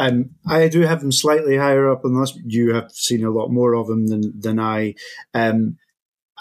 Um, 0.00 0.30
I 0.48 0.68
do 0.68 0.80
have 0.80 1.02
him 1.02 1.12
slightly 1.12 1.58
higher 1.58 1.90
up 1.90 2.06
on 2.06 2.14
the. 2.14 2.40
You 2.46 2.72
have 2.72 2.90
seen 2.90 3.22
a 3.22 3.30
lot 3.30 3.50
more 3.50 3.74
of 3.74 3.90
him 3.90 4.06
than 4.06 4.40
than 4.40 4.58
I. 4.58 4.94
Um, 5.34 5.76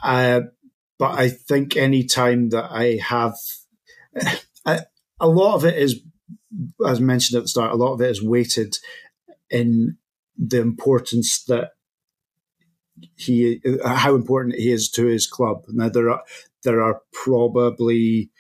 uh, 0.02 0.42
but 0.98 1.20
I 1.20 1.28
think 1.28 1.76
any 1.76 2.06
time 2.06 2.50
that 2.50 2.72
I 2.72 3.00
have, 3.04 3.36
a, 4.66 4.86
a 5.20 5.28
lot 5.28 5.56
of 5.56 5.66
it 5.66 5.78
is, 5.78 6.00
as 6.88 7.02
mentioned 7.02 7.38
at 7.38 7.44
the 7.44 7.50
start, 7.50 7.74
a 7.74 7.76
lot 7.76 7.94
of 7.94 8.02
it 8.02 8.10
is 8.10 8.24
weighted 8.24 8.78
in 9.50 9.98
the 10.38 10.62
importance 10.62 11.44
that 11.44 11.72
he 13.18 13.62
how 13.84 14.16
important 14.16 14.56
he 14.56 14.72
is 14.72 14.90
to 14.92 15.06
his 15.06 15.28
club. 15.28 15.66
Now 15.68 15.90
there 15.90 16.10
are 16.10 16.24
there 16.64 16.82
are 16.82 17.02
probably 17.12 18.32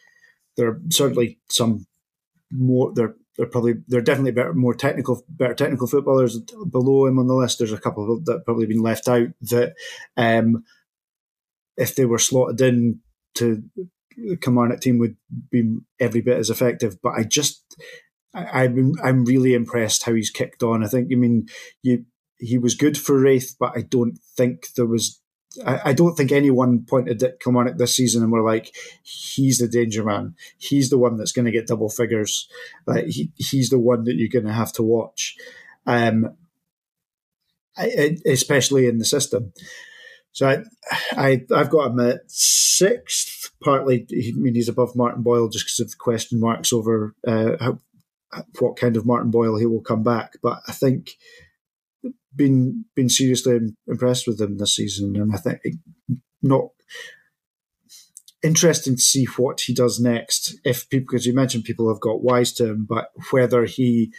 there 0.55 0.69
are 0.69 0.81
certainly 0.89 1.39
some 1.49 1.87
more 2.51 2.93
there 2.93 3.15
there 3.39 3.47
probably 3.47 3.75
there 3.87 3.99
are 3.99 4.03
definitely 4.03 4.33
better 4.33 4.53
more 4.53 4.73
technical 4.73 5.23
better 5.29 5.53
technical 5.53 5.87
footballers 5.87 6.37
below 6.69 7.05
him 7.05 7.17
on 7.19 7.27
the 7.27 7.33
list. 7.33 7.57
There's 7.57 7.71
a 7.71 7.79
couple 7.79 8.19
that 8.25 8.43
probably 8.43 8.65
been 8.65 8.83
left 8.83 9.07
out 9.07 9.29
that 9.43 9.75
um, 10.17 10.65
if 11.77 11.95
they 11.95 12.03
were 12.03 12.19
slotted 12.19 12.59
in 12.59 12.99
to 13.35 13.63
Kilmarnock 14.41 14.81
team 14.81 14.99
would 14.99 15.15
be 15.49 15.77
every 16.01 16.19
bit 16.19 16.37
as 16.37 16.49
effective. 16.49 17.01
But 17.01 17.13
I 17.13 17.23
just 17.23 17.63
I, 18.33 18.63
I'm 18.63 18.95
I'm 19.01 19.23
really 19.23 19.53
impressed 19.53 20.03
how 20.03 20.13
he's 20.13 20.31
kicked 20.31 20.61
on. 20.61 20.83
I 20.83 20.87
think 20.87 21.07
I 21.09 21.15
mean 21.15 21.47
you 21.81 22.03
he 22.39 22.57
was 22.57 22.75
good 22.75 22.97
for 22.97 23.17
Raith, 23.17 23.55
but 23.57 23.71
I 23.73 23.83
don't 23.83 24.19
think 24.35 24.73
there 24.75 24.85
was. 24.85 25.21
I, 25.65 25.81
I 25.85 25.93
don't 25.93 26.15
think 26.15 26.31
anyone 26.31 26.85
pointed 26.87 27.21
at 27.23 27.39
Kilmarnock 27.39 27.77
this 27.77 27.95
season 27.95 28.23
and 28.23 28.31
were 28.31 28.43
like, 28.43 28.75
"He's 29.03 29.57
the 29.59 29.67
danger 29.67 30.03
man. 30.03 30.35
He's 30.57 30.89
the 30.89 30.97
one 30.97 31.17
that's 31.17 31.31
going 31.31 31.45
to 31.45 31.51
get 31.51 31.67
double 31.67 31.89
figures. 31.89 32.47
Like 32.85 33.05
he, 33.05 33.31
he's 33.35 33.69
the 33.69 33.79
one 33.79 34.03
that 34.05 34.15
you're 34.15 34.29
going 34.29 34.45
to 34.45 34.53
have 34.53 34.73
to 34.73 34.83
watch." 34.83 35.35
Um, 35.85 36.35
I, 37.77 38.17
especially 38.25 38.87
in 38.87 38.97
the 38.97 39.05
system. 39.05 39.53
So 40.31 40.47
I, 40.47 40.63
I, 41.11 41.45
I've 41.55 41.69
got 41.69 41.91
him 41.91 41.99
at 41.99 42.21
sixth. 42.27 43.51
Partly, 43.61 44.05
I 44.11 44.31
mean, 44.35 44.55
he's 44.55 44.69
above 44.69 44.95
Martin 44.95 45.23
Boyle 45.23 45.49
just 45.49 45.65
because 45.65 45.79
of 45.79 45.89
the 45.89 45.97
question 45.97 46.39
marks 46.39 46.71
over 46.71 47.15
uh, 47.27 47.51
how, 47.59 47.79
what 48.59 48.77
kind 48.77 48.95
of 48.95 49.05
Martin 49.05 49.31
Boyle 49.31 49.57
he 49.57 49.65
will 49.65 49.81
come 49.81 50.03
back. 50.03 50.33
But 50.41 50.61
I 50.67 50.71
think 50.71 51.11
been 52.35 52.85
been 52.95 53.09
seriously 53.09 53.59
impressed 53.87 54.27
with 54.27 54.39
him 54.39 54.57
this 54.57 54.75
season, 54.75 55.15
and 55.15 55.33
I 55.33 55.37
think 55.37 55.61
not 56.41 56.69
interesting 58.41 58.95
to 58.95 59.01
see 59.01 59.25
what 59.25 59.61
he 59.61 59.73
does 59.73 59.99
next. 59.99 60.55
If 60.63 60.89
people, 60.89 61.07
because 61.11 61.25
you 61.25 61.33
mentioned 61.33 61.65
people 61.65 61.89
have 61.89 61.99
got 61.99 62.23
wise 62.23 62.53
to 62.53 62.69
him, 62.69 62.85
but 62.87 63.11
whether 63.31 63.65
he, 63.65 64.13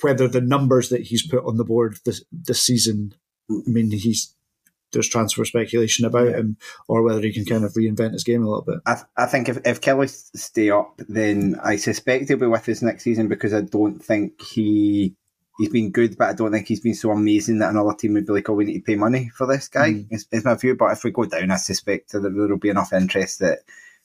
whether 0.00 0.28
the 0.28 0.40
numbers 0.40 0.88
that 0.90 1.02
he's 1.02 1.26
put 1.26 1.44
on 1.44 1.56
the 1.56 1.64
board 1.64 1.98
this 2.04 2.24
this 2.32 2.62
season, 2.62 3.14
I 3.50 3.62
mean, 3.66 3.90
he's 3.90 4.34
there's 4.92 5.08
transfer 5.08 5.44
speculation 5.44 6.06
about 6.06 6.28
him, 6.28 6.56
or 6.88 7.02
whether 7.02 7.20
he 7.20 7.32
can 7.32 7.44
kind 7.44 7.64
of 7.64 7.74
reinvent 7.74 8.12
his 8.12 8.24
game 8.24 8.42
a 8.42 8.48
little 8.48 8.64
bit. 8.64 8.78
I, 8.86 9.02
I 9.16 9.26
think 9.26 9.48
if, 9.48 9.58
if 9.66 9.80
Killie 9.80 10.08
stay 10.08 10.70
up, 10.70 11.00
then 11.08 11.56
I 11.62 11.76
suspect 11.76 12.28
he'll 12.28 12.38
be 12.38 12.46
with 12.46 12.68
us 12.68 12.82
next 12.82 13.04
season 13.04 13.28
because 13.28 13.52
I 13.52 13.60
don't 13.60 14.02
think 14.02 14.40
he 14.40 15.14
he's 15.58 15.68
been 15.68 15.90
good, 15.90 16.16
but 16.16 16.30
I 16.30 16.32
don't 16.32 16.52
think 16.52 16.66
he's 16.66 16.80
been 16.80 16.94
so 16.94 17.10
amazing 17.10 17.58
that 17.58 17.70
another 17.70 17.94
team 17.94 18.14
would 18.14 18.26
be 18.26 18.32
like, 18.32 18.48
"Oh, 18.48 18.54
we 18.54 18.64
need 18.64 18.78
to 18.78 18.84
pay 18.84 18.96
money 18.96 19.30
for 19.34 19.46
this 19.46 19.68
guy." 19.68 19.92
Mm. 19.92 20.06
Is, 20.10 20.26
is 20.32 20.44
my 20.44 20.54
view. 20.54 20.76
But 20.76 20.92
if 20.92 21.04
we 21.04 21.10
go 21.10 21.24
down, 21.24 21.50
I 21.50 21.56
suspect 21.56 22.12
that 22.12 22.20
there 22.20 22.30
will 22.30 22.56
be 22.58 22.70
enough 22.70 22.92
interest 22.92 23.40
that 23.40 23.60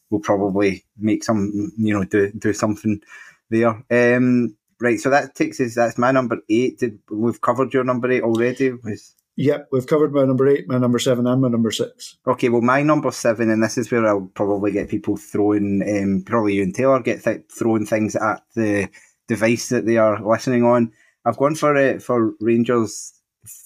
we'll 0.09 0.21
probably 0.21 0.83
make 0.97 1.23
some, 1.23 1.71
you 1.77 1.93
know, 1.93 2.03
do 2.03 2.31
do 2.31 2.53
something 2.53 3.01
there. 3.49 3.83
Um, 3.89 4.55
right. 4.81 4.99
So 4.99 5.09
that 5.09 5.35
takes 5.35 5.59
us. 5.59 5.75
That's 5.75 5.97
my 5.97 6.11
number 6.11 6.39
eight. 6.49 6.79
Did 6.79 6.99
we've 7.09 7.41
covered 7.41 7.73
your 7.73 7.83
number 7.83 8.11
eight 8.11 8.23
already? 8.23 8.71
Was 8.71 9.15
Yep, 9.35 9.69
we've 9.71 9.87
covered 9.87 10.13
my 10.13 10.25
number 10.25 10.47
eight, 10.47 10.67
my 10.67 10.77
number 10.77 10.99
seven, 10.99 11.25
and 11.25 11.41
my 11.41 11.47
number 11.47 11.71
six. 11.71 12.17
Okay, 12.27 12.49
well, 12.49 12.61
my 12.61 12.83
number 12.83 13.11
seven, 13.11 13.49
and 13.49 13.63
this 13.63 13.79
is 13.79 13.91
where 13.91 14.05
I'll 14.05 14.29
probably 14.35 14.71
get 14.71 14.89
people 14.89 15.17
throwing, 15.17 15.81
um, 15.81 16.23
probably 16.23 16.53
Ewan 16.53 16.71
Taylor 16.71 16.99
get 16.99 17.23
th- 17.23 17.45
throwing 17.51 17.87
things 17.87 18.15
at 18.15 18.43
the 18.55 18.89
device 19.27 19.69
that 19.69 19.87
they 19.87 19.97
are 19.97 20.23
listening 20.23 20.63
on. 20.63 20.91
I've 21.25 21.37
gone 21.37 21.55
for 21.55 21.75
uh, 21.75 21.99
for 21.99 22.33
Rangers 22.39 23.13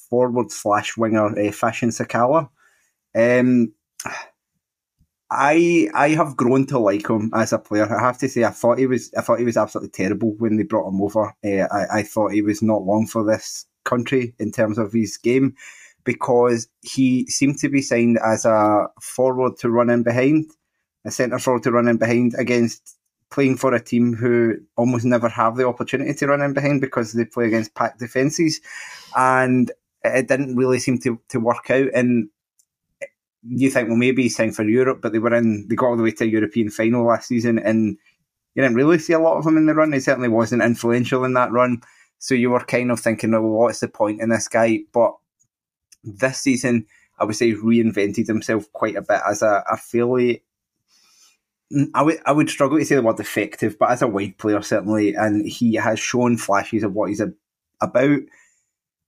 forward 0.09 0.51
slash 0.51 0.97
winger 0.97 1.37
uh, 1.37 1.51
Fashion 1.51 1.89
Sakala. 1.89 2.49
Um, 3.15 3.73
I 5.29 5.89
I 5.93 6.09
have 6.09 6.37
grown 6.37 6.65
to 6.67 6.79
like 6.79 7.09
him 7.09 7.31
as 7.33 7.51
a 7.51 7.59
player. 7.59 7.93
I 7.93 8.01
have 8.01 8.17
to 8.19 8.29
say, 8.29 8.43
I 8.43 8.51
thought 8.51 8.77
he 8.77 8.87
was 8.87 9.13
I 9.17 9.21
thought 9.21 9.39
he 9.39 9.45
was 9.45 9.57
absolutely 9.57 9.89
terrible 9.89 10.35
when 10.37 10.57
they 10.57 10.63
brought 10.63 10.87
him 10.87 11.01
over. 11.01 11.33
Uh, 11.43 11.67
I 11.71 11.99
I 11.99 12.03
thought 12.03 12.33
he 12.33 12.41
was 12.41 12.61
not 12.61 12.83
long 12.83 13.07
for 13.07 13.23
this 13.25 13.65
country 13.83 14.35
in 14.39 14.51
terms 14.51 14.77
of 14.77 14.93
his 14.93 15.17
game 15.17 15.55
because 16.03 16.67
he 16.81 17.25
seemed 17.27 17.57
to 17.59 17.69
be 17.69 17.81
signed 17.81 18.17
as 18.23 18.45
a 18.45 18.87
forward 19.01 19.57
to 19.57 19.69
run 19.69 19.89
in 19.89 20.03
behind, 20.03 20.45
a 21.05 21.11
centre 21.11 21.39
forward 21.39 21.63
to 21.63 21.71
run 21.71 21.89
in 21.89 21.97
behind 21.97 22.33
against 22.37 22.96
playing 23.29 23.57
for 23.57 23.73
a 23.73 23.83
team 23.83 24.13
who 24.13 24.55
almost 24.75 25.05
never 25.05 25.29
have 25.29 25.55
the 25.55 25.67
opportunity 25.67 26.13
to 26.13 26.27
run 26.27 26.41
in 26.41 26.53
behind 26.53 26.81
because 26.81 27.13
they 27.13 27.25
play 27.25 27.45
against 27.45 27.75
packed 27.75 27.99
defences. 27.99 28.61
And 29.15 29.71
it 30.03 30.27
didn't 30.27 30.55
really 30.55 30.79
seem 30.79 30.99
to, 30.99 31.19
to 31.29 31.39
work 31.39 31.69
out. 31.69 31.89
And 31.93 32.29
you 33.43 33.69
think, 33.69 33.89
well, 33.89 33.97
maybe 33.97 34.23
he's 34.23 34.35
signed 34.35 34.55
for 34.55 34.63
Europe, 34.63 34.99
but 35.01 35.11
they 35.11 35.19
were 35.19 35.33
in, 35.33 35.67
they 35.67 35.75
got 35.75 35.87
all 35.87 35.97
the 35.97 36.03
way 36.03 36.11
to 36.11 36.23
a 36.23 36.27
European 36.27 36.69
final 36.69 37.05
last 37.05 37.27
season 37.27 37.59
and 37.59 37.97
you 38.55 38.63
didn't 38.63 38.75
really 38.75 38.97
see 38.97 39.13
a 39.13 39.19
lot 39.19 39.37
of 39.37 39.45
him 39.45 39.55
in 39.55 39.67
the 39.67 39.75
run. 39.75 39.93
He 39.93 39.99
certainly 39.99 40.29
wasn't 40.29 40.63
influential 40.63 41.23
in 41.23 41.33
that 41.33 41.51
run. 41.51 41.81
So 42.17 42.33
you 42.33 42.49
were 42.49 42.59
kind 42.61 42.91
of 42.91 42.99
thinking, 42.99 43.33
oh, 43.35 43.41
well, 43.41 43.51
what's 43.51 43.81
the 43.81 43.87
point 43.87 44.19
in 44.19 44.29
this 44.29 44.47
guy? 44.47 44.79
But 44.91 45.13
this 46.03 46.39
season, 46.39 46.87
I 47.19 47.25
would 47.25 47.35
say, 47.35 47.53
reinvented 47.53 48.25
himself 48.25 48.71
quite 48.73 48.95
a 48.95 49.03
bit 49.03 49.21
as 49.29 49.43
a, 49.43 49.63
a 49.69 49.77
fairly 49.77 50.43
I 51.93 52.01
would 52.01 52.19
I 52.25 52.31
would 52.31 52.49
struggle 52.49 52.77
to 52.77 52.85
say 52.85 52.95
the 52.95 53.01
word 53.01 53.19
effective, 53.19 53.77
but 53.77 53.91
as 53.91 54.01
a 54.01 54.07
wide 54.07 54.37
player 54.37 54.61
certainly, 54.61 55.15
and 55.15 55.45
he 55.45 55.75
has 55.75 55.99
shown 55.99 56.37
flashes 56.37 56.83
of 56.83 56.93
what 56.93 57.09
he's 57.09 57.21
a, 57.21 57.33
about. 57.81 58.21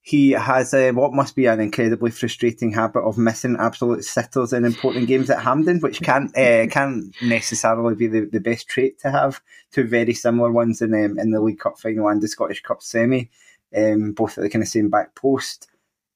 He 0.01 0.32
has 0.32 0.74
a, 0.74 0.91
what 0.91 1.14
must 1.14 1.36
be 1.36 1.45
an 1.45 1.60
incredibly 1.60 2.10
frustrating 2.10 2.72
habit 2.72 3.01
of 3.01 3.18
missing 3.18 3.57
absolute 3.60 4.03
sitters 4.03 4.53
in 4.53 4.66
important 4.66 5.07
games 5.07 5.30
at 5.30 5.41
Hampden, 5.41 5.80
which 5.80 6.01
can't 6.01 6.36
uh, 6.38 6.68
can't 6.72 7.16
necessarily 7.22 7.95
be 7.95 8.07
the, 8.07 8.22
the 8.26 8.39
best 8.39 8.68
trait 8.68 8.99
to 9.01 9.12
have. 9.12 9.41
Two 9.72 9.86
very 9.86 10.14
similar 10.14 10.51
ones 10.51 10.82
in 10.82 10.93
um, 10.93 11.18
in 11.18 11.32
the 11.32 11.41
League 11.41 11.60
Cup 11.60 11.80
final 11.80 12.10
and 12.10 12.22
the 12.22 12.28
Scottish 12.28 12.62
Cup 12.62 12.82
semi, 12.82 13.30
um, 13.76 14.12
both 14.14 14.38
at 14.38 14.43
the 14.43 14.49
kind 14.49 14.64
of 14.64 14.70
same 14.70 14.89
back 14.89 15.16
post. 15.16 15.70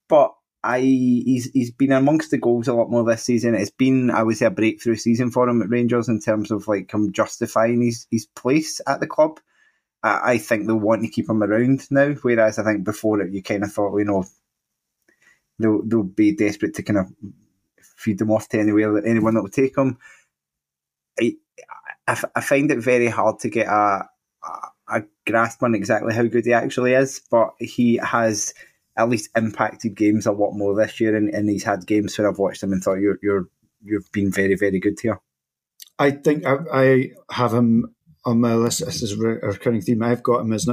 But 0.10 0.34
I 0.64 0.80
he's 0.80 1.52
he's 1.52 1.72
been 1.72 1.92
amongst 1.92 2.32
the 2.32 2.38
goals 2.38 2.68
a 2.68 2.74
lot 2.74 2.90
more 2.90 3.04
this 3.04 3.24
season. 3.24 3.56
It's 3.56 3.72
been 3.72 4.10
I 4.10 4.24
would 4.24 4.38
say 4.38 4.46
a 4.46 4.52
breakthrough 4.52 4.96
season 4.96 5.30
for 5.30 5.48
him 5.48 5.62
at 5.62 5.70
Rangers 5.70 6.08
in 6.08 6.20
terms 6.20 6.52
of 6.52 6.68
like 6.68 6.92
him 6.94 7.12
justifying 7.12 7.82
his 7.82 8.08
his 8.10 8.26
place 8.28 8.80
at 8.88 9.00
the 9.00 9.08
club. 9.08 9.40
I, 10.04 10.34
I 10.34 10.38
think 10.38 10.66
they'll 10.66 10.78
want 10.78 11.04
to 11.04 11.10
keep 11.10 11.30
him 11.30 11.44
around 11.44 11.90
now, 11.92 12.14
whereas 12.22 12.60
I 12.60 12.64
think 12.64 12.84
before 12.84 13.22
it 13.22 13.34
you 13.34 13.44
kind 13.44 13.64
of 13.64 13.74
thought 13.74 13.98
you 13.98 14.06
know 14.06 14.24
they'll 15.60 15.82
they'll 15.86 16.04
be 16.04 16.34
desperate 16.34 16.76
to 16.76 16.84
kind 16.84 17.00
of 17.00 17.08
feed 17.82 18.20
them 18.20 18.32
off 18.32 18.50
to 18.50 18.60
anywhere, 18.60 19.06
anyone 19.06 19.34
that 19.36 19.42
will 19.42 19.50
take 19.50 19.76
them. 19.76 19.98
I, 21.20 21.36
I, 22.08 22.22
I 22.36 22.42
find 22.42 22.72
it 22.72 22.80
very 22.80 23.08
hard 23.08 23.40
to 23.40 23.50
get 23.50 23.68
a, 23.68 24.08
a, 24.44 24.68
a 24.88 25.04
grasp 25.26 25.64
on 25.64 25.76
exactly 25.76 26.14
how 26.14 26.24
good 26.24 26.46
he 26.46 26.54
actually 26.54 26.94
is, 26.94 27.22
but 27.32 27.54
he 27.60 27.98
has 27.98 28.54
at 28.98 29.10
least 29.10 29.30
impacted 29.36 29.96
games 29.96 30.26
a 30.26 30.32
lot 30.32 30.54
more 30.54 30.76
this 30.76 31.00
year, 31.00 31.16
and, 31.16 31.30
and 31.34 31.50
he's 31.50 31.64
had 31.64 31.88
games 31.88 32.18
where 32.18 32.30
I've 32.30 32.40
watched 32.40 32.64
him 32.64 32.74
and 32.74 32.84
thought 32.84 33.00
you're 33.00 33.20
you're 33.22 33.48
you've 33.84 34.12
been 34.12 34.32
very 34.32 34.56
very 34.56 34.80
good 34.80 35.00
here. 35.00 35.20
I 36.00 36.12
think 36.12 36.46
I, 36.46 36.58
I 36.74 37.12
have 37.32 37.54
him 37.54 37.96
on 38.26 38.42
my 38.42 38.56
list. 38.56 38.86
This 38.86 39.02
is 39.02 39.14
a 39.14 39.18
recurring 39.18 39.82
theme. 39.82 40.04
I've 40.04 40.24
got 40.24 40.42
him 40.42 40.54
as 40.54 40.68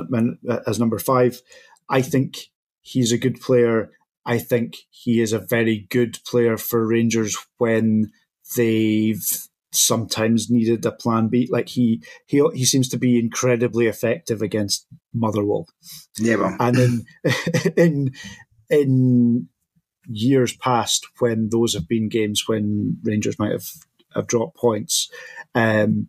as 0.66 0.78
number 0.78 0.98
five. 0.98 1.40
I 1.88 2.02
think 2.02 2.50
he's 2.80 3.12
a 3.12 3.18
good 3.18 3.40
player. 3.40 3.90
I 4.24 4.38
think 4.38 4.76
he 4.90 5.20
is 5.20 5.32
a 5.32 5.38
very 5.38 5.86
good 5.90 6.18
player 6.26 6.56
for 6.56 6.86
Rangers 6.86 7.36
when 7.58 8.12
they've 8.56 9.48
sometimes 9.72 10.50
needed 10.50 10.84
a 10.84 10.92
plan 10.92 11.28
B. 11.28 11.48
Like 11.50 11.68
he 11.68 12.02
he 12.26 12.42
he 12.54 12.64
seems 12.64 12.88
to 12.90 12.98
be 12.98 13.18
incredibly 13.18 13.86
effective 13.86 14.42
against 14.42 14.86
Motherwell. 15.14 15.66
Yeah, 16.18 16.36
well. 16.36 16.56
and 16.58 16.76
in 16.78 17.04
in 17.76 18.12
in 18.68 19.48
years 20.06 20.56
past 20.56 21.06
when 21.18 21.48
those 21.50 21.74
have 21.74 21.88
been 21.88 22.08
games 22.08 22.44
when 22.46 22.98
Rangers 23.02 23.38
might 23.38 23.52
have 23.52 23.66
have 24.14 24.26
dropped 24.26 24.56
points. 24.56 25.10
Um, 25.54 26.08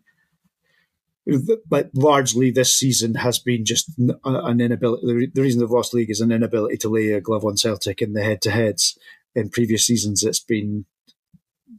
but 1.68 1.90
largely 1.94 2.50
this 2.50 2.76
season 2.76 3.14
has 3.14 3.38
been 3.38 3.64
just 3.64 3.92
an 4.24 4.60
inability. 4.60 5.30
The 5.32 5.42
reason 5.42 5.60
they've 5.60 5.70
lost 5.70 5.94
league 5.94 6.10
is 6.10 6.20
an 6.20 6.32
inability 6.32 6.78
to 6.78 6.88
lay 6.88 7.12
a 7.12 7.20
glove 7.20 7.44
on 7.44 7.56
Celtic 7.56 8.02
in 8.02 8.12
the 8.12 8.24
head 8.24 8.42
to 8.42 8.50
heads. 8.50 8.98
In 9.34 9.48
previous 9.48 9.86
seasons, 9.86 10.24
it's 10.24 10.40
been 10.40 10.84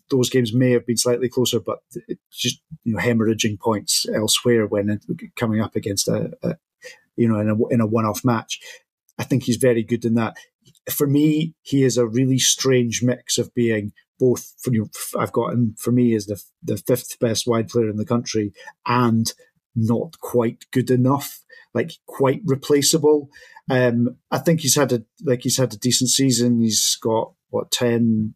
those 0.09 0.29
games 0.29 0.53
may 0.53 0.71
have 0.71 0.85
been 0.85 0.97
slightly 0.97 1.29
closer, 1.29 1.59
but 1.59 1.79
just 2.31 2.61
you 2.83 2.93
know 2.93 2.99
hemorrhaging 2.99 3.59
points 3.59 4.05
elsewhere 4.13 4.67
when 4.67 4.99
coming 5.35 5.61
up 5.61 5.75
against 5.75 6.07
a, 6.07 6.31
a 6.43 6.55
you 7.15 7.27
know 7.27 7.39
in 7.39 7.49
a 7.49 7.67
in 7.69 7.81
a 7.81 7.87
one 7.87 8.05
off 8.05 8.23
match. 8.23 8.59
I 9.17 9.23
think 9.23 9.43
he's 9.43 9.57
very 9.57 9.83
good 9.83 10.05
in 10.05 10.15
that. 10.15 10.35
For 10.89 11.07
me, 11.07 11.53
he 11.61 11.83
is 11.83 11.97
a 11.97 12.07
really 12.07 12.39
strange 12.39 13.03
mix 13.03 13.37
of 13.37 13.53
being 13.53 13.93
both. 14.19 14.53
For, 14.61 14.73
you 14.73 14.81
know, 14.81 15.19
I've 15.19 15.31
got 15.31 15.53
him 15.53 15.75
for 15.77 15.91
me 15.91 16.15
as 16.15 16.25
the 16.25 16.41
the 16.61 16.77
fifth 16.77 17.19
best 17.19 17.47
wide 17.47 17.69
player 17.69 17.89
in 17.89 17.97
the 17.97 18.05
country 18.05 18.53
and 18.85 19.31
not 19.75 20.19
quite 20.19 20.65
good 20.71 20.91
enough, 20.91 21.43
like 21.73 21.93
quite 22.05 22.41
replaceable. 22.45 23.29
Um, 23.69 24.17
I 24.31 24.39
think 24.39 24.61
he's 24.61 24.75
had 24.75 24.91
a 24.91 25.03
like 25.23 25.41
he's 25.43 25.57
had 25.57 25.73
a 25.73 25.77
decent 25.77 26.09
season. 26.09 26.59
He's 26.59 26.97
got 27.01 27.33
what 27.49 27.71
10, 27.71 28.33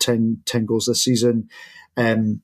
10, 0.00 0.42
10 0.46 0.66
goals 0.66 0.86
this 0.86 1.04
season. 1.04 1.48
Um, 1.96 2.42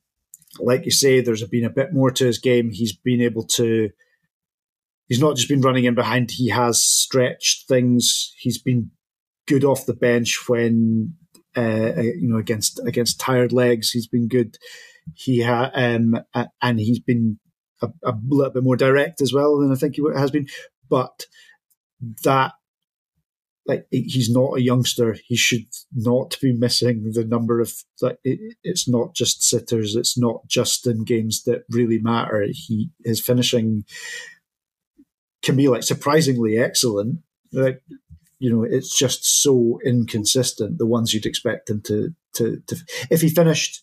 like 0.59 0.85
you 0.85 0.91
say, 0.91 1.21
there's 1.21 1.45
been 1.45 1.65
a 1.65 1.71
bit 1.71 1.93
more 1.93 2.11
to 2.13 2.27
his 2.27 2.39
game. 2.39 2.71
He's 2.71 2.95
been 2.95 3.21
able 3.21 3.45
to. 3.55 3.91
He's 5.09 5.21
not 5.21 5.37
just 5.37 5.49
been 5.49 5.61
running 5.61 5.85
in 5.85 5.95
behind. 5.95 6.31
He 6.31 6.49
has 6.49 6.83
stretched 6.83 7.69
things. 7.69 8.33
He's 8.39 8.59
been 8.59 8.91
good 9.47 9.65
off 9.65 9.85
the 9.85 9.95
bench 9.95 10.49
when 10.49 11.15
uh, 11.57 11.93
uh, 11.97 12.03
you 12.03 12.29
know, 12.29 12.39
against 12.39 12.81
against 12.85 13.21
tired 13.21 13.53
legs. 13.53 13.91
He's 13.91 14.09
been 14.09 14.27
good. 14.27 14.57
He 15.15 15.43
ha- 15.43 15.71
um, 15.75 16.19
and 16.61 16.81
he's 16.81 16.99
been 16.99 17.39
a, 17.81 17.89
a, 18.03 18.15
little 18.27 18.53
bit 18.53 18.65
more 18.65 18.77
direct 18.77 19.21
as 19.21 19.33
well 19.33 19.59
than 19.59 19.71
I 19.71 19.77
think 19.77 19.95
he 19.95 20.03
has 20.17 20.33
been. 20.33 20.49
But 20.91 21.27
that, 22.25 22.55
like, 23.67 23.87
he's 23.91 24.31
not 24.31 24.59
a 24.59 24.63
youngster. 24.63 25.17
He 25.27 25.37
should 25.37 25.67
not 25.95 26.37
be 26.43 26.53
missing 26.53 27.13
the 27.13 27.25
number 27.25 27.61
of 27.61 27.73
like. 28.03 28.19
It, 28.23 28.57
it's 28.63 28.87
not 28.87 29.15
just 29.15 29.43
sitters. 29.43 29.97
It's 29.97 30.19
not 30.19 30.47
just 30.47 30.87
in 30.87 31.05
games 31.05 31.45
that 31.45 31.65
really 31.71 31.99
matter. 31.99 32.47
He 32.51 32.91
his 33.05 33.25
finishing 33.25 33.85
can 35.43 35.57
be 35.57 35.69
like 35.69 35.83
surprisingly 35.83 36.59
excellent. 36.59 37.21
Like 37.53 37.81
you 38.39 38.55
know, 38.55 38.63
it's 38.63 38.95
just 38.95 39.43
so 39.43 39.79
inconsistent. 39.85 40.77
The 40.77 40.87
ones 40.87 41.15
you'd 41.15 41.25
expect 41.25 41.71
him 41.71 41.81
to, 41.87 42.15
to, 42.35 42.61
to, 42.67 42.77
if 43.11 43.23
he 43.23 43.31
finished, 43.31 43.83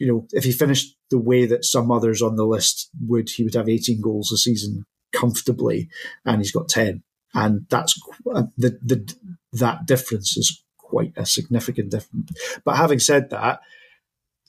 you 0.00 0.08
know, 0.08 0.26
if 0.32 0.42
he 0.42 0.50
finished 0.50 0.96
the 1.10 1.20
way 1.20 1.46
that 1.46 1.64
some 1.64 1.92
others 1.92 2.22
on 2.22 2.34
the 2.34 2.44
list 2.44 2.90
would, 3.00 3.30
he 3.30 3.44
would 3.44 3.54
have 3.54 3.68
18 3.68 4.00
goals 4.00 4.32
a 4.32 4.36
season 4.36 4.84
comfortably, 5.12 5.88
and 6.24 6.38
he's 6.38 6.50
got 6.50 6.68
10. 6.68 7.04
And 7.34 7.66
that's 7.68 8.00
uh, 8.32 8.44
the, 8.56 8.78
the, 8.82 9.14
that 9.52 9.86
difference 9.86 10.36
is 10.36 10.62
quite 10.78 11.12
a 11.16 11.26
significant 11.26 11.90
difference. 11.90 12.30
But 12.64 12.76
having 12.76 12.98
said 12.98 13.30
that, 13.30 13.60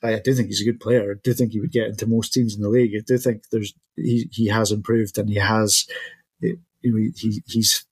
I 0.01 0.19
do 0.19 0.33
think 0.33 0.47
he's 0.47 0.61
a 0.61 0.65
good 0.65 0.79
player. 0.79 1.11
I 1.11 1.19
do 1.21 1.33
think 1.33 1.51
he 1.51 1.59
would 1.59 1.73
get 1.73 1.87
into 1.87 2.07
most 2.07 2.33
teams 2.33 2.55
in 2.55 2.61
the 2.61 2.69
league. 2.69 2.93
I 2.95 3.03
do 3.05 3.17
think 3.17 3.43
there's 3.51 3.73
he, 3.97 4.29
he 4.31 4.47
has 4.47 4.71
improved 4.71 5.17
and 5.17 5.29
he 5.29 5.35
has 5.35 5.85
you 6.39 6.57
know 6.83 7.11
he 7.15 7.43
he's 7.45 7.85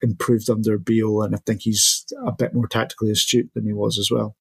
improved 0.00 0.50
under 0.50 0.78
Beale, 0.78 1.22
and 1.22 1.34
I 1.34 1.38
think 1.44 1.62
he's 1.62 2.04
a 2.24 2.32
bit 2.32 2.54
more 2.54 2.68
tactically 2.68 3.10
astute 3.10 3.50
than 3.54 3.64
he 3.64 3.72
was 3.72 3.98
as 3.98 4.10
well. 4.10 4.36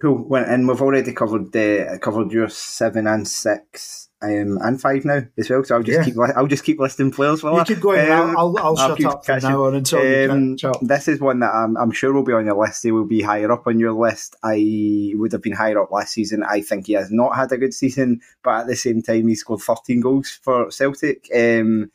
Cool. 0.00 0.24
Well, 0.28 0.44
and 0.44 0.68
we've 0.68 0.82
already 0.82 1.12
covered 1.12 1.54
uh, 1.56 1.98
covered 1.98 2.32
your 2.32 2.48
seven 2.48 3.06
and 3.06 3.26
six 3.26 4.08
um, 4.24 4.58
and 4.60 4.80
five 4.80 5.04
now 5.04 5.22
as 5.38 5.50
well. 5.50 5.62
So 5.64 5.76
I'll 5.76 5.82
just 5.82 5.98
yeah. 5.98 6.04
keep 6.04 6.36
I'll 6.36 6.46
just 6.46 6.64
keep 6.64 6.80
listing 6.80 7.10
players. 7.10 7.42
While 7.42 7.58
you 7.58 7.64
keep 7.64 7.80
going. 7.80 8.10
Um, 8.10 8.36
I'll, 8.36 8.56
I'll, 8.58 8.78
I'll 8.78 8.96
shut 8.96 9.04
up 9.04 9.24
from 9.24 9.38
now 9.40 9.64
on 9.64 9.74
until 9.76 10.30
um, 10.30 10.56
This 10.82 11.08
is 11.08 11.20
one 11.20 11.40
that 11.40 11.54
I'm, 11.54 11.76
I'm 11.76 11.90
sure 11.92 12.12
will 12.12 12.24
be 12.24 12.32
on 12.32 12.46
your 12.46 12.56
list. 12.56 12.82
He 12.82 12.90
will 12.90 13.06
be 13.06 13.22
higher 13.22 13.52
up 13.52 13.66
on 13.66 13.78
your 13.78 13.92
list. 13.92 14.36
I 14.42 15.12
would 15.14 15.32
have 15.32 15.42
been 15.42 15.52
higher 15.52 15.80
up 15.80 15.90
last 15.90 16.12
season. 16.12 16.42
I 16.42 16.60
think 16.60 16.86
he 16.86 16.94
has 16.94 17.10
not 17.10 17.36
had 17.36 17.52
a 17.52 17.58
good 17.58 17.74
season, 17.74 18.20
but 18.42 18.62
at 18.62 18.66
the 18.66 18.76
same 18.76 19.02
time, 19.02 19.28
he 19.28 19.34
scored 19.34 19.60
13 19.60 20.00
goals 20.00 20.30
for 20.42 20.70
Celtic. 20.70 21.28
Um, 21.34 21.90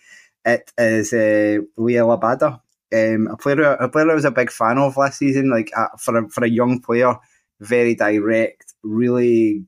it 0.45 0.71
is 0.77 1.11
uh, 1.13 1.59
Liel 1.77 2.17
Abada, 2.17 2.61
um, 2.93 3.27
a 3.27 3.37
player 3.37 3.73
a 3.73 3.89
player 3.89 4.09
I 4.09 4.15
was 4.15 4.25
a 4.25 4.31
big 4.31 4.51
fan 4.51 4.77
of 4.77 4.97
last 4.97 5.19
season. 5.19 5.49
Like 5.49 5.71
uh, 5.75 5.89
for 5.97 6.17
a, 6.17 6.29
for 6.29 6.43
a 6.45 6.49
young 6.49 6.79
player, 6.79 7.15
very 7.59 7.95
direct, 7.95 8.73
really 8.83 9.65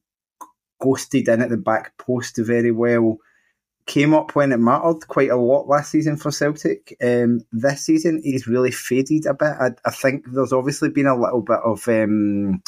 ghosted 0.82 1.28
in 1.28 1.42
at 1.42 1.50
the 1.50 1.58
back 1.58 1.98
post 1.98 2.38
very 2.38 2.72
well. 2.72 3.18
Came 3.88 4.14
up 4.14 4.36
when 4.36 4.52
it 4.52 4.58
mattered 4.58 5.08
quite 5.08 5.32
a 5.32 5.36
lot 5.36 5.68
last 5.68 5.92
season 5.92 6.16
for 6.16 6.32
Celtic. 6.32 6.96
Um, 7.02 7.42
this 7.52 7.86
season, 7.86 8.22
he's 8.24 8.48
really 8.48 8.72
faded 8.72 9.26
a 9.26 9.34
bit. 9.34 9.54
I, 9.60 9.72
I 9.86 9.92
think 9.92 10.26
there's 10.28 10.54
obviously 10.54 10.90
been 10.90 11.08
a 11.08 11.20
little 11.20 11.42
bit 11.42 11.60
of 11.66 11.88
um, 11.88 12.62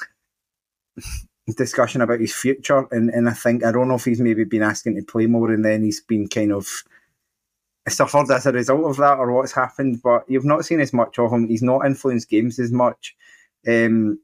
discussion 1.56 2.02
about 2.02 2.20
his 2.20 2.34
future, 2.34 2.88
and, 2.92 3.10
and 3.12 3.30
I 3.30 3.34
think 3.34 3.64
I 3.64 3.72
don't 3.72 3.88
know 3.88 3.96
if 3.96 4.06
he's 4.06 4.20
maybe 4.20 4.44
been 4.44 4.64
asking 4.64 4.96
to 4.96 5.04
play 5.04 5.28
more, 5.28 5.52
and 5.52 5.64
then 5.64 5.84
he's 5.84 6.02
been 6.02 6.28
kind 6.28 6.52
of 6.52 6.84
suffered 7.88 8.32
as 8.32 8.46
a 8.46 8.52
result 8.52 8.86
of 8.86 8.98
that 8.98 9.18
or 9.18 9.32
what's 9.32 9.52
happened, 9.52 10.02
but 10.02 10.24
you've 10.28 10.46
not 10.46 10.66
seen 10.66 10.80
as 10.80 10.94
much 10.94 11.20
of 11.20 11.32
him. 11.32 11.48
He's 11.48 11.64
not 11.64 11.86
influenced 11.86 12.30
games 12.30 12.60
as 12.60 12.72
much. 12.72 13.16
Um, 13.68 14.20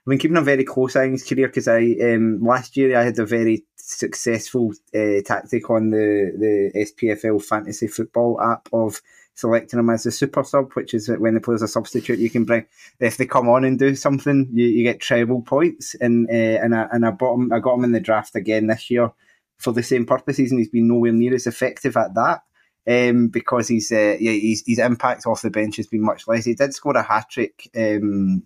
I've 0.00 0.10
been 0.10 0.18
keeping 0.18 0.36
a 0.36 0.42
very 0.42 0.64
close 0.64 0.96
eye 0.96 1.04
on 1.04 1.12
his 1.12 1.28
career 1.28 1.48
because 1.48 1.68
I 1.68 1.94
um, 2.02 2.40
last 2.42 2.76
year 2.76 2.98
I 2.98 3.04
had 3.04 3.18
a 3.18 3.26
very 3.26 3.64
successful 3.76 4.72
uh, 4.94 5.20
tactic 5.24 5.68
on 5.68 5.90
the 5.90 6.32
the 6.72 6.86
SPFL 6.86 7.44
fantasy 7.44 7.86
football 7.86 8.40
app 8.40 8.68
of 8.72 9.00
selecting 9.34 9.78
him 9.78 9.90
as 9.90 10.06
a 10.06 10.10
super 10.10 10.42
sub, 10.42 10.72
which 10.72 10.94
is 10.94 11.08
when 11.08 11.34
the 11.34 11.40
player's 11.40 11.62
a 11.62 11.68
substitute, 11.68 12.18
you 12.18 12.30
can 12.30 12.44
bring 12.44 12.66
if 12.98 13.16
they 13.16 13.26
come 13.26 13.48
on 13.48 13.64
and 13.64 13.78
do 13.78 13.94
something, 13.94 14.48
you, 14.52 14.66
you 14.66 14.84
get 14.84 15.00
treble 15.00 15.42
points. 15.42 15.94
And 16.00 16.28
uh, 16.30 16.62
and 16.62 16.74
I 16.74 16.88
and 16.92 17.04
I 17.04 17.10
bought 17.10 17.34
him, 17.34 17.52
I 17.52 17.58
got 17.58 17.74
him 17.74 17.84
in 17.84 17.92
the 17.92 18.00
draft 18.00 18.34
again 18.36 18.68
this 18.68 18.90
year 18.90 19.10
for 19.58 19.72
the 19.72 19.82
same 19.82 20.06
purposes, 20.06 20.50
and 20.50 20.58
he's 20.58 20.70
been 20.70 20.88
nowhere 20.88 21.12
near 21.12 21.34
as 21.34 21.46
effective 21.46 21.96
at 21.96 22.14
that 22.14 22.42
um, 22.86 23.28
because 23.28 23.68
he's, 23.68 23.92
uh, 23.92 24.16
yeah, 24.18 24.32
his, 24.32 24.64
his 24.66 24.78
impact 24.78 25.26
off 25.26 25.42
the 25.42 25.50
bench 25.50 25.76
has 25.76 25.86
been 25.86 26.02
much 26.02 26.26
less. 26.26 26.44
He 26.44 26.54
did 26.54 26.74
score 26.74 26.96
a 26.96 27.02
hat 27.02 27.26
trick, 27.30 27.68
um, 27.76 28.42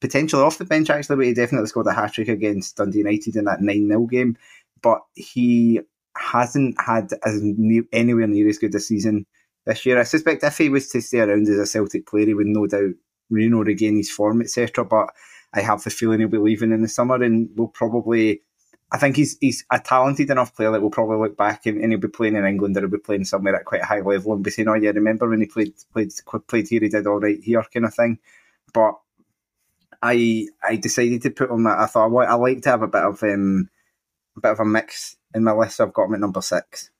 potentially 0.00 0.42
off 0.42 0.58
the 0.58 0.64
bench 0.64 0.90
actually, 0.90 1.16
but 1.16 1.26
he 1.26 1.34
definitely 1.34 1.68
scored 1.68 1.86
a 1.86 1.92
hat 1.92 2.12
trick 2.12 2.28
against 2.28 2.76
Dundee 2.76 2.98
United 2.98 3.36
in 3.36 3.44
that 3.44 3.60
9 3.60 3.88
0 3.88 4.06
game. 4.06 4.36
But 4.82 5.00
he 5.14 5.80
hasn't 6.16 6.80
had 6.80 7.10
as 7.24 7.42
anywhere 7.92 8.26
near 8.26 8.48
as 8.48 8.58
good 8.58 8.74
a 8.74 8.80
season 8.80 9.26
this 9.64 9.84
year. 9.84 9.98
I 9.98 10.04
suspect 10.04 10.44
if 10.44 10.58
he 10.58 10.68
was 10.68 10.88
to 10.90 11.00
stay 11.00 11.20
around 11.20 11.48
as 11.48 11.58
a 11.58 11.66
Celtic 11.66 12.06
player, 12.06 12.26
he 12.26 12.34
would 12.34 12.46
no 12.46 12.66
doubt 12.66 12.94
you 13.30 13.50
know, 13.50 13.62
regain 13.62 13.96
his 13.96 14.10
form, 14.10 14.40
etc. 14.40 14.84
But 14.84 15.10
I 15.52 15.60
have 15.60 15.82
the 15.82 15.90
feeling 15.90 16.20
he'll 16.20 16.28
be 16.28 16.38
leaving 16.38 16.72
in 16.72 16.82
the 16.82 16.88
summer 16.88 17.22
and 17.22 17.48
will 17.56 17.68
probably 17.68 18.42
I 18.92 18.98
think 18.98 19.16
he's 19.16 19.36
he's 19.40 19.64
a 19.72 19.80
talented 19.80 20.30
enough 20.30 20.54
player 20.54 20.70
that 20.70 20.80
we'll 20.80 20.90
probably 20.90 21.16
look 21.16 21.36
back 21.36 21.66
and, 21.66 21.80
and, 21.80 21.92
he'll 21.92 22.00
be 22.00 22.08
playing 22.08 22.36
in 22.36 22.44
England 22.44 22.76
or 22.76 22.80
he'll 22.80 22.90
be 22.90 22.98
playing 22.98 23.24
somewhere 23.24 23.56
at 23.56 23.64
quite 23.64 23.82
a 23.82 23.86
high 23.86 24.00
level 24.00 24.32
and 24.32 24.44
be 24.44 24.50
saying, 24.50 24.68
"Oh 24.68 24.74
yeah, 24.74 24.90
remember 24.90 25.28
when 25.28 25.40
he 25.40 25.46
played 25.46 25.74
played 25.92 26.12
played 26.46 26.68
here? 26.68 26.80
He 26.80 26.88
did 26.88 27.06
all 27.06 27.18
right 27.18 27.42
here," 27.42 27.64
kind 27.72 27.86
of 27.86 27.94
thing. 27.94 28.18
But 28.72 28.94
I 30.02 30.46
I 30.62 30.76
decided 30.76 31.22
to 31.22 31.30
put 31.30 31.50
on 31.50 31.64
that 31.64 31.78
I 31.78 31.86
thought 31.86 32.10
well, 32.10 32.28
I 32.28 32.34
like 32.34 32.62
to 32.62 32.70
have 32.70 32.82
a 32.82 32.88
bit 32.88 33.02
of 33.02 33.22
um 33.22 33.68
a 34.36 34.40
bit 34.40 34.52
of 34.52 34.60
a 34.60 34.64
mix 34.64 35.16
in 35.34 35.44
my 35.44 35.52
list. 35.52 35.76
So 35.76 35.84
I've 35.84 35.92
got 35.92 36.04
him 36.04 36.14
at 36.14 36.20
number 36.20 36.42
six. 36.42 36.90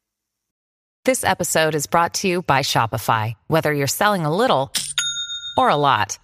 This 1.05 1.23
episode 1.23 1.75
is 1.75 1.87
brought 1.87 2.15
to 2.15 2.29
you 2.29 2.43
by 2.43 2.61
Shopify. 2.61 3.35
Whether 3.47 3.73
you're 3.73 3.87
selling 3.87 4.25
a 4.25 4.35
little 4.35 4.73
or 5.57 5.69
a 5.69 5.77
lot. 5.77 6.19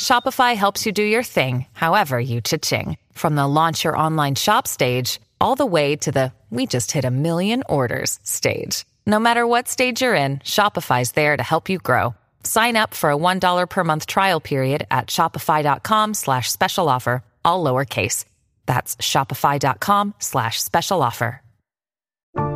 Shopify 0.00 0.54
helps 0.54 0.86
you 0.86 0.92
do 0.92 1.02
your 1.02 1.22
thing, 1.22 1.66
however 1.72 2.18
you 2.18 2.40
cha-ching. 2.40 2.96
From 3.12 3.36
the 3.36 3.46
launch 3.46 3.84
your 3.84 3.96
online 3.96 4.34
shop 4.34 4.66
stage, 4.66 5.20
all 5.40 5.54
the 5.54 5.66
way 5.66 5.96
to 5.96 6.12
the 6.12 6.32
we 6.50 6.66
just 6.66 6.92
hit 6.92 7.04
a 7.04 7.10
million 7.10 7.62
orders 7.68 8.20
stage. 8.22 8.84
No 9.06 9.18
matter 9.18 9.46
what 9.46 9.68
stage 9.68 10.02
you're 10.02 10.14
in, 10.14 10.38
Shopify's 10.38 11.12
there 11.12 11.36
to 11.36 11.42
help 11.42 11.68
you 11.68 11.78
grow. 11.78 12.14
Sign 12.44 12.76
up 12.76 12.94
for 12.94 13.10
a 13.10 13.16
$1 13.16 13.68
per 13.68 13.84
month 13.84 14.06
trial 14.06 14.40
period 14.40 14.86
at 14.90 15.08
shopify.com 15.08 16.14
slash 16.14 16.50
special 16.50 16.88
offer, 16.88 17.22
all 17.44 17.64
lowercase. 17.64 18.24
That's 18.66 18.96
shopify.com 18.96 20.14
slash 20.18 20.62
special 20.62 21.02
offer. 21.02 21.40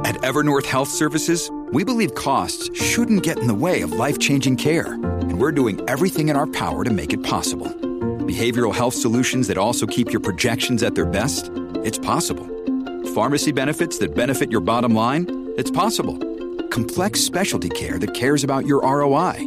At 0.05 0.17
Evernorth 0.23 0.67
Health 0.67 0.89
Services, 0.89 1.51
we 1.71 1.85
believe 1.85 2.15
costs 2.15 2.71
shouldn't 2.75 3.23
get 3.23 3.39
in 3.39 3.47
the 3.47 3.55
way 3.55 3.83
of 3.83 3.93
life-changing 3.93 4.57
care, 4.57 4.95
and 4.95 5.39
we're 5.39 5.53
doing 5.53 5.81
everything 5.89 6.31
in 6.31 6.37
our 6.37 6.47
power 6.47 6.83
to 6.83 6.91
make 6.91 7.13
it 7.13 7.23
possible. 7.23 7.69
Behavioral 8.27 8.75
health 8.75 8.95
solutions 8.95 9.49
that 9.49 9.59
also 9.59 9.87
keep 9.87 10.11
your 10.11 10.21
projections 10.21 10.83
at 10.83 10.95
their 10.95 11.05
best? 11.07 11.51
It's 11.85 11.99
possible. 11.99 12.47
Pharmacy 13.15 13.53
benefits 13.53 13.99
that 13.99 14.15
benefit 14.15 14.51
your 14.51 14.61
bottom 14.61 14.95
line? 14.95 15.27
It's 15.57 15.71
possible. 15.71 16.17
Complex 16.69 17.21
specialty 17.21 17.69
care 17.69 17.99
that 17.99 18.15
cares 18.15 18.43
about 18.43 18.67
your 18.67 18.81
ROI? 18.81 19.47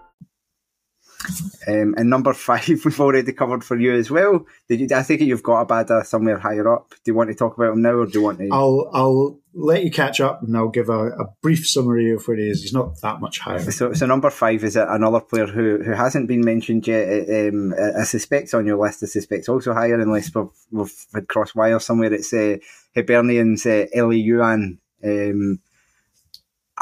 Um, 1.67 1.95
and 1.97 2.09
number 2.09 2.33
five, 2.47 2.67
we've 2.67 2.99
already 2.99 3.33
covered 3.33 3.63
for 3.63 3.79
you 3.79 3.93
as 3.93 4.09
well. 4.09 4.45
Did 4.67 4.79
you? 4.81 4.87
I 4.95 5.03
think 5.03 5.21
you've 5.21 5.43
got 5.43 5.61
a 5.61 5.65
Abada 5.65 6.05
somewhere 6.05 6.39
higher 6.39 6.73
up. 6.73 6.89
Do 6.89 7.11
you 7.11 7.15
want 7.15 7.29
to 7.29 7.35
talk 7.35 7.57
about 7.57 7.73
him 7.73 7.81
now, 7.81 7.93
or 7.93 8.05
do 8.05 8.19
you 8.19 8.23
want 8.23 8.39
to? 8.39 8.49
I'll 8.51 8.89
I'll 8.93 9.39
let 9.53 9.83
you 9.83 9.91
catch 9.91 10.21
up, 10.21 10.41
and 10.43 10.55
I'll 10.55 10.69
give 10.69 10.89
a, 10.89 11.07
a 11.09 11.25
brief 11.41 11.67
summary 11.67 12.11
of 12.11 12.27
where 12.27 12.37
he 12.37 12.49
is. 12.49 12.61
He's 12.61 12.73
not 12.73 12.99
that 13.01 13.19
much 13.19 13.39
higher. 13.39 13.59
So, 13.71 13.93
so 13.93 14.05
number 14.05 14.29
five 14.29 14.63
is 14.63 14.75
another 14.75 15.19
player 15.19 15.47
who 15.47 15.83
who 15.83 15.91
hasn't 15.91 16.27
been 16.27 16.41
mentioned 16.41 16.87
yet. 16.87 17.29
Um, 17.29 17.73
I 17.97 18.03
suspect 18.03 18.53
on 18.53 18.65
your 18.65 18.77
list. 18.77 19.03
I 19.03 19.07
suspect 19.07 19.49
also 19.49 19.73
higher, 19.73 19.99
unless 19.99 20.33
we've 20.33 20.47
we've 20.71 21.05
had 21.13 21.27
cross 21.27 21.53
wire 21.53 21.79
somewhere. 21.79 22.13
It's 22.13 22.33
uh, 22.33 22.57
Hibernian's 22.95 23.65
uh, 23.65 23.85
Elie 23.93 24.23
Youan. 24.23 24.77
Um, 25.03 25.59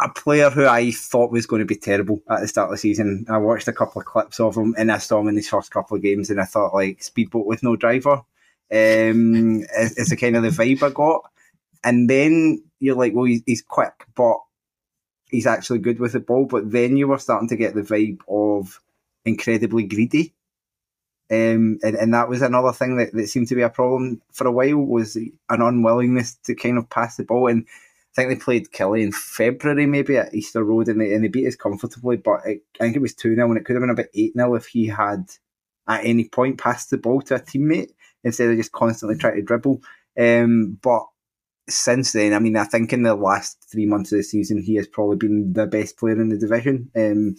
a 0.01 0.09
player 0.09 0.49
who 0.49 0.65
I 0.65 0.91
thought 0.91 1.31
was 1.31 1.45
going 1.45 1.59
to 1.59 1.65
be 1.65 1.75
terrible 1.75 2.21
at 2.29 2.41
the 2.41 2.47
start 2.47 2.67
of 2.67 2.71
the 2.71 2.77
season. 2.77 3.25
I 3.29 3.37
watched 3.37 3.67
a 3.67 3.73
couple 3.73 3.99
of 3.99 4.05
clips 4.05 4.39
of 4.39 4.55
him 4.55 4.75
and 4.77 4.91
I 4.91 4.97
saw 4.97 5.19
him 5.19 5.27
in 5.27 5.35
his 5.35 5.49
first 5.49 5.71
couple 5.71 5.97
of 5.97 6.03
games 6.03 6.29
and 6.29 6.39
I 6.39 6.45
thought 6.45 6.73
like 6.73 7.03
speedboat 7.03 7.45
with 7.45 7.63
no 7.63 7.75
driver 7.75 8.21
um, 8.71 9.61
is, 9.77 9.97
is 9.97 10.09
the 10.09 10.17
kind 10.17 10.35
of 10.35 10.43
the 10.43 10.49
vibe 10.49 10.83
I 10.83 10.89
got. 10.89 11.29
And 11.83 12.09
then 12.09 12.63
you're 12.79 12.95
like, 12.95 13.13
well, 13.13 13.25
he's, 13.25 13.41
he's 13.45 13.61
quick, 13.61 14.05
but 14.15 14.37
he's 15.29 15.47
actually 15.47 15.79
good 15.79 15.99
with 15.99 16.13
the 16.13 16.19
ball. 16.19 16.45
But 16.45 16.71
then 16.71 16.97
you 16.97 17.07
were 17.07 17.19
starting 17.19 17.49
to 17.49 17.55
get 17.55 17.75
the 17.75 17.81
vibe 17.81 18.19
of 18.27 18.81
incredibly 19.25 19.83
greedy. 19.83 20.33
Um, 21.31 21.77
and, 21.83 21.95
and 21.95 22.13
that 22.13 22.27
was 22.27 22.41
another 22.41 22.71
thing 22.71 22.97
that, 22.97 23.13
that 23.13 23.27
seemed 23.27 23.47
to 23.49 23.55
be 23.55 23.61
a 23.61 23.69
problem 23.69 24.21
for 24.31 24.47
a 24.47 24.51
while 24.51 24.77
was 24.77 25.15
an 25.15 25.31
unwillingness 25.49 26.35
to 26.45 26.55
kind 26.55 26.77
of 26.77 26.89
pass 26.89 27.17
the 27.17 27.23
ball. 27.23 27.47
And 27.47 27.67
I 28.11 28.21
think 28.21 28.29
they 28.29 28.43
played 28.43 28.71
Killie 28.71 29.03
in 29.03 29.11
February, 29.11 29.85
maybe 29.85 30.17
at 30.17 30.33
Easter 30.33 30.63
Road, 30.63 30.87
and 30.87 30.99
they, 30.99 31.13
and 31.13 31.23
they 31.23 31.27
beat 31.27 31.47
us 31.47 31.55
comfortably. 31.55 32.17
But 32.17 32.41
it, 32.45 32.63
I 32.79 32.85
think 32.85 32.95
it 32.95 33.01
was 33.01 33.13
2 33.13 33.35
0, 33.35 33.47
and 33.47 33.57
it 33.57 33.65
could 33.65 33.75
have 33.75 33.81
been 33.81 33.89
about 33.89 34.07
8 34.13 34.33
0 34.33 34.55
if 34.55 34.65
he 34.67 34.87
had 34.87 35.29
at 35.87 36.05
any 36.05 36.27
point 36.27 36.57
passed 36.57 36.89
the 36.89 36.97
ball 36.97 37.21
to 37.23 37.35
a 37.35 37.39
teammate 37.39 37.91
instead 38.23 38.49
of 38.49 38.57
just 38.57 38.71
constantly 38.71 39.17
trying 39.17 39.35
to 39.35 39.41
dribble. 39.41 39.81
Um, 40.19 40.77
but 40.81 41.03
since 41.69 42.13
then, 42.13 42.33
I 42.33 42.39
mean, 42.39 42.57
I 42.57 42.63
think 42.63 42.93
in 42.93 43.03
the 43.03 43.15
last 43.15 43.65
three 43.71 43.85
months 43.85 44.11
of 44.11 44.17
the 44.17 44.23
season, 44.23 44.61
he 44.61 44.75
has 44.75 44.87
probably 44.87 45.17
been 45.17 45.53
the 45.53 45.67
best 45.67 45.97
player 45.97 46.19
in 46.19 46.29
the 46.29 46.37
division. 46.37 46.91
Um, 46.95 47.35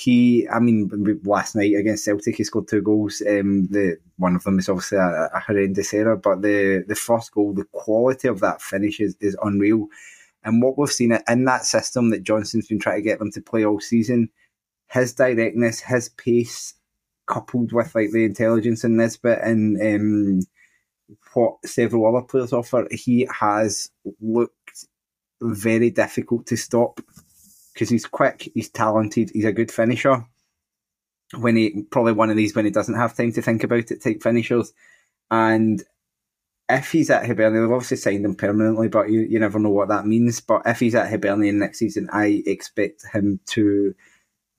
he, 0.00 0.48
I 0.48 0.60
mean, 0.60 1.20
last 1.24 1.54
night 1.54 1.74
against 1.74 2.04
Celtic, 2.04 2.36
he 2.36 2.44
scored 2.44 2.68
two 2.68 2.80
goals. 2.80 3.22
Um, 3.28 3.66
the 3.66 3.98
one 4.16 4.34
of 4.34 4.44
them 4.44 4.58
is 4.58 4.68
obviously 4.68 4.98
a, 4.98 5.28
a 5.34 5.40
horrendous 5.40 5.92
error, 5.92 6.16
but 6.16 6.40
the 6.40 6.84
the 6.88 6.94
first 6.94 7.32
goal, 7.32 7.52
the 7.52 7.66
quality 7.72 8.28
of 8.28 8.40
that 8.40 8.62
finish 8.62 8.98
is, 9.00 9.16
is 9.20 9.36
unreal. 9.42 9.88
And 10.42 10.62
what 10.62 10.78
we've 10.78 10.90
seen 10.90 11.18
in 11.28 11.44
that 11.44 11.66
system 11.66 12.10
that 12.10 12.22
Johnson's 12.22 12.68
been 12.68 12.78
trying 12.78 12.96
to 12.96 13.02
get 13.02 13.18
them 13.18 13.30
to 13.32 13.42
play 13.42 13.66
all 13.66 13.78
season, 13.78 14.30
his 14.88 15.12
directness, 15.12 15.80
his 15.80 16.08
pace, 16.08 16.74
coupled 17.26 17.72
with 17.72 17.94
like 17.94 18.10
the 18.10 18.24
intelligence 18.24 18.84
in 18.84 18.96
Nisbet 18.96 19.40
and 19.42 19.80
um, 19.82 20.40
what 21.34 21.56
several 21.66 22.06
other 22.06 22.26
players 22.26 22.54
offer, 22.54 22.88
he 22.90 23.28
has 23.38 23.90
looked 24.22 24.86
very 25.42 25.90
difficult 25.90 26.46
to 26.46 26.56
stop 26.56 27.00
because 27.80 27.88
he's 27.88 28.04
quick, 28.04 28.50
he's 28.52 28.68
talented, 28.68 29.30
he's 29.32 29.46
a 29.46 29.52
good 29.52 29.72
finisher. 29.72 30.26
When 31.38 31.56
he 31.56 31.84
probably 31.90 32.12
one 32.12 32.28
of 32.28 32.36
these 32.36 32.54
when 32.54 32.66
he 32.66 32.70
doesn't 32.70 32.96
have 32.96 33.16
time 33.16 33.32
to 33.32 33.40
think 33.40 33.64
about 33.64 33.90
it, 33.90 34.02
take 34.02 34.22
finishers. 34.22 34.74
And 35.30 35.82
if 36.68 36.92
he's 36.92 37.08
at 37.08 37.24
Hibernian, 37.24 37.62
they've 37.62 37.72
obviously 37.72 37.96
signed 37.96 38.26
him 38.26 38.34
permanently, 38.34 38.88
but 38.88 39.08
you, 39.08 39.20
you 39.20 39.38
never 39.38 39.58
know 39.58 39.70
what 39.70 39.88
that 39.88 40.04
means. 40.06 40.42
But 40.42 40.60
if 40.66 40.78
he's 40.80 40.94
at 40.94 41.08
Hibernian 41.08 41.58
next 41.58 41.78
season, 41.78 42.10
I 42.12 42.42
expect 42.44 43.06
him 43.14 43.40
to 43.46 43.94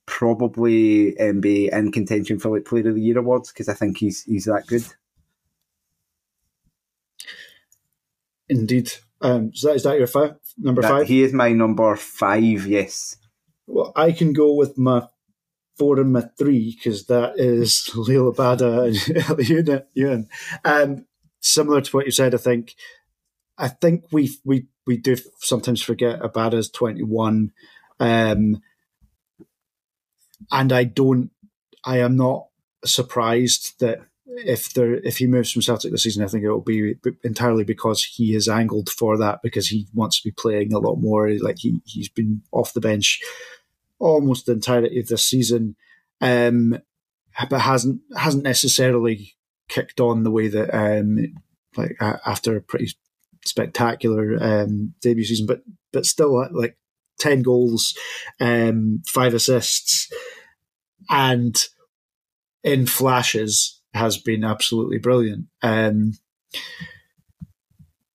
probably 0.07 1.15
um, 1.19 1.41
be 1.41 1.69
in 1.71 1.91
contention 1.91 2.39
for 2.39 2.49
like 2.49 2.65
Player 2.65 2.89
of 2.89 2.95
the 2.95 3.01
Year 3.01 3.19
awards 3.19 3.51
because 3.51 3.69
I 3.69 3.75
think 3.75 3.99
he's 3.99 4.23
he's 4.23 4.45
that 4.45 4.65
good. 4.65 4.85
Indeed. 8.49 8.93
Um, 9.21 9.51
is 9.53 9.61
that 9.61 9.75
is 9.75 9.83
that 9.83 9.97
your 9.97 10.07
five, 10.07 10.35
number 10.57 10.81
That- 10.81 10.89
five? 10.89 11.07
He 11.07 11.23
is 11.23 11.33
my 11.33 11.51
number 11.53 11.95
five. 11.95 12.65
Yes. 12.65 13.17
Well, 13.67 13.91
I 13.95 14.11
can 14.11 14.33
go 14.33 14.53
with 14.53 14.77
my 14.77 15.07
four 15.77 15.99
and 15.99 16.11
my 16.11 16.25
three 16.37 16.75
because 16.75 17.05
that 17.05 17.33
is 17.37 17.89
Liel 17.95 18.33
Abada 18.33 18.87
and 18.87 19.85
Youan. 19.95 20.27
Um, 20.65 21.05
similar 21.39 21.81
to 21.81 21.95
what 21.95 22.05
you 22.05 22.11
said, 22.11 22.33
I 22.33 22.37
think. 22.37 22.75
I 23.57 23.67
think 23.67 24.05
we 24.11 24.31
we 24.43 24.67
we 24.87 24.97
do 24.97 25.15
sometimes 25.39 25.81
forget 25.83 26.21
Abada's 26.21 26.69
twenty 26.69 27.03
one, 27.03 27.51
um, 27.99 28.61
and 30.51 30.73
I 30.73 30.83
don't. 30.83 31.29
I 31.85 31.99
am 31.99 32.15
not 32.15 32.47
surprised 32.85 33.79
that 33.79 33.99
if 34.37 34.73
there 34.73 34.95
if 34.95 35.17
he 35.17 35.27
moves 35.27 35.51
from 35.51 35.61
Celtic 35.61 35.91
this 35.91 36.03
season, 36.03 36.23
I 36.23 36.27
think 36.27 36.43
it 36.43 36.49
will 36.49 36.61
be 36.61 36.95
entirely 37.23 37.63
because 37.63 38.03
he 38.03 38.35
is 38.35 38.47
angled 38.47 38.89
for 38.89 39.17
that 39.17 39.41
because 39.41 39.67
he 39.67 39.87
wants 39.93 40.19
to 40.19 40.27
be 40.27 40.31
playing 40.31 40.73
a 40.73 40.79
lot 40.79 40.95
more. 40.95 41.29
Like 41.39 41.59
he 41.59 41.81
he's 41.85 42.09
been 42.09 42.41
off 42.51 42.73
the 42.73 42.81
bench 42.81 43.21
almost 43.99 44.45
the 44.45 44.53
entirety 44.53 44.99
of 44.99 45.07
this 45.07 45.25
season, 45.25 45.75
um, 46.21 46.77
but 47.49 47.61
hasn't 47.61 48.01
hasn't 48.17 48.43
necessarily 48.43 49.35
kicked 49.67 49.99
on 49.99 50.23
the 50.23 50.31
way 50.31 50.47
that 50.47 50.73
um, 50.73 51.19
like 51.77 51.97
after 52.01 52.55
a 52.55 52.61
pretty 52.61 52.93
spectacular 53.45 54.37
um, 54.41 54.93
debut 55.01 55.25
season, 55.25 55.45
but 55.45 55.61
but 55.91 56.05
still 56.05 56.37
uh, 56.37 56.49
like 56.51 56.77
ten 57.19 57.41
goals, 57.41 57.97
um, 58.39 59.01
five 59.07 59.33
assists, 59.33 60.11
and 61.09 61.67
in 62.63 62.85
flashes 62.85 63.80
has 63.93 64.17
been 64.17 64.43
absolutely 64.43 64.97
brilliant. 64.97 65.47
Um, 65.61 66.13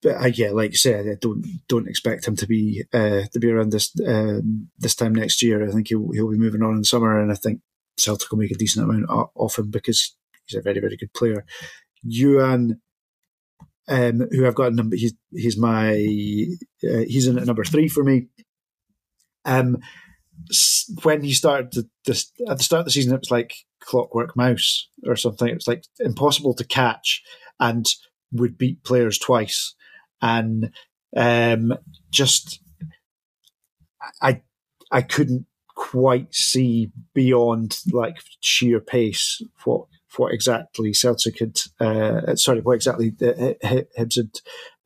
but 0.03 0.23
uh, 0.23 0.27
yeah, 0.27 0.51
like 0.51 0.71
you 0.71 0.77
said, 0.77 1.07
I 1.07 1.17
don't 1.21 1.45
don't 1.69 1.89
expect 1.89 2.29
him 2.29 2.37
to 2.37 2.47
be 2.47 2.85
uh, 2.93 3.23
to 3.33 3.41
be 3.41 3.51
around 3.51 3.73
this 3.73 3.93
um, 4.07 4.69
this 4.79 4.95
time 4.95 5.15
next 5.15 5.43
year. 5.43 5.67
I 5.67 5.73
think 5.73 5.89
he'll 5.89 6.11
he'll 6.13 6.31
be 6.31 6.39
moving 6.39 6.63
on 6.63 6.75
in 6.75 6.79
the 6.79 6.85
summer, 6.85 7.19
and 7.19 7.33
I 7.33 7.35
think 7.35 7.61
Celtic 7.97 8.31
will 8.31 8.39
make 8.39 8.51
a 8.51 8.55
decent 8.55 8.89
amount 8.89 9.09
off 9.09 9.59
him 9.59 9.71
because 9.71 10.15
he's 10.47 10.59
a 10.59 10.63
very 10.63 10.81
very 10.81 10.97
good 10.97 11.13
player. 11.13 11.45
Youan, 12.07 12.79
um, 13.89 14.29
who 14.31 14.47
I've 14.47 14.55
got 14.55 14.73
a 14.73 14.75
number, 14.77 14.97
he's 14.97 15.15
he's 15.33 15.59
my 15.59 15.91
uh, 15.91 17.05
he's 17.09 17.27
in 17.27 17.39
at 17.39 17.47
number 17.47 17.65
three 17.65 17.89
for 17.89 18.05
me. 18.05 18.29
Um, 19.45 19.79
when 21.03 21.23
he 21.23 21.33
started 21.33 21.73
the, 21.73 21.89
this, 22.05 22.33
at 22.49 22.59
the 22.59 22.65
start 22.65 22.81
of 22.81 22.85
the 22.87 22.91
season, 22.91 23.15
it 23.15 23.21
was 23.21 23.31
like 23.31 23.55
Clockwork 23.81 24.37
Mouse 24.37 24.89
or 25.07 25.17
something. 25.17 25.49
It 25.49 25.55
was 25.55 25.69
like 25.69 25.85
impossible 25.99 26.55
to 26.55 26.65
catch 26.65 27.23
and 27.59 27.87
would 28.33 28.59
beat 28.59 28.85
players 28.85 29.19
twice, 29.19 29.75
and 30.21 30.73
um, 31.17 31.75
just 32.11 32.61
I 34.21 34.43
I 34.91 35.03
couldn't 35.03 35.47
quite 35.75 36.35
see 36.35 36.91
beyond 37.15 37.81
like 37.93 38.17
sheer 38.41 38.81
pace 38.81 39.43
what 39.65 39.87
what 40.17 40.33
exactly 40.33 40.93
Celtic 40.95 41.39
had 41.39 41.61
uh, 41.81 42.35
sorry 42.37 42.61
what 42.61 42.75
exactly 42.75 43.11
Hibs 43.11 44.17
had 44.17 44.31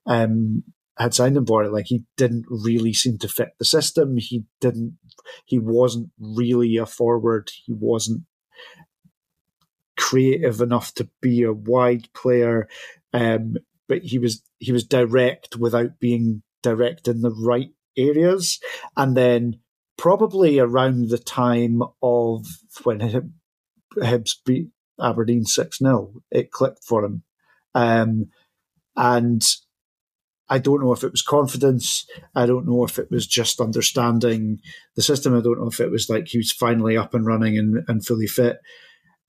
um, 0.07 0.65
had 1.01 1.15
signed 1.15 1.37
him 1.37 1.47
for. 1.47 1.65
It. 1.65 1.73
Like 1.73 1.87
he 1.87 2.05
didn't 2.17 2.45
really 2.49 2.93
seem 2.93 3.19
to 3.19 3.29
fit 3.29 3.55
the 3.59 3.65
system. 3.65 4.17
He 4.19 4.45
didn't. 4.61 4.99
He 5.47 5.59
wasn't 5.59 6.11
really 6.19 6.77
a 6.77 6.87
forward. 6.87 7.51
He 7.65 7.73
wasn't 7.73 8.23
creative 9.97 10.61
enough 10.61 10.95
to 10.95 11.09
be 11.21 11.43
a 11.43 11.53
wide 11.53 12.13
player. 12.13 12.69
Um, 13.13 13.57
but 13.89 14.03
he 14.03 14.19
was 14.19 14.43
he 14.59 14.73
was 14.73 14.85
direct 14.85 15.57
without 15.57 15.99
being 15.99 16.43
direct 16.63 17.09
in 17.09 17.23
the 17.23 17.35
right 17.35 17.71
areas. 17.97 18.61
And 18.97 19.17
then 19.17 19.61
probably 19.97 20.59
around 20.59 21.09
the 21.09 21.19
time 21.19 21.83
of 22.03 22.47
when 22.85 23.01
Hibs 23.97 24.35
beat 24.45 24.69
Aberdeen 25.01 25.45
6 25.45 25.79
0, 25.79 26.13
it 26.31 26.51
clicked 26.51 26.85
for 26.85 27.05
him. 27.05 27.23
Um, 27.75 28.31
and 28.97 29.43
I 30.51 30.59
don't 30.59 30.83
know 30.83 30.93
if 30.93 31.05
it 31.05 31.13
was 31.13 31.23
confidence. 31.23 32.07
I 32.35 32.45
don't 32.45 32.67
know 32.67 32.85
if 32.85 32.99
it 32.99 33.09
was 33.11 33.27
just 33.27 33.61
understanding 33.61 34.61
the 34.97 35.03
system. 35.03 35.37
I 35.37 35.41
don't 35.41 35.61
know 35.61 35.69
if 35.69 35.79
it 35.79 35.93
was 35.93 36.11
like 36.11 36.27
he 36.27 36.39
was 36.39 36.51
finally 36.51 36.97
up 36.97 37.15
and 37.15 37.25
running 37.25 37.57
and, 37.57 37.85
and 37.87 38.05
fully 38.05 38.27
fit. 38.27 38.59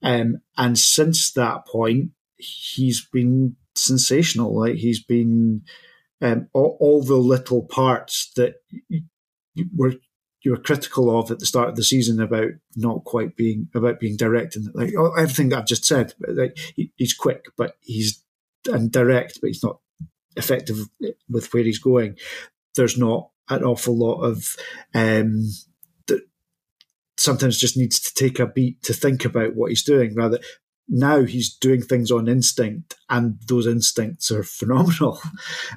Um, 0.02 0.38
and 0.58 0.76
since 0.76 1.32
that 1.32 1.64
point, 1.66 2.10
he's 2.36 3.06
been 3.12 3.54
sensational. 3.76 4.58
Like 4.58 4.74
he's 4.74 5.02
been 5.02 5.62
um, 6.20 6.48
all, 6.52 6.76
all, 6.80 7.02
the 7.04 7.16
little 7.16 7.62
parts 7.62 8.32
that 8.34 8.56
you, 8.88 9.66
were 9.76 9.94
you 10.42 10.50
were 10.50 10.56
critical 10.56 11.16
of 11.16 11.30
at 11.30 11.38
the 11.38 11.46
start 11.46 11.68
of 11.68 11.76
the 11.76 11.84
season 11.84 12.20
about 12.20 12.50
not 12.76 13.04
quite 13.04 13.36
being 13.36 13.68
about 13.74 14.00
being 14.00 14.16
direct 14.16 14.56
and 14.56 14.68
like 14.74 14.92
oh, 14.98 15.12
everything 15.14 15.50
that 15.50 15.58
I've 15.58 15.66
just 15.66 15.84
said. 15.84 16.14
Like 16.20 16.58
he, 16.74 16.92
he's 16.96 17.14
quick, 17.14 17.46
but 17.56 17.76
he's 17.80 18.24
and 18.66 18.90
direct, 18.90 19.40
but 19.40 19.48
he's 19.48 19.62
not 19.62 19.78
effective 20.36 20.78
with 21.28 21.52
where 21.52 21.64
he's 21.64 21.78
going. 21.78 22.16
There's 22.74 22.98
not 22.98 23.30
an 23.48 23.64
awful 23.64 23.96
lot 23.96 24.22
of 24.22 24.56
um, 24.94 25.50
that 26.06 26.22
sometimes 27.16 27.58
just 27.58 27.76
needs 27.76 28.00
to 28.00 28.14
take 28.14 28.38
a 28.38 28.46
beat 28.46 28.82
to 28.82 28.92
think 28.92 29.24
about 29.24 29.54
what 29.54 29.70
he's 29.70 29.82
doing 29.82 30.14
rather 30.14 30.38
now 30.88 31.22
he's 31.22 31.54
doing 31.54 31.82
things 31.82 32.10
on 32.10 32.28
instinct 32.28 32.96
and 33.10 33.38
those 33.46 33.66
instincts 33.66 34.30
are 34.30 34.42
phenomenal 34.42 35.20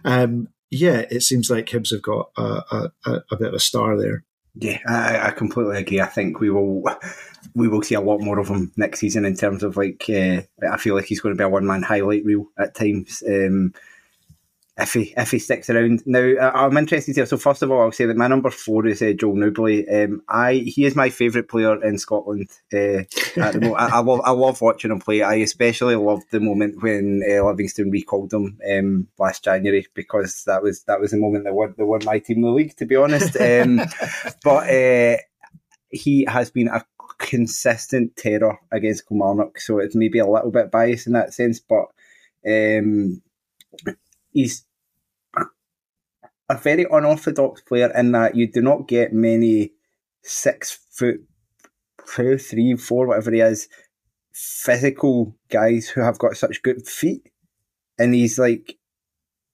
um, 0.03 0.47
yeah 0.69 1.05
it 1.09 1.21
seems 1.21 1.49
like 1.49 1.67
Hibs 1.67 1.91
have 1.91 2.01
got 2.01 2.29
a, 2.37 2.89
a, 3.05 3.23
a 3.31 3.37
bit 3.37 3.49
of 3.49 3.53
a 3.53 3.59
star 3.59 3.97
there 3.97 4.23
yeah, 4.57 4.79
I, 4.87 5.27
I, 5.27 5.31
completely 5.31 5.77
agree. 5.77 5.99
I 5.99 6.05
think 6.05 6.39
we 6.39 6.49
will 6.49 6.83
we 7.55 7.67
will 7.67 7.81
see 7.81 7.95
a 7.95 8.01
lot 8.01 8.21
more 8.21 8.39
of 8.39 8.47
him 8.47 8.71
next 8.77 8.99
season 8.99 9.25
in 9.25 9.35
terms 9.35 9.63
of 9.63 9.75
like 9.75 10.05
uh, 10.09 10.41
I 10.71 10.77
feel 10.77 10.95
like 10.95 11.05
he's 11.05 11.19
going 11.19 11.35
to 11.35 11.37
be 11.37 11.43
a 11.43 11.49
one 11.49 11.65
man 11.65 11.83
highlight 11.83 12.23
reel 12.23 12.47
at 12.57 12.73
times. 12.73 13.21
Um, 13.27 13.73
if 14.77 14.93
he 14.93 15.13
if 15.15 15.31
he 15.31 15.39
sticks 15.39 15.69
around. 15.69 16.03
Now 16.05 16.19
I'm 16.53 16.75
interested 16.75 17.15
here. 17.15 17.25
So 17.25 17.37
first 17.37 17.61
of 17.61 17.71
all, 17.71 17.81
I'll 17.81 17.91
say 17.93 18.05
that 18.05 18.17
my 18.17 18.27
number 18.27 18.49
four 18.49 18.85
is 18.85 19.01
uh, 19.01 19.13
Joel 19.13 19.35
Nouble. 19.35 19.85
Um, 19.91 20.21
I 20.27 20.55
he 20.55 20.83
is 20.83 20.95
my 20.95 21.09
favourite 21.09 21.47
player 21.47 21.81
in 21.81 21.97
Scotland. 21.97 22.49
Uh, 22.73 23.03
at 23.37 23.53
the 23.53 23.61
moment. 23.61 23.79
I, 23.79 23.97
I, 23.97 23.99
love 23.99 24.21
I 24.25 24.31
love 24.31 24.61
watching 24.61 24.91
him 24.91 24.99
play. 24.99 25.21
I 25.21 25.35
especially 25.35 25.95
loved 25.95 26.29
the 26.31 26.41
moment 26.41 26.83
when 26.83 27.23
uh, 27.27 27.45
Livingston 27.45 27.89
recalled 27.89 28.33
him 28.33 28.59
um, 28.69 29.07
last 29.17 29.45
January 29.45 29.87
because 29.93 30.43
that 30.45 30.61
was 30.61 30.83
that 30.83 30.99
was 30.99 31.11
the 31.11 31.17
moment 31.17 31.45
that 31.45 31.53
won 31.53 31.73
that 31.77 31.85
won 31.85 32.01
my 32.03 32.19
team 32.19 32.41
the 32.41 32.49
league. 32.49 32.75
To 32.77 32.85
be 32.85 32.97
honest, 32.97 33.37
um, 33.39 33.79
but 34.43 34.69
uh, 34.69 35.17
he 35.89 36.25
has 36.27 36.51
been 36.51 36.67
a 36.67 36.83
consistent 37.17 38.17
terror 38.17 38.59
against 38.73 39.07
Kilmarnock. 39.07 39.57
So 39.61 39.79
it's 39.79 39.95
maybe 39.95 40.19
a 40.19 40.27
little 40.27 40.51
bit 40.51 40.69
biased 40.69 41.07
in 41.07 41.13
that 41.13 41.33
sense, 41.33 41.61
but. 41.61 41.85
He's 44.35 44.65
a 46.49 46.57
very 46.57 46.85
unorthodox 46.91 47.61
player 47.61 47.89
in 47.95 48.11
that 48.11 48.35
you 48.35 48.51
do 48.51 48.61
not 48.61 48.87
get 48.87 49.13
many 49.13 49.71
six 50.21 50.77
foot 50.91 51.21
two, 52.13 52.37
three, 52.37 52.75
four, 52.75 53.07
whatever 53.07 53.31
he 53.31 53.39
is, 53.39 53.69
physical 54.33 55.35
guys 55.49 55.87
who 55.87 56.01
have 56.01 56.19
got 56.19 56.35
such 56.35 56.61
good 56.63 56.85
feet. 56.85 57.31
And 57.97 58.13
he's 58.13 58.37
like, 58.37 58.77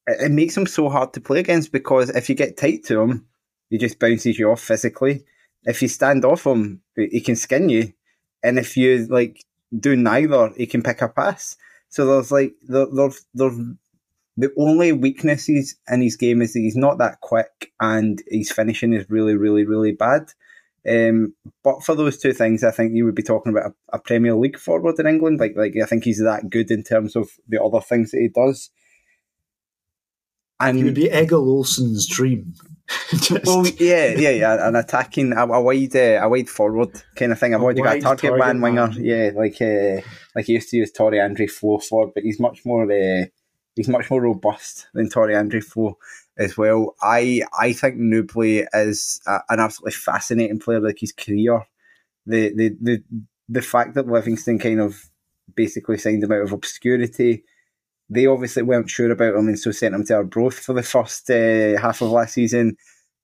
it 0.07 0.31
makes 0.31 0.57
him 0.57 0.65
so 0.65 0.89
hard 0.89 1.13
to 1.13 1.21
play 1.21 1.39
against 1.39 1.71
because 1.71 2.09
if 2.09 2.27
you 2.27 2.33
get 2.33 2.57
tight 2.57 2.83
to 2.85 3.01
him, 3.01 3.27
he 3.69 3.77
just 3.77 3.99
bounces 3.99 4.39
you 4.39 4.49
off 4.49 4.61
physically. 4.61 5.23
If 5.63 5.83
you 5.83 5.87
stand 5.87 6.25
off 6.25 6.47
him, 6.47 6.81
he 6.95 7.21
can 7.21 7.35
skin 7.35 7.69
you. 7.69 7.93
And 8.41 8.57
if 8.57 8.75
you 8.75 9.05
like 9.05 9.45
do 9.77 9.95
neither, 9.95 10.49
he 10.57 10.65
can 10.65 10.81
pick 10.81 11.03
a 11.03 11.07
pass. 11.07 11.55
So 11.89 12.07
there's 12.07 12.31
like 12.31 12.55
there, 12.67 12.87
there's 12.91 13.25
there's 13.35 13.59
the 14.37 14.51
only 14.57 14.91
weaknesses 14.91 15.75
in 15.89 16.01
his 16.01 16.15
game 16.15 16.41
is 16.41 16.53
that 16.53 16.59
he's 16.59 16.75
not 16.75 16.97
that 16.99 17.19
quick 17.21 17.71
and 17.79 18.21
his 18.27 18.51
finishing 18.51 18.93
is 18.93 19.09
really, 19.09 19.35
really, 19.35 19.65
really 19.65 19.91
bad. 19.91 20.31
Um, 20.87 21.35
but 21.63 21.83
for 21.83 21.95
those 21.95 22.17
two 22.17 22.33
things, 22.33 22.63
I 22.63 22.71
think 22.71 22.95
you 22.95 23.05
would 23.05 23.15
be 23.15 23.21
talking 23.21 23.51
about 23.51 23.71
a, 23.71 23.97
a, 23.97 23.99
Premier 23.99 24.33
League 24.33 24.57
forward 24.57 24.99
in 24.99 25.05
England. 25.05 25.39
Like, 25.39 25.53
like 25.55 25.73
I 25.81 25.85
think 25.85 26.03
he's 26.03 26.23
that 26.23 26.49
good 26.49 26.71
in 26.71 26.81
terms 26.81 27.15
of 27.15 27.29
the 27.47 27.61
other 27.61 27.81
things 27.81 28.11
that 28.11 28.19
he 28.19 28.29
does. 28.29 28.71
And 30.59 30.77
he 30.77 30.83
would 30.83 30.95
be 30.95 31.11
Egil 31.11 31.47
Olsen's 31.47 32.07
dream. 32.07 32.53
well, 33.45 33.65
yeah, 33.79 34.13
yeah, 34.17 34.29
yeah, 34.29 34.67
an 34.67 34.75
attacking 34.75 35.33
a, 35.33 35.45
a 35.45 35.61
wide, 35.61 35.95
uh, 35.95 36.19
a 36.21 36.29
wide 36.29 36.49
forward 36.49 37.01
kind 37.15 37.31
of 37.31 37.39
thing. 37.39 37.53
I've 37.53 37.61
already 37.61 37.81
got 37.81 37.97
a 37.97 38.01
target, 38.01 38.29
target 38.29 38.39
man, 38.39 38.59
man 38.59 38.75
winger. 38.75 38.91
Yeah, 38.99 39.31
like 39.35 39.61
uh, 39.61 40.05
like 40.35 40.45
he 40.45 40.53
used 40.53 40.69
to 40.69 40.77
use 40.77 40.91
Tore 40.91 41.11
André 41.11 41.49
Flo 41.49 41.79
for, 41.79 42.11
but 42.13 42.23
he's 42.23 42.39
much 42.39 42.65
more. 42.65 42.91
Uh, 42.91 43.25
he's 43.81 43.89
much 43.89 44.11
more 44.11 44.21
robust 44.21 44.87
than 44.93 45.09
Tore 45.09 45.27
André 45.27 45.63
Flo 45.63 45.97
as 46.37 46.55
well. 46.55 46.95
I 47.01 47.41
I 47.59 47.73
think 47.73 47.95
Nouble 47.97 48.65
is 48.73 49.19
a, 49.25 49.39
an 49.49 49.59
absolutely 49.59 49.93
fascinating 49.93 50.59
player. 50.59 50.79
Like 50.79 50.99
his 50.99 51.11
career, 51.11 51.65
the 52.25 52.53
the 52.55 52.75
the 52.79 53.03
the 53.49 53.61
fact 53.61 53.95
that 53.95 54.07
Livingston 54.07 54.59
kind 54.59 54.79
of 54.79 55.09
basically 55.55 55.97
signed 55.97 56.23
him 56.23 56.31
out 56.31 56.43
of 56.43 56.53
obscurity. 56.53 57.43
They 58.09 58.27
obviously 58.27 58.63
weren't 58.63 58.89
sure 58.89 59.09
about 59.09 59.35
him 59.35 59.47
and 59.47 59.57
so 59.57 59.71
sent 59.71 59.95
him 59.95 60.05
to 60.05 60.15
Arbroath 60.15 60.59
for 60.59 60.73
the 60.73 60.83
first 60.83 61.29
uh, 61.29 61.79
half 61.79 62.01
of 62.01 62.11
last 62.11 62.33
season. 62.33 62.75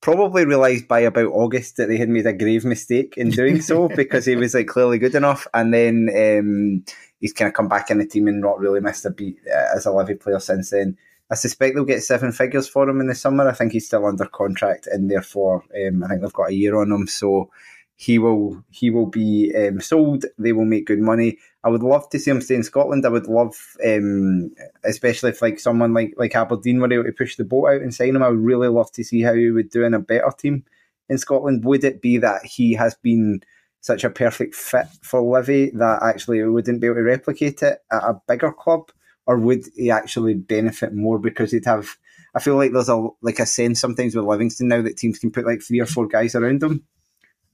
Probably 0.01 0.45
realised 0.45 0.88
by 0.88 1.01
about 1.01 1.28
August 1.34 1.78
that 1.78 1.88
they 1.88 1.97
had 1.97 2.10
made 2.10 2.26
a 2.26 2.32
grave 2.34 2.64
mistake 2.64 3.16
in 3.18 3.30
doing 3.30 3.62
so 3.62 3.88
because 3.95 4.26
he 4.26 4.36
was 4.36 4.53
like 4.53 4.68
clearly 4.68 4.97
good 4.97 5.16
enough. 5.16 5.45
And 5.53 5.74
then 5.74 6.10
um, 6.16 6.86
he's 7.20 7.34
kind 7.34 7.47
of 7.47 7.53
come 7.53 7.68
back 7.68 7.89
in 7.89 7.97
the 7.97 8.05
team 8.05 8.28
and 8.28 8.41
not 8.41 8.59
really 8.59 8.80
missed 8.80 9.05
a 9.05 9.09
beat 9.09 9.38
uh, 9.47 9.76
as 9.76 9.86
a 9.86 9.91
Livy 9.91 10.15
player 10.15 10.39
since 10.39 10.70
then. 10.70 10.97
I 11.30 11.36
suspect 11.36 11.76
they'll 11.76 11.84
get 11.84 12.03
seven 12.03 12.32
figures 12.32 12.68
for 12.68 12.88
him 12.88 13.01
in 13.01 13.07
the 13.07 13.15
summer. 13.15 13.47
I 13.47 13.53
think 13.53 13.74
he's 13.74 13.86
still 13.86 14.05
under 14.05 14.26
contract, 14.26 14.88
and 14.88 15.11
therefore, 15.11 15.63
um, 15.76 16.03
I 16.03 16.07
think 16.07 16.22
they've 16.22 16.34
got 16.34 16.49
a 16.49 16.55
year 16.55 16.80
on 16.80 16.91
him. 16.91 17.07
So 17.07 17.49
he 17.95 18.20
will 18.20 18.63
he 18.70 18.89
will 18.89 19.07
be 19.07 19.51
um, 19.55 19.82
sold. 19.82 20.26
They 20.38 20.53
will 20.53 20.65
make 20.65 20.86
good 20.86 20.99
money. 20.99 21.38
I 21.63 21.70
would 21.70 21.84
love 21.84 22.09
to 22.11 22.20
see 22.20 22.32
him 22.32 22.39
stay 22.39 22.55
in 22.55 22.63
Scotland. 22.63 23.05
I 23.05 23.09
would 23.09 23.28
love, 23.28 23.55
um, 23.86 24.51
especially 24.86 25.32
if 25.32 25.41
like 25.41 25.59
someone 25.59 25.93
like 25.93 26.13
like 26.15 26.36
Aberdeen 26.36 26.80
were 26.80 26.93
able 26.93 27.03
to 27.03 27.11
push 27.11 27.36
the 27.36 27.43
boat 27.43 27.68
out 27.68 27.82
and 27.82 27.93
sign 27.93 28.15
him. 28.15 28.24
I 28.24 28.30
would 28.30 28.39
really 28.39 28.70
love 28.70 28.91
to 28.93 29.03
see 29.03 29.22
how 29.22 29.34
he 29.34 29.49
would 29.49 29.70
do 29.70 29.84
in 29.84 29.93
a 29.93 29.99
better 29.99 30.32
team 30.38 30.63
in 31.09 31.18
Scotland. 31.18 31.65
Would 31.65 31.84
it 31.84 32.01
be 32.01 32.20
that 32.20 32.45
he 32.45 32.74
has 32.74 32.95
been 32.95 33.41
such 33.82 34.03
a 34.03 34.09
perfect 34.09 34.55
fit 34.55 34.88
for 35.01 35.21
Livy 35.21 35.69
that 35.71 36.03
actually 36.03 36.43
wouldn't 36.43 36.82
be 36.82 36.88
able 36.88 36.95
to 36.95 37.03
replicate 37.03 37.61
it 37.63 37.80
at 37.91 38.03
a 38.03 38.21
bigger 38.28 38.51
club, 38.51 38.91
or 39.25 39.38
would 39.38 39.65
he 39.75 39.91
actually 39.91 40.34
benefit 40.34 40.93
more 40.93 41.19
because 41.19 41.51
he'd 41.51 41.65
have? 41.65 41.97
I 42.36 42.39
feel 42.39 42.55
like 42.55 42.71
there's 42.73 42.89
a 42.89 43.07
like 43.21 43.39
a 43.39 43.45
sense 43.45 43.80
sometimes 43.80 44.15
with 44.15 44.25
Livingston 44.25 44.67
now 44.67 44.82
that 44.82 44.97
teams 44.97 45.19
can 45.19 45.32
put 45.32 45.45
like 45.45 45.61
three 45.61 45.80
or 45.80 45.86
four 45.86 46.07
guys 46.07 46.36
around 46.36 46.61
them. 46.61 46.84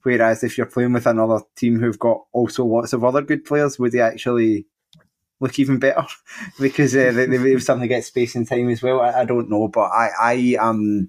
Whereas 0.02 0.44
if 0.44 0.58
you're 0.58 0.66
playing 0.66 0.92
with 0.92 1.06
another 1.06 1.40
team 1.56 1.80
who've 1.80 1.98
got 1.98 2.24
also 2.32 2.64
lots 2.64 2.92
of 2.92 3.04
other 3.04 3.22
good 3.22 3.44
players, 3.44 3.78
would 3.78 3.94
he 3.94 4.00
actually 4.00 4.66
look 5.40 5.58
even 5.58 5.78
better? 5.78 6.04
because 6.60 6.94
uh, 6.94 7.10
they, 7.12 7.26
they 7.26 7.58
suddenly 7.58 7.88
get 7.88 8.04
space 8.04 8.34
and 8.34 8.46
time 8.46 8.68
as 8.68 8.82
well. 8.82 9.00
I, 9.00 9.20
I 9.20 9.24
don't 9.24 9.48
know, 9.48 9.68
but 9.68 9.90
I 9.90 10.10
I 10.20 10.56
um 10.60 11.08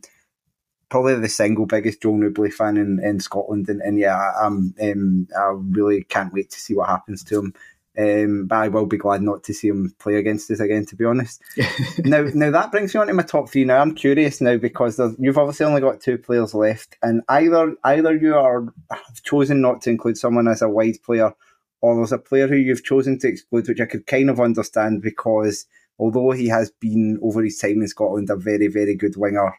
probably 0.90 1.16
the 1.16 1.30
single 1.30 1.66
biggest 1.66 2.02
Joel 2.02 2.18
Nouble 2.18 2.50
fan 2.52 2.78
in, 2.78 3.00
in 3.04 3.20
Scotland, 3.20 3.70
and, 3.70 3.82
and 3.82 4.00
yeah, 4.00 4.16
I, 4.16 4.46
am 4.46 4.74
um, 4.82 5.28
I 5.38 5.54
really 5.56 6.04
can't 6.04 6.34
wait 6.34 6.50
to 6.52 6.60
see 6.60 6.76
what 6.76 6.90
happens 6.90 7.24
to 7.26 7.40
him. 7.40 7.54
Um, 7.98 8.48
but 8.48 8.56
I 8.56 8.68
will 8.68 8.86
be 8.86 8.98
glad 8.98 9.22
not 9.22 9.44
to 9.44 9.54
see 9.54 9.70
him 9.70 9.96
play 10.00 10.16
against 10.16 10.52
us 10.52 10.60
again. 10.60 10.86
To 10.88 10.98
be 10.98 11.06
honest, 11.06 11.42
now 12.00 12.28
now 12.34 12.52
that 12.52 12.72
brings 12.72 12.94
me 12.94 13.00
on 13.00 13.08
to 13.08 13.14
my 13.14 13.24
top 13.24 13.50
three. 13.50 13.64
Now 13.64 13.82
I'm 13.82 13.96
curious 13.96 14.42
now 14.42 14.58
because 14.58 15.00
you've 15.18 15.38
obviously 15.38 15.66
only 15.66 15.82
got 15.82 16.02
two 16.02 16.18
players 16.18 16.54
left, 16.54 16.98
and 17.02 17.22
either 17.30 17.74
either 17.86 18.16
you 18.16 18.36
are 18.36 18.66
have 18.92 19.24
chosen 19.24 19.62
not 19.62 19.82
to 19.84 19.92
include 19.92 20.18
someone 20.18 20.48
as 20.50 20.62
a 20.62 20.68
wide 20.68 21.02
player, 21.06 21.34
or 21.80 21.96
there's 21.96 22.12
a 22.12 22.18
player 22.18 22.48
who 22.48 22.58
you've 22.58 22.84
chosen 22.84 23.18
to 23.20 23.30
exclude, 23.30 23.70
which 23.70 23.80
I 23.80 23.86
could 23.86 24.08
kind 24.08 24.30
of 24.30 24.42
understand 24.42 25.02
because 25.02 25.66
although 25.98 26.32
he 26.32 26.50
has 26.50 26.72
been 26.72 27.18
over 27.24 27.44
his 27.44 27.58
time 27.58 27.82
in 27.82 27.88
Scotland 27.88 28.30
a 28.30 28.36
very 28.36 28.68
very 28.68 28.96
good 28.96 29.16
winger 29.16 29.58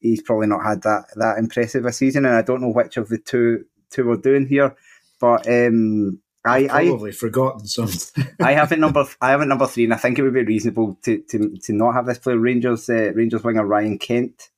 he's 0.00 0.22
probably 0.22 0.46
not 0.46 0.64
had 0.64 0.82
that 0.82 1.06
that 1.16 1.38
impressive 1.38 1.84
a 1.84 1.92
season, 1.92 2.26
and 2.26 2.34
I 2.34 2.42
don't 2.42 2.60
know 2.60 2.72
which 2.72 2.96
of 2.96 3.08
the 3.08 3.18
two 3.18 3.64
two 3.90 4.06
we're 4.06 4.16
doing 4.16 4.46
here. 4.46 4.74
But 5.20 5.48
um, 5.48 6.20
I 6.44 6.68
I've 6.70 6.88
probably 6.88 7.10
I, 7.10 7.14
forgotten 7.14 7.66
some. 7.66 7.90
I 8.40 8.52
have 8.52 8.72
it 8.72 8.78
number 8.78 9.04
I 9.20 9.30
have 9.30 9.42
it 9.42 9.46
number 9.46 9.66
three, 9.66 9.84
and 9.84 9.94
I 9.94 9.98
think 9.98 10.18
it 10.18 10.22
would 10.22 10.34
be 10.34 10.44
reasonable 10.44 10.98
to 11.04 11.18
to, 11.18 11.56
to 11.64 11.72
not 11.72 11.94
have 11.94 12.06
this 12.06 12.18
player 12.18 12.38
Rangers 12.38 12.88
uh, 12.88 13.12
Rangers 13.14 13.44
winger 13.44 13.64
Ryan 13.64 13.98
Kent. 13.98 14.50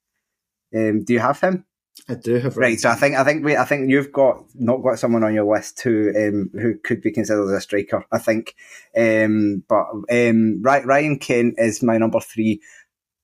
Um, 0.74 1.04
do 1.04 1.12
you 1.12 1.20
have 1.20 1.40
him? 1.40 1.66
I 2.08 2.14
do 2.14 2.36
have 2.38 2.56
right. 2.56 2.80
So 2.80 2.88
I 2.88 2.94
think 2.94 3.16
I 3.16 3.24
think 3.24 3.44
we 3.44 3.56
I 3.56 3.64
think 3.64 3.90
you've 3.90 4.12
got 4.12 4.44
not 4.54 4.82
got 4.82 4.98
someone 4.98 5.22
on 5.22 5.34
your 5.34 5.52
list 5.52 5.80
who 5.82 6.12
um, 6.16 6.50
who 6.54 6.78
could 6.78 7.02
be 7.02 7.12
considered 7.12 7.44
as 7.44 7.50
a 7.50 7.60
striker. 7.60 8.04
I 8.10 8.18
think, 8.18 8.54
um, 8.96 9.62
but 9.68 9.86
um, 10.10 10.62
Ryan 10.62 11.18
Kent 11.18 11.54
is 11.58 11.82
my 11.82 11.98
number 11.98 12.20
three. 12.20 12.60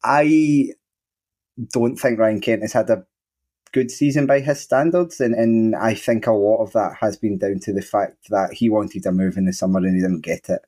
I 0.04 0.72
don't 1.72 1.96
think 1.96 2.18
Ryan 2.18 2.40
Kent 2.40 2.62
has 2.62 2.72
had 2.72 2.90
a 2.90 3.04
good 3.72 3.90
season 3.90 4.26
by 4.26 4.40
his 4.40 4.60
standards, 4.60 5.20
and, 5.20 5.34
and 5.34 5.76
I 5.76 5.94
think 5.94 6.26
a 6.26 6.32
lot 6.32 6.62
of 6.62 6.72
that 6.72 6.96
has 7.00 7.16
been 7.16 7.38
down 7.38 7.58
to 7.60 7.72
the 7.72 7.82
fact 7.82 8.28
that 8.30 8.52
he 8.52 8.70
wanted 8.70 9.06
a 9.06 9.12
move 9.12 9.36
in 9.36 9.46
the 9.46 9.52
summer 9.52 9.78
and 9.78 9.94
he 9.94 10.00
didn't 10.00 10.22
get 10.22 10.48
it. 10.48 10.62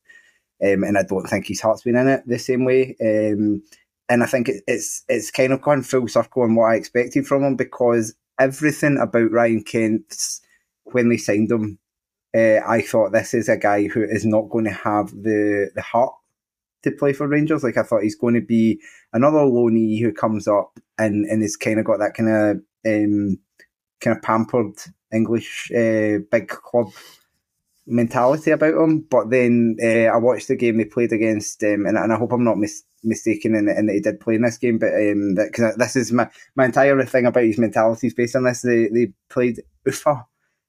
Um, 0.63 0.85
and 0.85 0.99
I 0.99 1.03
don't 1.03 1.27
think 1.27 1.47
his 1.47 1.61
heart's 1.61 1.83
been 1.83 1.97
in 1.97 2.09
it 2.09 2.23
the 2.27 2.39
same 2.39 2.65
way. 2.65 2.95
Um, 3.01 3.63
and 4.11 4.23
I 4.23 4.27
think 4.27 4.49
it, 4.49 4.63
it's 4.67 5.05
it's 5.09 5.31
kind 5.31 5.53
of 5.53 5.63
gone 5.63 5.83
full 5.83 6.09
circle 6.09 6.43
on 6.43 6.55
what 6.55 6.67
I 6.67 6.75
expected 6.75 7.27
from 7.27 7.45
him 7.45 7.57
because 7.57 8.15
everything 8.39 8.99
about 8.99 9.31
Ryan 9.31 9.63
Kent's 9.63 10.43
when 10.85 11.09
they 11.09 11.17
signed 11.17 11.51
him, 11.51 11.79
uh, 12.37 12.59
I 12.67 12.83
thought 12.83 13.13
this 13.13 13.33
is 13.33 13.49
a 13.49 13.57
guy 13.57 13.87
who 13.87 14.03
is 14.03 14.27
not 14.27 14.51
going 14.51 14.65
to 14.65 14.73
have 14.73 15.11
the 15.11 15.71
the 15.75 15.83
heart 15.83 16.13
to 16.83 16.91
play 16.91 17.13
for 17.13 17.29
Rangers. 17.29 17.63
Like 17.63 17.77
I 17.77 17.83
thought 17.83 18.03
he's 18.03 18.17
going 18.17 18.35
to 18.35 18.41
be 18.41 18.81
another 19.13 19.39
loanee 19.39 20.01
who 20.01 20.13
comes 20.13 20.49
up 20.49 20.79
and 20.99 21.25
and 21.27 21.43
has 21.43 21.57
kind 21.57 21.79
of 21.79 21.87
got 21.87 21.99
that 21.99 22.15
kind 22.15 22.29
of 22.29 22.57
um, 22.87 23.39
kind 24.01 24.17
of 24.17 24.23
pampered 24.23 24.75
English 25.13 25.71
uh, 25.73 26.19
big 26.31 26.49
club 26.49 26.89
mentality 27.87 28.51
about 28.51 28.75
him. 28.75 29.01
But 29.01 29.31
then 29.31 29.77
uh, 29.83 30.07
I 30.07 30.17
watched 30.17 30.49
the 30.49 30.57
game 30.57 30.79
they 30.79 30.85
played 30.85 31.13
against, 31.13 31.63
um, 31.65 31.87
and, 31.87 31.97
and 31.97 32.13
I 32.13 32.17
hope 32.17 32.33
I'm 32.33 32.45
not 32.45 32.59
mis- 32.59 32.85
mistaken 33.03 33.55
in, 33.55 33.69
in 33.69 33.87
that 33.87 33.95
he 33.95 34.01
did 34.01 34.21
play 34.21 34.37
in 34.37 34.43
this 34.43 34.59
game. 34.59 34.79
But 34.79 34.95
um, 34.95 35.35
because 35.35 35.77
this 35.77 35.97
is 35.97 36.13
my 36.13 36.29
my 36.55 36.67
entire 36.67 37.05
thing 37.05 37.27
about 37.27 37.45
his 37.45 37.59
mentality 37.59 38.07
is 38.07 38.15
based 38.15 38.37
on 38.37 38.45
this. 38.45 38.63
They 38.63 38.89
they 38.89 39.13
played 39.29 39.63
Ufa 39.85 40.27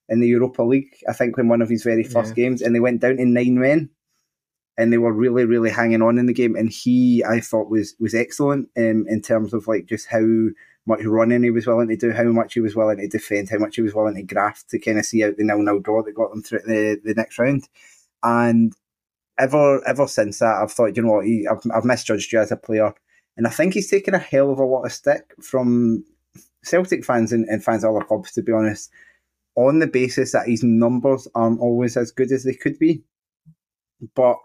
in 0.09 0.19
the 0.19 0.27
Europa 0.27 0.63
League, 0.63 0.97
I 1.07 1.13
think, 1.13 1.37
in 1.37 1.47
one 1.47 1.61
of 1.61 1.69
his 1.69 1.83
very 1.83 2.03
first 2.03 2.35
yeah. 2.35 2.43
games, 2.43 2.61
and 2.61 2.75
they 2.75 2.79
went 2.79 3.01
down 3.01 3.17
to 3.17 3.25
nine 3.25 3.59
men. 3.59 3.89
And 4.77 4.91
they 4.91 4.97
were 4.97 5.13
really, 5.13 5.45
really 5.45 5.69
hanging 5.69 6.01
on 6.01 6.17
in 6.17 6.25
the 6.25 6.33
game, 6.33 6.55
and 6.55 6.71
he, 6.71 7.23
I 7.23 7.39
thought, 7.41 7.69
was 7.69 7.95
was 7.99 8.15
excellent 8.15 8.69
um, 8.77 9.05
in 9.07 9.21
terms 9.21 9.53
of 9.53 9.67
like 9.67 9.85
just 9.85 10.07
how 10.07 10.25
much 10.87 11.03
running 11.03 11.43
he 11.43 11.51
was 11.51 11.67
willing 11.67 11.89
to 11.89 11.97
do, 11.97 12.11
how 12.11 12.23
much 12.23 12.53
he 12.53 12.61
was 12.61 12.75
willing 12.75 12.97
to 12.97 13.07
defend, 13.07 13.49
how 13.49 13.57
much 13.57 13.75
he 13.75 13.81
was 13.81 13.93
willing 13.93 14.15
to 14.15 14.23
graft 14.23 14.69
to 14.69 14.79
kind 14.79 14.97
of 14.97 15.05
see 15.05 15.23
out 15.23 15.37
the 15.37 15.43
nil 15.43 15.61
nil 15.61 15.79
draw 15.79 16.01
that 16.01 16.15
got 16.15 16.31
them 16.31 16.41
through 16.41 16.61
the, 16.65 16.99
the 17.03 17.13
next 17.13 17.37
round. 17.37 17.67
And 18.23 18.73
ever 19.37 19.87
ever 19.87 20.07
since 20.07 20.39
that, 20.39 20.59
I've 20.61 20.71
thought, 20.71 20.95
you 20.95 21.03
know 21.03 21.11
what, 21.11 21.25
he, 21.25 21.47
I've, 21.47 21.59
I've 21.75 21.85
misjudged 21.85 22.31
you 22.31 22.39
as 22.39 22.51
a 22.51 22.57
player. 22.57 22.93
And 23.37 23.47
I 23.47 23.49
think 23.49 23.73
he's 23.73 23.89
taken 23.89 24.13
a 24.13 24.19
hell 24.19 24.51
of 24.51 24.59
a 24.59 24.65
lot 24.65 24.85
of 24.85 24.91
stick 24.91 25.33
from 25.41 26.03
Celtic 26.63 27.05
fans 27.05 27.31
and, 27.31 27.45
and 27.47 27.63
fans 27.63 27.83
of 27.83 27.95
other 27.95 28.05
clubs, 28.05 28.31
to 28.33 28.41
be 28.41 28.51
honest, 28.51 28.89
on 29.55 29.79
the 29.79 29.87
basis 29.87 30.31
that 30.33 30.47
his 30.47 30.63
numbers 30.63 31.27
aren't 31.35 31.59
always 31.59 31.97
as 31.97 32.11
good 32.11 32.31
as 32.31 32.43
they 32.43 32.53
could 32.53 32.77
be. 32.77 33.03
But 34.15 34.37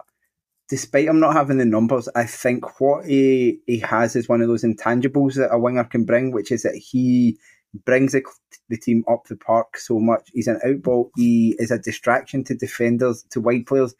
despite 0.69 1.07
him 1.07 1.19
not 1.19 1.33
having 1.33 1.57
the 1.57 1.65
numbers, 1.65 2.09
I 2.15 2.25
think 2.25 2.79
what 2.79 3.05
he, 3.05 3.59
he 3.65 3.79
has 3.79 4.15
is 4.15 4.27
one 4.27 4.41
of 4.41 4.47
those 4.47 4.63
intangibles 4.63 5.35
that 5.35 5.53
a 5.53 5.59
winger 5.59 5.83
can 5.83 6.03
bring, 6.03 6.31
which 6.31 6.51
is 6.51 6.63
that 6.63 6.75
he 6.75 7.37
brings 7.85 8.11
the, 8.11 8.23
the 8.69 8.77
team 8.77 9.03
up 9.09 9.25
the 9.27 9.35
park 9.35 9.77
so 9.77 9.99
much. 9.99 10.29
He's 10.33 10.47
an 10.47 10.59
outball. 10.65 11.09
He 11.15 11.55
is 11.59 11.71
a 11.71 11.79
distraction 11.79 12.43
to 12.45 12.55
defenders, 12.55 13.23
to 13.31 13.39
wide 13.39 13.65
players. 13.65 13.95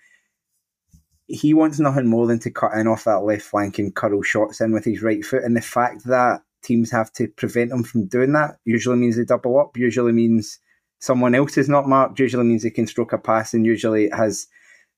He 1.28 1.54
wants 1.54 1.80
nothing 1.80 2.08
more 2.08 2.28
than 2.28 2.40
to 2.40 2.52
cut 2.52 2.74
in 2.74 2.88
off 2.88 3.04
that 3.04 3.20
left 3.20 3.44
flank 3.44 3.80
and 3.80 3.94
curl 3.94 4.22
shots 4.22 4.62
in 4.62 4.72
with 4.72 4.86
his 4.86 5.02
right 5.02 5.24
foot. 5.24 5.44
And 5.44 5.56
the 5.56 5.62
fact 5.62 6.06
that 6.06 6.42
teams 6.64 6.92
have 6.92 7.12
to 7.14 7.28
prevent 7.28 7.72
him 7.72 7.84
from 7.84 8.08
doing 8.08 8.34
that 8.34 8.58
usually 8.66 8.98
means 8.98 9.18
they 9.18 9.26
double 9.26 9.60
up, 9.60 9.78
usually 9.78 10.14
means 10.14 10.60
someone 11.00 11.36
else 11.36 11.58
is 11.58 11.70
not 11.70 11.88
marked, 11.88 12.20
usually 12.20 12.46
means 12.46 12.64
they 12.64 12.70
can 12.70 12.88
stroke 12.88 13.14
a 13.14 13.18
pass, 13.18 13.54
and 13.54 13.66
usually 13.66 14.06
it 14.06 14.14
has 14.14 14.48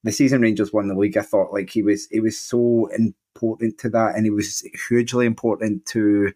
the 0.02 0.12
season 0.12 0.40
Rangers 0.40 0.72
won 0.72 0.88
the 0.88 0.94
league, 0.94 1.16
I 1.16 1.22
thought 1.22 1.52
like 1.52 1.70
he 1.70 1.82
was 1.82 2.06
he 2.08 2.20
was 2.20 2.40
so 2.40 2.86
important 2.96 3.78
to 3.78 3.88
that, 3.90 4.16
and 4.16 4.24
he 4.24 4.30
was 4.30 4.62
hugely 4.88 5.26
important 5.26 5.86
to 5.86 6.32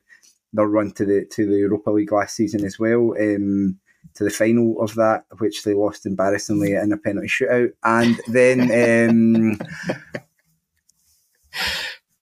their 0.53 0.67
run 0.67 0.93
to 0.93 1.05
the 1.05 1.27
to 1.33 1.47
the 1.47 1.57
Europa 1.57 1.91
League 1.91 2.13
last 2.13 2.37
season 2.37 2.65
as 2.65 2.79
well. 2.79 3.15
Um, 3.19 3.79
to 4.15 4.25
the 4.25 4.31
final 4.31 4.81
of 4.81 4.95
that, 4.95 5.25
which 5.39 5.65
they 5.65 5.73
lost 5.73 6.05
embarrassingly 6.05 6.75
in 6.75 6.93
a 6.93 6.97
penalty 6.97 7.27
shootout, 7.27 7.73
and 7.83 8.21
then 8.29 8.61
um, 9.11 9.59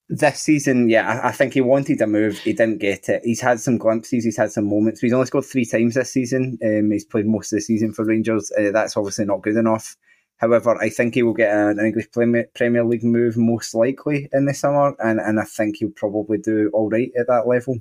this 0.08 0.38
season, 0.40 0.88
yeah, 0.88 1.08
I, 1.08 1.28
I, 1.28 1.32
think 1.32 1.54
he 1.54 1.60
wanted 1.60 2.00
a 2.00 2.06
move. 2.06 2.38
He 2.38 2.52
didn't 2.52 2.78
get 2.78 3.08
it. 3.08 3.22
He's 3.24 3.40
had 3.40 3.60
some 3.60 3.78
glimpses. 3.78 4.24
He's 4.24 4.36
had 4.36 4.52
some 4.52 4.68
moments. 4.68 5.00
He's 5.00 5.12
only 5.12 5.26
scored 5.26 5.44
three 5.44 5.64
times 5.64 5.94
this 5.94 6.12
season. 6.12 6.58
Um, 6.64 6.90
he's 6.90 7.04
played 7.04 7.26
most 7.26 7.52
of 7.52 7.56
the 7.56 7.62
season 7.62 7.92
for 7.92 8.04
Rangers. 8.04 8.52
Uh, 8.56 8.70
that's 8.72 8.96
obviously 8.96 9.24
not 9.24 9.42
good 9.42 9.56
enough. 9.56 9.96
However, 10.38 10.76
I 10.80 10.88
think 10.88 11.14
he 11.14 11.22
will 11.22 11.34
get 11.34 11.54
an 11.54 11.78
English 11.78 12.10
Premier 12.10 12.84
League 12.84 13.04
move 13.04 13.36
most 13.36 13.74
likely 13.74 14.28
in 14.32 14.46
the 14.46 14.54
summer, 14.54 14.94
and, 14.98 15.20
and 15.20 15.38
I 15.38 15.44
think 15.44 15.76
he'll 15.76 15.90
probably 15.90 16.38
do 16.38 16.68
all 16.72 16.88
right 16.88 17.12
at 17.18 17.28
that 17.28 17.46
level. 17.46 17.76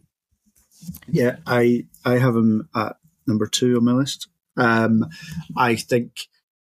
Yeah, 1.07 1.37
I 1.45 1.85
I 2.05 2.17
have 2.17 2.35
him 2.35 2.69
at 2.75 2.97
number 3.27 3.47
two 3.47 3.77
on 3.77 3.85
my 3.85 3.93
list. 3.93 4.27
Um, 4.57 5.05
I 5.57 5.75
think 5.75 6.27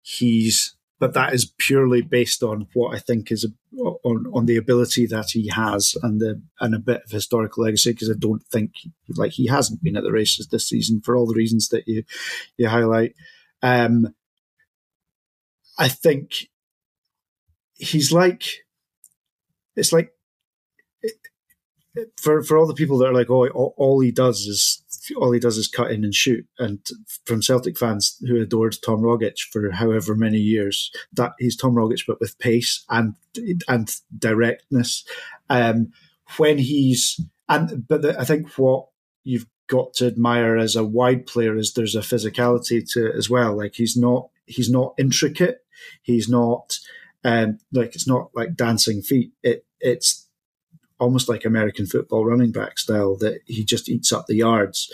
he's, 0.03 0.75
but 0.99 1.15
that 1.15 1.35
is 1.35 1.53
purely 1.59 2.03
based 2.03 2.43
on 2.43 2.69
what 2.73 2.95
I 2.95 2.99
think 2.99 3.31
is 3.31 3.45
a, 3.45 3.79
on 3.79 4.27
on 4.33 4.47
the 4.47 4.57
ability 4.57 5.07
that 5.07 5.31
he 5.33 5.49
has 5.49 5.97
and 6.03 6.21
the 6.21 6.43
and 6.61 6.75
a 6.75 6.79
bit 6.79 7.03
of 7.05 7.11
historical 7.11 7.65
legacy. 7.65 7.93
Because 7.93 8.11
I 8.11 8.15
don't 8.19 8.43
think 8.45 8.73
like 9.17 9.33
he 9.33 9.47
hasn't 9.47 9.83
been 9.83 9.97
at 9.97 10.05
the 10.05 10.13
races 10.13 10.49
this 10.49 10.69
season 10.69 11.01
for 11.01 11.17
all 11.17 11.27
the 11.27 11.35
reasons 11.35 11.69
that 11.69 11.87
you 11.87 12.05
you 12.57 12.69
highlight. 12.69 13.15
Um, 13.63 14.15
I 15.79 15.89
think 15.89 16.49
he's 17.75 18.13
like, 18.13 18.45
it's 19.75 19.93
like, 19.93 20.13
for 22.21 22.43
for 22.43 22.59
all 22.59 22.67
the 22.67 22.75
people 22.75 22.99
that 22.99 23.07
are 23.09 23.15
like, 23.15 23.31
oh, 23.31 23.49
all, 23.49 23.75
all, 23.77 24.01
he 24.01 24.11
does 24.11 24.41
is 24.41 24.83
all 25.17 25.33
he 25.33 25.41
does 25.41 25.57
is 25.57 25.69
cut 25.69 25.91
in 25.91 26.05
and 26.05 26.15
shoot, 26.15 26.47
and 26.59 26.87
from 27.25 27.43
Celtic 27.43 27.79
fans 27.79 28.19
who 28.27 28.41
adored 28.41 28.77
Tom 28.85 29.01
Rogic 29.01 29.39
for 29.51 29.71
however 29.71 30.15
many 30.15 30.39
years, 30.39 30.91
that 31.13 31.33
he's 31.39 31.57
Tom 31.57 31.75
Rogic 31.75 32.03
but 32.07 32.21
with 32.21 32.39
pace 32.39 32.85
and 32.91 33.15
and 33.69 33.91
directness. 34.19 35.05
Um, 35.49 35.93
when 36.37 36.59
he's 36.59 37.21
and 37.49 37.87
but 37.89 38.03
the, 38.03 38.19
I 38.21 38.25
think 38.25 38.51
what 38.59 38.89
you've 39.25 39.47
got 39.69 39.95
to 39.95 40.07
admire 40.07 40.57
as 40.57 40.77
a 40.77 40.85
wide 40.85 41.27
player 41.27 41.57
is 41.57 41.73
there's 41.73 41.97
a 41.97 42.01
physicality 42.01 42.87
to 42.93 43.07
it 43.07 43.17
as 43.17 43.31
well. 43.31 43.57
Like 43.57 43.75
he's 43.75 43.97
not 43.97 44.29
he's 44.47 44.71
not 44.71 44.95
intricate 44.99 45.61
He's 46.03 46.29
not 46.29 46.79
um, 47.25 47.59
like 47.73 47.95
it's 47.95 48.07
not 48.07 48.31
like 48.35 48.57
dancing 48.57 49.03
feet. 49.03 49.33
It 49.43 49.65
it's 49.81 50.29
almost 50.99 51.29
like 51.29 51.45
American 51.45 51.87
football 51.87 52.25
running 52.25 52.53
back 52.53 52.79
style 52.79 53.17
that 53.19 53.41
he 53.47 53.65
just 53.65 53.89
eats 53.89 54.13
up 54.13 54.27
the 54.27 54.37
yards, 54.37 54.91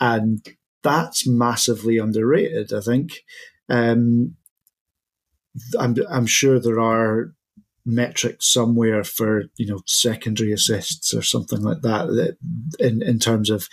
and 0.00 0.46
that's 0.82 1.26
massively 1.26 1.98
underrated. 1.98 2.72
I 2.72 2.80
think. 2.80 3.24
Um, 3.68 4.36
I'm 5.78 5.96
I'm 6.08 6.26
sure 6.26 6.58
there 6.58 6.80
are 6.80 7.34
metrics 7.84 8.50
somewhere 8.50 9.02
for 9.04 9.44
you 9.56 9.66
know 9.66 9.80
secondary 9.86 10.52
assists 10.52 11.12
or 11.12 11.22
something 11.22 11.60
like 11.60 11.82
that, 11.82 12.06
that 12.06 12.36
in 12.78 13.02
in 13.02 13.18
terms 13.18 13.50
of 13.50 13.68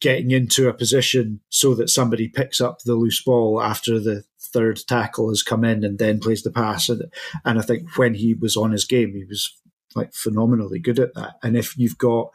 getting 0.00 0.30
into 0.30 0.68
a 0.68 0.74
position 0.74 1.40
so 1.50 1.74
that 1.74 1.90
somebody 1.90 2.28
picks 2.28 2.60
up 2.60 2.78
the 2.80 2.94
loose 2.94 3.22
ball 3.22 3.60
after 3.62 4.00
the 4.00 4.24
third 4.40 4.80
tackle 4.88 5.28
has 5.28 5.42
come 5.42 5.64
in 5.64 5.84
and 5.84 5.98
then 5.98 6.18
plays 6.18 6.42
the 6.42 6.50
pass. 6.50 6.88
And, 6.88 7.02
and 7.44 7.58
I 7.58 7.62
think 7.62 7.96
when 7.96 8.14
he 8.14 8.34
was 8.34 8.56
on 8.56 8.72
his 8.72 8.84
game, 8.84 9.12
he 9.14 9.24
was 9.24 9.54
like 9.94 10.12
phenomenally 10.14 10.78
good 10.78 10.98
at 10.98 11.14
that. 11.14 11.34
And 11.42 11.56
if 11.56 11.76
you've 11.76 11.98
got 11.98 12.30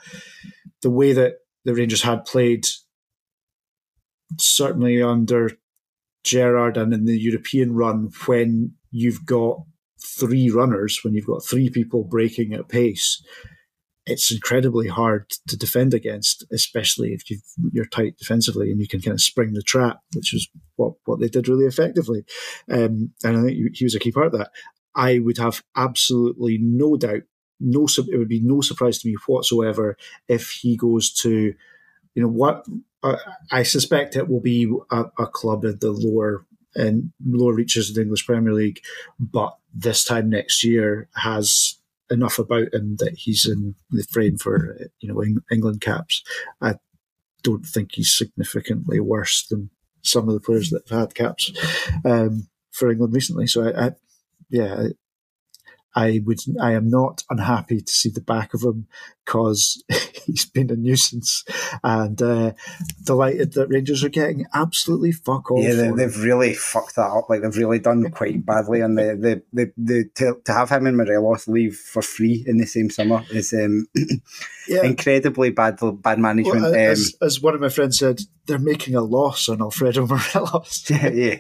the 0.82 0.92
way 0.92 1.14
that 1.14 1.38
the 1.64 1.74
Rangers 1.74 2.04
had 2.04 2.26
played, 2.26 2.66
certainly 4.38 5.02
under 5.02 5.52
Gerrard 6.24 6.78
and 6.78 6.94
in 6.94 7.06
the 7.06 7.18
European 7.18 7.74
run, 7.74 8.12
when 8.26 8.74
you've 8.92 9.26
got 9.26 9.58
three 10.00 10.50
runners, 10.50 11.00
when 11.04 11.14
you've 11.14 11.28
got 11.28 11.46
three 11.46 11.70
people 11.70 12.04
breaking 12.04 12.54
at 12.54 12.70
pace, 12.70 13.24
it's 14.06 14.32
incredibly 14.32 14.88
hard 14.88 15.30
to 15.48 15.58
defend 15.58 15.94
against, 15.94 16.46
especially 16.52 17.14
if 17.14 17.30
you 17.30 17.82
are 17.82 17.86
tight 17.86 18.18
defensively 18.18 18.72
and 18.72 18.80
you 18.80 18.88
can 18.88 19.02
kind 19.02 19.16
of 19.16 19.22
spring 19.22 19.54
the 19.54 19.64
trap, 19.64 20.00
which 20.16 20.34
is 20.34 20.48
what, 20.76 20.94
what 21.06 21.20
they 21.20 21.28
did 21.28 21.48
really 21.48 21.66
effectively. 21.66 22.24
Um, 22.70 23.14
and 23.24 23.38
I 23.38 23.42
think 23.42 23.76
he 23.76 23.84
was 23.84 23.96
a 23.96 24.00
key 24.00 24.12
part 24.12 24.28
of 24.28 24.34
that. 24.34 24.52
I 24.96 25.20
would 25.20 25.38
have 25.40 25.64
absolutely 25.76 26.60
no 26.62 26.98
doubt, 26.98 27.24
no, 27.60 27.88
it 27.88 28.18
would 28.18 28.30
be 28.30 28.42
no 28.42 28.62
surprise 28.62 29.00
to 29.00 29.08
me 29.08 29.16
whatsoever 29.26 29.98
if 30.28 30.52
he 30.52 30.78
goes 30.78 31.12
to, 31.22 31.54
you 32.14 32.22
know, 32.22 32.30
what 32.30 32.66
uh, 33.02 33.18
I 33.52 33.64
suspect 33.64 34.16
it 34.16 34.30
will 34.30 34.40
be 34.42 34.72
a, 34.92 35.06
a 35.18 35.28
club 35.28 35.66
at 35.66 35.80
the 35.80 35.92
lower 35.92 36.46
and 36.76 37.12
lower 37.26 37.54
reaches 37.54 37.90
of 37.90 37.96
the 37.96 38.02
English 38.02 38.26
Premier 38.26 38.54
League, 38.54 38.82
but 39.20 39.56
this 39.74 40.04
time 40.04 40.30
next 40.30 40.64
year 40.64 41.08
has 41.16 41.80
enough 42.10 42.40
about 42.40 42.74
him 42.74 42.98
that 42.98 43.16
he's 43.18 43.46
in 43.46 43.76
the 43.90 44.04
frame 44.04 44.38
for 44.38 44.78
you 45.00 45.12
know 45.12 45.24
England 45.52 45.82
caps. 45.82 46.24
I 46.62 46.76
don't 47.44 47.66
think 47.66 47.92
he's 47.94 48.16
significantly 48.16 49.00
worse 49.00 49.46
than 49.48 49.70
some 50.02 50.28
of 50.28 50.34
the 50.34 50.40
players 50.42 50.70
that 50.70 50.88
have 50.90 51.00
had 51.00 51.16
caps 51.16 51.52
um, 52.04 52.48
for 52.72 52.92
England 52.92 53.14
recently. 53.14 53.48
So 53.48 53.68
I, 53.68 53.88
I 53.88 53.92
yeah, 54.50 54.88
I 55.96 56.22
would 56.26 56.40
I 56.62 56.74
am 56.74 56.90
not 56.90 57.24
unhappy 57.30 57.82
to 57.82 57.92
see 57.92 58.10
the 58.10 58.22
back 58.22 58.54
of 58.54 58.64
him 58.64 58.88
because 59.26 59.84
he's 60.26 60.46
been 60.46 60.70
a 60.70 60.76
nuisance 60.76 61.44
and 61.84 62.22
uh, 62.22 62.52
delighted 63.04 63.54
that 63.54 63.68
Rangers 63.68 64.04
are 64.04 64.10
getting 64.10 64.46
absolutely 64.54 65.14
fuck 65.14 65.50
all. 65.50 65.64
Yeah, 65.64 65.74
they, 65.74 65.92
they've 65.92 66.24
really 66.24 66.54
fucked 66.54 66.96
that 66.98 67.10
up. 67.10 67.30
Like 67.30 67.42
they've 67.42 67.58
really 67.58 67.80
done 67.80 68.10
quite 68.12 68.46
badly, 68.46 68.82
and 68.82 68.98
the 68.98 69.16
the 69.54 69.66
the, 69.66 69.74
the 69.78 70.10
to, 70.16 70.42
to 70.44 70.54
have 70.54 70.70
him 70.70 70.86
and 70.86 70.98
Morelos 70.98 71.48
leave 71.48 71.76
for 71.76 72.02
free 72.02 72.44
in 72.46 72.58
the 72.58 72.66
same 72.66 72.90
summer 72.90 73.24
is 73.32 73.54
um, 73.54 73.88
Yeah. 74.68 74.84
incredibly 74.84 75.52
bad 75.52 75.80
bad 76.02 76.20
management. 76.20 76.62
Well, 76.62 76.74
um, 76.74 76.80
as, 76.80 77.16
as 77.22 77.42
one 77.42 77.54
of 77.54 77.62
my 77.62 77.70
friends 77.70 78.00
said, 78.00 78.20
they're 78.48 78.58
making 78.58 78.96
a 78.96 79.02
loss 79.02 79.48
on 79.48 79.62
Alfredo 79.62 80.08
Morelos. 80.36 80.90
yeah. 80.90 81.38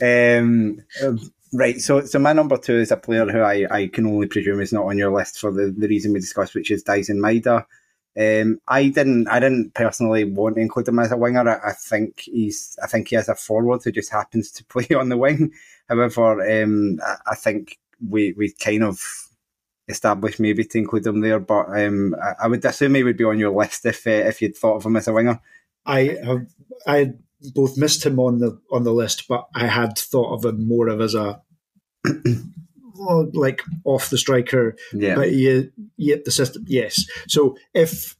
Um, 0.00 0.78
um, 1.02 1.32
right. 1.52 1.80
So, 1.80 2.04
so 2.04 2.18
my 2.18 2.32
number 2.32 2.56
two 2.56 2.78
is 2.78 2.90
a 2.90 2.96
player 2.96 3.26
who 3.26 3.40
I, 3.40 3.66
I 3.70 3.86
can 3.88 4.06
only 4.06 4.26
presume 4.26 4.60
is 4.60 4.72
not 4.72 4.86
on 4.86 4.98
your 4.98 5.12
list 5.12 5.38
for 5.38 5.52
the, 5.52 5.74
the 5.76 5.88
reason 5.88 6.12
we 6.12 6.20
discussed, 6.20 6.54
which 6.54 6.70
is 6.70 6.84
Daizen 6.84 7.18
Maeda. 7.18 7.64
Um, 8.14 8.60
I 8.68 8.88
didn't 8.88 9.26
I 9.28 9.40
didn't 9.40 9.72
personally 9.72 10.24
want 10.24 10.56
to 10.56 10.60
include 10.60 10.88
him 10.88 10.98
as 10.98 11.12
a 11.12 11.16
winger. 11.16 11.48
I, 11.48 11.70
I 11.70 11.72
think 11.72 12.20
he's 12.20 12.78
I 12.82 12.86
think 12.86 13.08
he 13.08 13.16
has 13.16 13.28
a 13.28 13.34
forward 13.34 13.80
who 13.82 13.92
just 13.92 14.12
happens 14.12 14.50
to 14.52 14.64
play 14.66 14.88
on 14.94 15.08
the 15.08 15.16
wing. 15.16 15.52
However, 15.88 16.62
um, 16.62 17.00
I, 17.04 17.16
I 17.28 17.34
think 17.34 17.78
we 18.06 18.34
we 18.36 18.52
kind 18.52 18.84
of 18.84 19.00
established 19.88 20.40
maybe 20.40 20.64
to 20.64 20.78
include 20.78 21.06
him 21.06 21.20
there, 21.20 21.40
but 21.40 21.66
um, 21.68 22.14
I, 22.22 22.44
I 22.44 22.48
would 22.48 22.64
assume 22.64 22.94
he 22.94 23.02
would 23.02 23.16
be 23.16 23.24
on 23.24 23.38
your 23.38 23.50
list 23.50 23.86
if 23.86 24.06
uh, 24.06 24.10
if 24.10 24.42
you'd 24.42 24.56
thought 24.56 24.76
of 24.76 24.86
him 24.86 24.96
as 24.96 25.08
a 25.08 25.12
winger. 25.12 25.40
I 25.86 26.18
have 26.22 26.46
I 26.86 27.14
both 27.54 27.76
missed 27.76 28.04
him 28.04 28.18
on 28.18 28.38
the 28.38 28.60
on 28.70 28.84
the 28.84 28.92
list, 28.92 29.26
but 29.28 29.46
I 29.54 29.66
had 29.66 29.98
thought 29.98 30.34
of 30.34 30.44
him 30.44 30.66
more 30.66 30.88
of 30.88 31.00
as 31.00 31.14
a 31.14 31.40
like 33.32 33.62
off 33.84 34.10
the 34.10 34.18
striker. 34.18 34.76
Yeah. 34.92 35.14
But 35.14 35.30
he 35.30 35.70
the 35.96 36.30
system, 36.30 36.64
yes. 36.66 37.04
So 37.28 37.56
if 37.74 38.16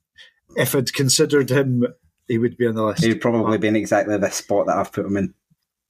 if 0.57 0.75
I'd 0.75 0.93
considered 0.93 1.51
him, 1.51 1.87
he 2.29 2.39
would 2.39 2.57
be 2.57 2.66
on 2.66 2.75
the 2.75 2.85
list. 2.85 3.05
He'd 3.05 3.20
probably 3.20 3.59
be 3.59 3.68
in 3.68 3.77
exactly 3.77 4.16
the 4.16 4.31
spot 4.31 4.66
that 4.66 4.77
I've 4.77 4.93
put 4.93 5.07
him 5.07 5.16
in, 5.16 5.35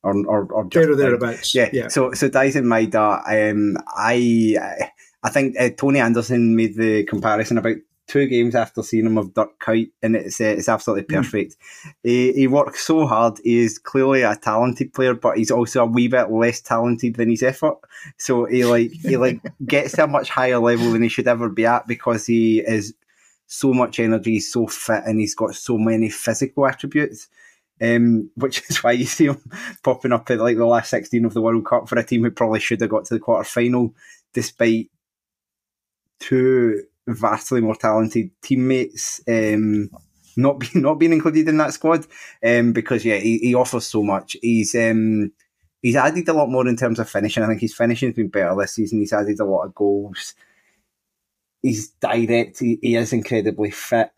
or 0.02 0.14
or, 0.26 0.52
or 0.52 0.64
just 0.64 0.74
There 0.74 0.92
or 0.92 0.96
thereabouts. 0.96 1.54
Yeah. 1.54 1.70
Yeah. 1.72 1.88
So 1.88 2.12
so 2.12 2.28
Daizen 2.28 2.64
Maeda, 2.64 3.50
um, 3.50 3.76
I 3.88 4.56
I 5.22 5.30
think 5.30 5.56
uh, 5.58 5.70
Tony 5.70 6.00
Anderson 6.00 6.56
made 6.56 6.76
the 6.76 7.04
comparison 7.04 7.58
about 7.58 7.76
two 8.12 8.26
games 8.26 8.54
after 8.54 8.82
seeing 8.82 9.06
him 9.06 9.16
of 9.16 9.32
Dirk 9.32 9.58
Kuyt, 9.58 9.90
and 10.02 10.14
it's 10.14 10.38
uh, 10.38 10.44
it's 10.44 10.68
absolutely 10.68 11.04
perfect. 11.04 11.56
He, 12.02 12.32
he 12.34 12.46
works 12.46 12.84
so 12.86 13.06
hard. 13.06 13.38
He 13.42 13.58
is 13.58 13.78
clearly 13.78 14.20
a 14.20 14.36
talented 14.36 14.92
player, 14.92 15.14
but 15.14 15.38
he's 15.38 15.50
also 15.50 15.82
a 15.82 15.86
wee 15.86 16.08
bit 16.08 16.30
less 16.30 16.60
talented 16.60 17.16
than 17.16 17.30
his 17.30 17.42
effort. 17.42 17.78
So 18.18 18.44
he 18.44 18.66
like 18.66 18.92
he 18.92 19.16
like 19.16 19.40
gets 19.66 19.92
to 19.94 20.04
a 20.04 20.06
much 20.06 20.28
higher 20.28 20.58
level 20.58 20.92
than 20.92 21.02
he 21.02 21.08
should 21.08 21.26
ever 21.26 21.48
be 21.48 21.64
at 21.64 21.86
because 21.86 22.26
he 22.26 22.60
is 22.60 22.94
so 23.46 23.72
much 23.72 23.98
energy, 23.98 24.32
he's 24.32 24.52
so 24.52 24.66
fit, 24.66 25.04
and 25.06 25.18
he's 25.18 25.34
got 25.34 25.54
so 25.54 25.78
many 25.78 26.10
physical 26.10 26.66
attributes. 26.66 27.28
Um, 27.80 28.30
which 28.36 28.62
is 28.70 28.84
why 28.84 28.92
you 28.92 29.06
see 29.06 29.26
him 29.26 29.42
popping 29.82 30.12
up 30.12 30.30
at 30.30 30.38
like 30.38 30.56
the 30.56 30.66
last 30.66 30.90
16 30.90 31.24
of 31.24 31.34
the 31.34 31.40
World 31.40 31.64
Cup 31.64 31.88
for 31.88 31.98
a 31.98 32.04
team 32.04 32.22
who 32.22 32.30
probably 32.30 32.60
should 32.60 32.80
have 32.82 32.90
got 32.90 33.06
to 33.06 33.14
the 33.14 33.20
quarter 33.20 33.42
final, 33.42 33.94
despite 34.34 34.90
two 36.20 36.84
vastly 37.06 37.60
more 37.60 37.74
talented 37.74 38.30
teammates 38.42 39.20
um, 39.28 39.90
not 40.36 40.58
being 40.58 40.82
not 40.82 40.94
being 40.94 41.12
included 41.12 41.48
in 41.48 41.56
that 41.58 41.72
squad. 41.72 42.06
Um, 42.44 42.72
because 42.72 43.04
yeah, 43.04 43.16
he, 43.16 43.38
he 43.38 43.54
offers 43.54 43.86
so 43.86 44.02
much. 44.02 44.36
He's 44.40 44.74
um, 44.74 45.32
he's 45.80 45.96
added 45.96 46.28
a 46.28 46.32
lot 46.32 46.48
more 46.48 46.66
in 46.66 46.76
terms 46.76 46.98
of 46.98 47.08
finishing. 47.08 47.42
I 47.42 47.46
think 47.48 47.60
his 47.60 47.74
finishing's 47.74 48.16
been 48.16 48.28
better 48.28 48.54
this 48.58 48.74
season. 48.74 49.00
He's 49.00 49.12
added 49.12 49.40
a 49.40 49.44
lot 49.44 49.64
of 49.64 49.74
goals. 49.74 50.34
He's 51.60 51.90
direct. 51.90 52.58
He, 52.58 52.78
he 52.82 52.96
is 52.96 53.12
incredibly 53.12 53.70
fit. 53.70 54.10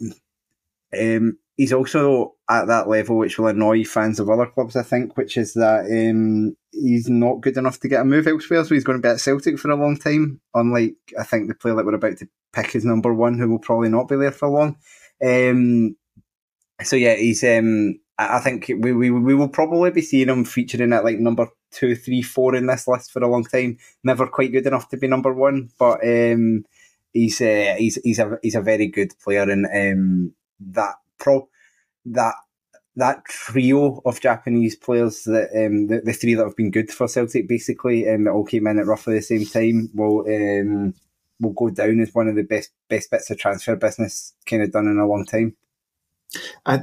Um, 0.99 1.39
he's 1.57 1.73
also 1.73 2.35
at 2.51 2.67
that 2.67 2.89
level 2.89 3.17
which 3.17 3.39
will 3.39 3.47
annoy 3.47 3.85
fans 3.85 4.21
of 4.21 4.29
other 4.29 4.47
clubs, 4.47 4.77
I 4.77 4.83
think, 4.83 5.17
which 5.17 5.37
is 5.37 5.55
that 5.55 5.87
um, 5.87 6.57
he's 6.73 7.09
not 7.09 7.41
good 7.41 7.57
enough 7.57 7.81
to 7.81 7.89
get 7.89 8.01
a 8.01 8.05
move 8.05 8.27
elsewhere, 8.27 8.65
so 8.65 8.75
he's 8.75 8.85
going 8.85 8.99
to 8.99 9.03
be 9.03 9.09
at 9.09 9.21
Celtic 9.21 9.59
for 9.59 9.71
a 9.71 9.77
long 9.77 9.97
time. 9.97 10.41
Unlike, 10.55 10.97
I 11.19 11.25
think, 11.25 11.49
the 11.49 11.55
player 11.55 11.75
that 11.75 11.87
we're 11.87 11.95
about 11.95 12.19
to 12.19 12.29
pick 12.53 12.75
is 12.75 12.85
number 12.85 13.13
one, 13.15 13.39
who 13.39 13.49
will 13.49 13.59
probably 13.59 13.89
not 13.89 14.09
be 14.09 14.17
there 14.17 14.33
for 14.33 14.49
long. 14.49 14.77
Um, 15.25 15.97
so 16.83 16.97
yeah, 16.97 17.15
he's. 17.15 17.45
Um, 17.45 18.01
I 18.17 18.39
think 18.39 18.69
we, 18.69 18.93
we 18.93 19.11
we 19.11 19.35
will 19.35 19.49
probably 19.49 19.91
be 19.91 20.01
seeing 20.01 20.29
him 20.29 20.45
featuring 20.45 20.93
at 20.93 21.05
like 21.05 21.19
number 21.19 21.49
two, 21.73 21.97
three, 21.97 22.23
four 22.23 22.55
in 22.55 22.67
this 22.67 22.87
list 22.87 23.11
for 23.11 23.23
a 23.23 23.29
long 23.29 23.45
time. 23.45 23.79
Never 24.05 24.29
quite 24.29 24.53
good 24.53 24.67
enough 24.67 24.89
to 24.91 24.97
be 24.97 25.09
number 25.09 25.33
one, 25.33 25.71
but 25.79 25.99
um, 26.05 26.65
he's 27.13 27.41
uh, 27.41 27.75
he's 27.77 27.97
he's 28.05 28.21
a 28.21 28.39
he's 28.43 28.55
a 28.55 28.61
very 28.61 28.87
good 28.87 29.13
player, 29.23 29.43
and 29.43 29.67
um, 29.67 30.35
that 30.61 30.95
pro 31.19 31.49
that 32.07 32.35
that 32.97 33.25
trio 33.25 34.01
of 34.05 34.21
Japanese 34.21 34.77
players 34.77 35.25
that 35.25 35.51
um, 35.55 35.89
the, 35.89 36.01
the 36.01 36.12
three 36.12 36.35
that 36.35 36.45
have 36.45 36.57
been 36.57 36.71
good 36.71 36.91
for 36.91 37.09
Celtic 37.09 37.49
basically 37.49 38.09
um, 38.09 38.25
that 38.25 38.31
all 38.31 38.45
came 38.45 38.67
in 38.67 38.79
at 38.79 38.87
roughly 38.87 39.15
the 39.17 39.23
same 39.23 39.45
time 39.45 39.91
will 39.95 40.21
um, 40.29 40.95
will 41.41 41.53
go 41.53 41.71
down 41.71 42.01
as 42.01 42.15
one 42.15 42.29
of 42.29 42.37
the 42.37 42.43
best 42.43 42.71
best 42.89 43.11
bits 43.11 43.31
of 43.31 43.39
transfer 43.39 43.77
business 43.77 44.35
kind 44.47 44.62
of 44.62 44.73
done 44.73 44.87
in 44.87 44.99
a 44.99 45.07
long 45.07 45.25
time. 45.25 45.57
I, 46.65 46.81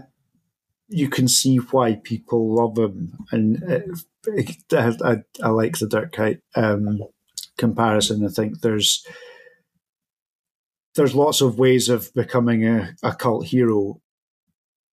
you 0.87 1.09
can 1.09 1.27
see 1.27 1.57
why 1.57 1.95
people 1.95 2.53
love 2.53 2.77
him, 2.77 3.17
and 3.31 3.63
uh, 3.63 4.77
I, 4.77 4.95
I, 5.03 5.17
I 5.41 5.49
like 5.49 5.77
the 5.77 5.87
Dirk 5.87 6.13
Kuyt 6.13 6.41
um, 6.55 6.99
comparison. 7.57 8.25
I 8.25 8.29
think 8.29 8.59
there's 8.61 9.05
there's 10.95 11.15
lots 11.15 11.39
of 11.39 11.57
ways 11.57 11.87
of 11.87 12.13
becoming 12.13 12.67
a, 12.67 12.93
a 13.01 13.13
cult 13.13 13.45
hero, 13.47 14.00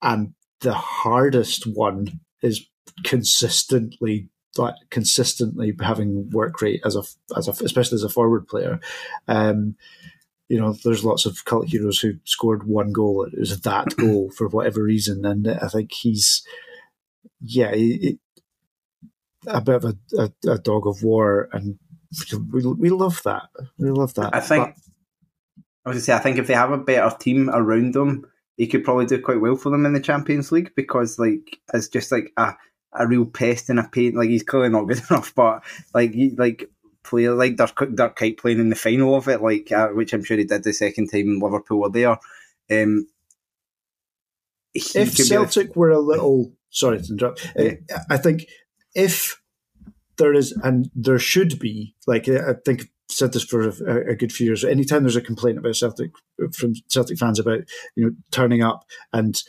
and 0.03 0.34
the 0.61 0.74
hardest 0.74 1.66
one 1.66 2.20
is 2.42 2.66
consistently 3.05 4.28
like 4.57 4.74
consistently 4.90 5.74
having 5.80 6.30
work 6.30 6.61
rate 6.61 6.80
as 6.84 6.96
a 6.96 7.03
as 7.36 7.49
a 7.49 7.53
especially 7.64 7.96
as 7.96 8.03
a 8.03 8.09
forward 8.09 8.49
player. 8.49 8.80
Um, 9.26 9.76
you 10.49 10.59
know, 10.59 10.74
there's 10.82 11.05
lots 11.05 11.26
of 11.26 11.44
cult 11.44 11.68
heroes 11.68 12.01
who 12.01 12.14
scored 12.24 12.66
one 12.66 12.92
goal. 12.92 13.24
It 13.24 13.38
was 13.38 13.61
that 13.61 13.96
goal 13.99 14.30
for 14.30 14.49
whatever 14.49 14.82
reason, 14.82 15.24
and 15.24 15.46
I 15.46 15.68
think 15.68 15.92
he's, 15.92 16.42
yeah, 17.40 17.74
he, 17.74 18.18
a 19.46 19.61
bit 19.61 19.76
of 19.76 19.84
a, 19.84 19.94
a, 20.18 20.53
a, 20.53 20.59
dog 20.59 20.86
of 20.86 21.03
war, 21.03 21.49
and 21.53 21.78
we, 22.51 22.66
we 22.66 22.90
love 22.90 23.20
that. 23.24 23.44
We 23.78 23.90
love 23.90 24.14
that. 24.14 24.34
I 24.34 24.40
think. 24.40 24.74
I 25.84 25.90
was 25.90 25.99
to 25.99 26.05
say, 26.05 26.12
I 26.12 26.18
think 26.18 26.38
if 26.38 26.46
they 26.46 26.55
have 26.55 26.72
a 26.72 26.78
better 26.78 27.14
team 27.16 27.49
around 27.51 27.94
them, 27.94 28.26
he 28.59 28.66
could 28.66 28.84
probably 28.84 29.06
do 29.06 29.20
quite 29.20 29.40
well 29.40 29.56
for 29.56 29.70
them 29.70 29.86
in 29.86 29.94
the 29.94 30.00
Champions 30.00 30.52
League 30.52 30.72
because, 30.74 31.18
like, 31.18 31.59
it's 31.72 31.88
just 31.88 32.12
like 32.12 32.32
a 32.36 32.54
a 32.92 33.06
real 33.06 33.24
pest 33.24 33.70
in 33.70 33.78
a 33.78 33.88
paint. 33.88 34.16
Like 34.16 34.28
he's 34.28 34.42
clearly 34.42 34.68
not 34.68 34.82
good 34.88 35.00
enough, 35.11 35.34
but 35.34 35.64
like 35.94 36.14
like 36.36 36.68
player 37.02 37.34
like 37.34 37.56
Dirk, 37.56 37.94
Dirk 37.94 38.18
Kuyt 38.18 38.38
playing 38.38 38.61
in 38.61 38.68
the 38.68 38.76
final 38.76 39.14
of 39.14 39.28
it, 39.28 39.42
like 39.42 39.72
uh, 39.72 39.88
which 39.88 40.12
I'm 40.12 40.24
sure 40.24 40.36
he 40.36 40.44
did 40.44 40.64
the 40.64 40.72
second 40.72 41.09
time 41.09 41.38
Liverpool 41.40 41.80
were 41.80 41.90
there. 41.90 42.18
Um, 42.70 43.06
if 44.74 45.16
Celtic 45.16 45.74
were 45.74 45.90
a 45.90 45.98
little 45.98 46.52
sorry 46.70 47.00
to 47.00 47.12
interrupt, 47.12 47.50
yeah. 47.56 47.74
I 48.11 48.16
think 48.18 48.46
if 48.94 49.40
there 50.18 50.34
is 50.34 50.52
and 50.62 50.90
there 50.94 51.18
should 51.18 51.59
be 51.59 51.94
like 52.06 52.28
I 52.28 52.54
think 52.64 52.90
said 53.09 53.32
this 53.32 53.44
for 53.44 53.68
a, 53.68 54.11
a, 54.11 54.14
good 54.14 54.32
few 54.32 54.46
years. 54.46 54.64
Anytime 54.64 55.02
there's 55.02 55.16
a 55.16 55.22
complaint 55.22 55.59
about 55.59 55.76
Celtic 55.76 56.11
from 56.52 56.74
Celtic 56.88 57.18
fans 57.18 57.38
about 57.38 57.61
you 57.96 58.04
know 58.04 58.12
turning 58.30 58.62
up 58.62 58.84
and 59.12 59.42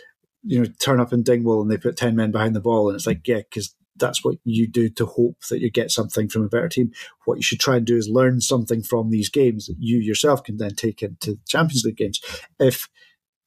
you 0.44 0.60
know 0.60 0.68
turn 0.80 1.00
up 1.00 1.12
in 1.12 1.24
Dingwall 1.24 1.62
and 1.62 1.70
they 1.70 1.78
put 1.78 1.98
ten 1.98 2.16
men 2.16 2.32
behind 2.32 2.56
the 2.56 2.62
ball 2.62 2.88
and 2.88 2.96
it's 2.96 3.08
like 3.08 3.28
yeah 3.28 3.38
because 3.38 3.76
that's 4.00 4.24
what 4.24 4.38
you 4.44 4.68
do 4.68 4.90
to 4.90 5.06
hope 5.06 5.38
that 5.50 5.60
you 5.60 5.70
get 5.70 5.92
something 5.92 6.30
from 6.30 6.44
a 6.44 6.48
better 6.48 6.70
team. 6.70 6.92
What 7.26 7.36
you 7.36 7.44
should 7.44 7.60
try 7.60 7.78
and 7.78 7.86
do 7.86 7.98
is 7.98 8.10
learn 8.10 8.42
something 8.42 8.82
from 8.82 9.10
these 9.10 9.30
games 9.30 9.68
that 9.68 9.76
you 9.78 9.98
yourself 10.00 10.44
can 10.44 10.58
then 10.58 10.76
take 10.76 11.04
into 11.04 11.38
Champions 11.48 11.84
League 11.84 11.98
games. 11.98 12.22
If 12.60 12.88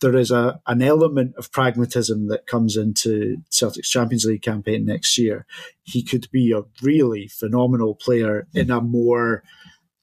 there 0.01 0.17
is 0.17 0.31
a 0.31 0.61
an 0.67 0.83
element 0.83 1.35
of 1.37 1.51
pragmatism 1.53 2.29
that 2.29 2.47
comes 2.47 2.77
into 2.77 3.39
Celtic's 3.51 3.89
Champions 3.89 4.25
League 4.25 4.43
campaign 4.43 4.85
next 4.85 5.17
year, 5.17 5.47
he 5.83 6.03
could 6.03 6.31
be 6.31 6.53
a 6.53 6.65
really 6.83 7.29
phenomenal 7.29 7.95
player 7.95 8.47
in 8.53 8.71
a 8.71 8.81
more 8.81 9.43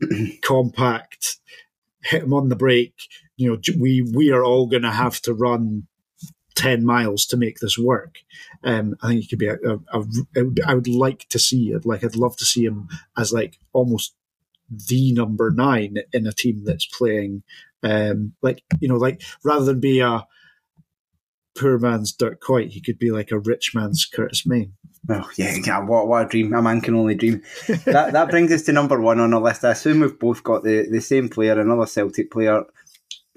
compact 0.42 1.38
hit 2.04 2.24
him 2.24 2.34
on 2.34 2.50
the 2.50 2.56
break. 2.56 2.94
You 3.38 3.52
know, 3.52 3.60
we 3.80 4.02
we 4.02 4.32
are 4.32 4.44
all 4.44 4.68
going 4.68 4.84
to 4.84 4.92
have 4.92 5.22
to 5.22 5.34
run 5.34 5.88
10 6.56 6.86
miles 6.86 7.26
to 7.28 7.38
make 7.38 7.60
this 7.60 7.78
work. 7.78 8.20
Um, 8.64 8.96
I 9.02 9.10
think 9.10 9.24
it 9.24 9.30
could 9.30 9.40
be 9.40 9.48
a, 9.48 9.58
I 10.66 10.74
would 10.74 10.88
like 10.88 11.28
to 11.30 11.40
see 11.40 11.72
it. 11.72 11.86
Like, 11.86 12.04
I'd 12.04 12.16
love 12.16 12.36
to 12.38 12.46
see 12.46 12.66
him 12.66 12.90
as 13.18 13.32
like 13.32 13.60
almost 13.72 14.16
the 14.70 15.14
number 15.14 15.52
nine 15.52 15.98
in 16.12 16.28
a 16.28 16.34
team 16.34 16.64
that's 16.66 16.86
playing, 16.86 17.44
um, 17.82 18.34
like, 18.42 18.64
you 18.82 18.90
know, 18.90 18.98
like 18.98 19.22
rather 19.44 19.66
than 19.66 19.80
be 19.80 20.02
a 20.02 20.28
poor 21.60 21.78
man's 21.78 22.12
Dirk 22.14 22.42
Kuyt. 22.42 22.70
He 22.70 22.82
could 22.82 23.00
be 23.00 23.12
like 23.12 23.32
a 23.32 23.40
rich 23.40 23.72
man's 23.74 24.06
Curtis 24.06 24.46
Main. 24.46 24.74
Oh 25.08 25.30
yeah, 25.38 25.56
yeah, 25.66 25.80
what 25.80 26.08
what 26.08 26.26
a 26.26 26.30
dream! 26.30 26.54
A 26.54 26.62
man 26.62 26.82
can 26.82 26.96
only 26.96 27.16
dream. 27.16 27.42
that 27.86 28.12
that 28.14 28.30
brings 28.30 28.52
us 28.52 28.64
to 28.64 28.74
number 28.74 29.00
one 29.00 29.20
on 29.20 29.34
our 29.34 29.42
list. 29.42 29.64
I 29.64 29.72
assume 29.72 30.02
we've 30.02 30.20
both 30.20 30.44
got 30.44 30.64
the, 30.64 30.88
the 30.90 31.00
same 31.00 31.30
player, 31.30 31.60
another 31.60 31.86
Celtic 31.86 32.32
player, 32.32 32.64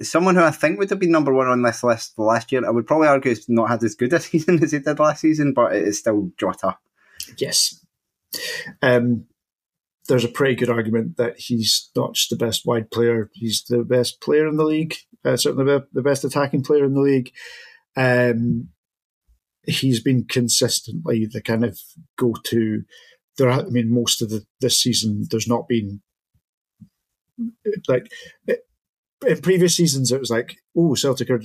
someone 0.01 0.35
who 0.35 0.43
I 0.43 0.51
think 0.51 0.79
would 0.79 0.91
have 0.91 0.99
been 0.99 1.11
number 1.11 1.33
one 1.33 1.49
on 1.49 1.63
this 1.63 1.83
list 1.83 2.19
last 2.19 2.53
year. 2.53 2.67
I 2.67 2.71
would 2.71 2.87
probably 2.87 3.09
argue 3.09 3.31
he's 3.31 3.49
not 3.49 3.69
had 3.69 3.85
as 3.85 3.95
good 3.95 4.13
a 4.13 4.21
season 4.21 4.63
as 4.63 4.73
he 4.73 4.79
did 4.79 4.99
last 4.99 5.21
season, 5.21 5.53
but 5.53 5.75
it 5.75 5.87
is 5.87 5.99
still 5.99 6.31
Jota. 6.39 6.79
Yes. 7.39 7.85
Um, 8.81 9.27
there's 10.09 10.25
a 10.25 10.29
pretty 10.29 10.57
good 10.57 10.71
argument 10.71 11.17
that 11.17 11.39
he's 11.39 11.91
not 11.95 12.15
just 12.15 12.31
the 12.31 12.37
best 12.37 12.67
wide 12.67 12.91
player; 12.91 13.31
he's 13.35 13.63
the 13.69 13.85
best 13.85 14.21
player 14.21 14.49
in 14.49 14.57
the 14.57 14.65
league. 14.65 14.97
Uh, 15.25 15.37
certainly, 15.37 15.81
the 15.93 16.03
best 16.03 16.25
attacking 16.25 16.65
player 16.65 16.85
in 16.85 16.95
the 16.95 17.01
league. 17.01 17.33
Um, 17.97 18.69
he's 19.67 20.01
been 20.01 20.25
consistently 20.25 21.27
the 21.27 21.43
kind 21.43 21.65
of 21.65 21.79
go-to. 22.19 22.83
There, 23.39 23.51
I 23.51 23.63
mean, 23.65 23.93
most 23.93 24.21
of 24.21 24.31
the 24.31 24.45
this 24.61 24.81
season, 24.81 25.27
there's 25.31 25.49
not 25.49 25.69
been 25.69 26.03
like 27.89 28.13
in 29.27 29.41
previous 29.41 29.77
seasons, 29.77 30.11
it 30.11 30.21
was 30.21 30.31
like, 30.31 30.57
oh, 30.77 30.95
Celtic 30.95 31.31
are 31.31 31.41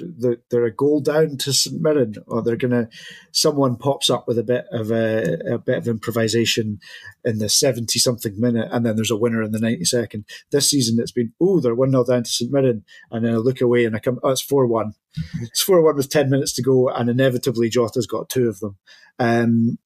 they're 0.49 0.65
a 0.65 0.73
goal 0.73 1.01
down 1.01 1.37
to 1.37 1.53
St 1.53 1.81
Mirren, 1.81 2.15
or 2.27 2.41
they're 2.41 2.55
gonna. 2.55 2.89
Someone 3.31 3.75
pops 3.77 4.09
up 4.09 4.27
with 4.27 4.37
a 4.37 4.43
bit 4.43 4.65
of 4.71 4.91
a, 4.91 5.37
a 5.53 5.57
bit 5.57 5.77
of 5.77 5.87
improvisation 5.87 6.79
in 7.23 7.39
the 7.39 7.49
seventy 7.49 7.99
something 7.99 8.39
minute, 8.39 8.69
and 8.71 8.85
then 8.85 8.95
there's 8.95 9.11
a 9.11 9.17
winner 9.17 9.41
in 9.41 9.51
the 9.51 9.59
ninety 9.59 9.85
second. 9.85 10.25
This 10.51 10.69
season, 10.69 10.97
it's 10.99 11.11
been 11.11 11.33
oh, 11.41 11.59
they're 11.59 11.75
one 11.75 11.91
0 11.91 12.03
down 12.05 12.23
to 12.23 12.29
St 12.29 12.51
Mirren, 12.51 12.83
and 13.11 13.25
then 13.25 13.33
I 13.33 13.37
look 13.37 13.61
away 13.61 13.85
and 13.85 13.95
I 13.95 13.99
come, 13.99 14.19
oh, 14.23 14.29
it's 14.29 14.41
four 14.41 14.67
one. 14.67 14.93
It's 15.41 15.61
four 15.61 15.81
one 15.81 15.95
with 15.95 16.09
ten 16.09 16.29
minutes 16.29 16.53
to 16.53 16.61
go, 16.61 16.89
and 16.89 17.09
inevitably 17.09 17.69
Jota's 17.69 18.07
got 18.07 18.29
two 18.29 18.49
of 18.49 18.59
them. 18.59 18.77
Um, 19.19 19.79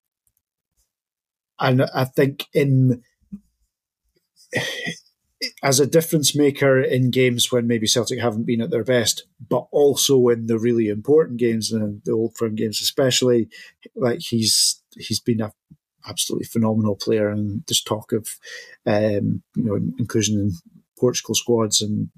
and 1.60 1.84
I 1.84 2.06
think 2.06 2.48
in 2.54 3.04
as 5.64 5.80
a 5.80 5.88
difference 5.88 6.36
maker 6.36 6.80
in 6.80 7.10
games 7.10 7.52
when 7.52 7.68
maybe 7.68 7.88
Celtic 7.88 8.20
haven't 8.20 8.46
been 8.46 8.62
at 8.62 8.70
their 8.70 8.84
best, 8.84 9.26
but 9.50 9.68
also 9.72 10.28
in 10.30 10.48
the 10.48 10.60
really 10.60 10.88
important 10.88 11.40
games 11.40 11.72
and 11.72 12.02
the 12.06 12.12
old 12.12 12.36
firm 12.38 12.56
games 12.56 12.82
especially, 12.82 13.50
like 13.96 14.20
he's 14.20 14.82
he's 14.98 15.20
been 15.20 15.42
a 15.42 15.52
absolutely 16.08 16.48
phenomenal 16.48 16.96
player 16.96 17.30
and 17.30 17.64
this 17.68 17.82
talk 17.82 18.12
of 18.12 18.28
um, 18.86 19.44
you 19.56 19.64
know 19.64 19.76
inclusion 19.98 20.40
in 20.40 20.52
Portugal 21.00 21.36
squads 21.36 21.82
and 21.82 22.10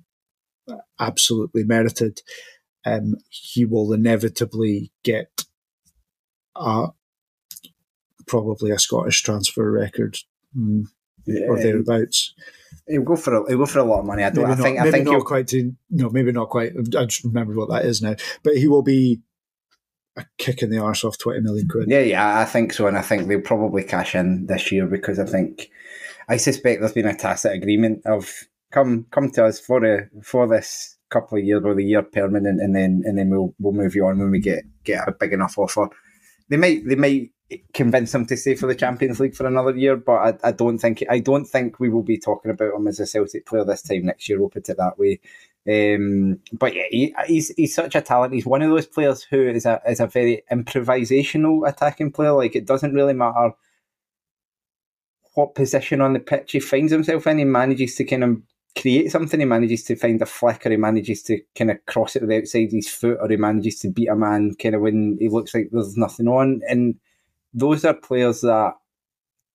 absolutely 1.00 1.64
merited. 1.64 2.22
Um, 2.86 3.16
he 3.30 3.66
will 3.66 3.94
inevitably 3.94 4.92
get 5.04 5.46
a, 6.56 6.88
probably 8.28 8.72
a 8.72 8.80
Scottish 8.80 9.22
transfer 9.24 9.72
record 9.72 10.18
mm, 10.58 10.86
yeah. 11.26 11.46
or 11.48 11.58
thereabouts. 11.58 12.34
He'll 12.88 13.04
go 13.04 13.16
for 13.16 13.34
a 13.36 13.48
he'll 13.48 13.60
go 13.60 13.66
for 13.66 13.80
a 13.80 13.84
lot 13.84 14.00
of 14.00 14.06
money. 14.06 14.24
I 14.24 14.30
don't. 14.30 14.50
Maybe 14.50 14.60
I 14.60 14.64
think. 14.64 14.78
Not, 14.78 14.88
I 14.88 14.92
think 14.92 15.06
not 15.06 15.26
quite. 15.26 15.48
To, 15.50 15.76
no, 15.90 16.10
maybe 16.10 16.32
not 16.32 16.50
quite. 16.50 16.74
I 16.98 17.06
just 17.06 17.24
remember 17.24 17.54
what 17.56 17.70
that 17.70 17.86
is 17.86 18.02
now. 18.02 18.16
But 18.44 18.58
he 18.58 18.68
will 18.68 18.82
be 18.82 19.22
a 20.18 20.26
kick 20.38 20.62
in 20.62 20.70
the 20.70 20.80
arse 20.80 21.04
off 21.04 21.18
twenty 21.18 21.42
million 21.42 21.68
quid. 21.68 21.90
Yeah, 21.90 22.02
yeah, 22.02 22.40
I 22.40 22.46
think 22.46 22.74
so, 22.74 22.88
and 22.88 22.98
I 22.98 23.02
think 23.02 23.28
they'll 23.28 23.42
probably 23.42 23.84
cash 23.84 24.16
in 24.16 24.48
this 24.48 24.72
year 24.72 24.86
because 24.86 25.18
I 25.20 25.26
think 25.26 25.70
I 26.28 26.38
suspect 26.38 26.82
there's 26.82 26.94
been 26.94 27.08
a 27.08 27.16
tacit 27.16 27.54
agreement 27.54 28.02
of 28.06 28.32
come 28.72 29.06
come 29.12 29.30
to 29.32 29.46
us 29.46 29.60
for 29.60 29.84
a 29.86 30.10
for 30.22 30.48
this 30.48 30.98
couple 31.10 31.38
of 31.38 31.44
years 31.44 31.62
or 31.64 31.76
the 31.76 31.86
year 31.86 32.02
permanent, 32.02 32.60
and 32.60 32.76
then 32.76 33.04
and 33.06 33.18
then 33.18 33.30
we'll 33.30 33.54
we'll 33.60 33.74
move 33.74 33.96
you 33.96 34.06
on 34.06 34.20
when 34.20 34.32
we 34.32 34.40
get 34.40 34.64
get 34.84 35.08
a 35.08 35.12
big 35.12 35.34
enough 35.34 35.58
offer. 35.58 35.90
They 36.50 36.58
might 36.58 36.82
they 36.88 36.96
might 36.96 37.32
convince 37.74 38.14
him 38.14 38.26
to 38.28 38.38
stay 38.38 38.56
for 38.56 38.68
the 38.68 38.76
Champions 38.76 39.20
League 39.20 39.36
for 39.36 39.46
another 39.46 39.76
year. 39.76 39.96
But 39.96 40.14
I, 40.44 40.50
I, 40.50 40.52
don't 40.52 40.78
think 40.78 41.04
I 41.10 41.20
don't 41.20 41.46
think 41.46 41.80
we 41.80 41.90
will 41.90 42.04
be 42.04 42.18
talking 42.18 42.52
about 42.52 42.74
him 42.74 42.88
as 42.88 43.00
a 43.00 43.06
Celtic 43.06 43.46
player 43.46 43.66
this 43.66 43.82
time 43.82 44.06
next 44.06 44.30
year. 44.30 44.40
We'll 44.40 44.50
put 44.50 44.70
it 44.70 44.78
that 44.78 44.98
way. 44.98 45.20
Um, 45.66 46.40
but 46.52 46.76
yeah, 46.76 46.84
he, 46.90 47.16
he's 47.26 47.50
he's 47.56 47.74
such 47.74 47.96
a 47.96 48.02
talent. 48.02 48.34
He's 48.34 48.46
one 48.46 48.62
of 48.62 48.70
those 48.70 48.88
players 48.88 49.24
who 49.24 49.48
is 49.48 49.66
a 49.66 49.82
is 49.88 50.00
a 50.00 50.08
very 50.08 50.44
improvisational 50.52 51.68
attacking 51.68 52.12
player. 52.12 52.34
Like 52.34 52.56
it 52.56 52.66
doesn't 52.66 52.94
really 52.94 53.14
matter 53.14 53.52
what 55.36 55.56
position 55.56 56.02
on 56.02 56.14
the 56.14 56.20
pitch 56.20 56.52
he 56.52 56.60
finds 56.60 56.92
himself 56.92 57.26
in. 57.28 57.40
He 57.40 57.46
manages 57.46 57.96
to 57.96 58.04
kind 58.04 58.24
of 58.24 58.42
create 58.80 59.12
something. 59.12 59.40
He 59.40 59.46
manages 59.46 59.84
to 59.86 59.96
find 59.96 60.22
a 60.22 60.26
flick, 60.26 60.66
or 60.66 60.72
he 60.72 60.78
manages 60.78 61.24
to 61.24 61.40
kind 61.58 61.72
of 61.72 61.86
cross 61.86 62.16
it 62.16 62.22
to 62.22 62.26
the 62.26 62.38
outside 62.38 62.68
of 62.68 62.72
his 62.72 62.90
foot, 62.90 63.18
or 63.22 63.30
he 63.30 63.38
manages 63.38 63.80
to 63.80 63.90
beat 63.90 64.10
a 64.10 64.16
man 64.16 64.56
kind 64.56 64.76
of 64.76 64.82
when 64.82 65.18
he 65.20 65.30
looks 65.30 65.54
like 65.54 65.70
there's 65.72 65.98
nothing 65.98 66.28
on 66.28 66.62
and 66.68 66.96
those 67.54 67.86
are 67.86 67.94
players 67.94 68.42
that 68.42 68.74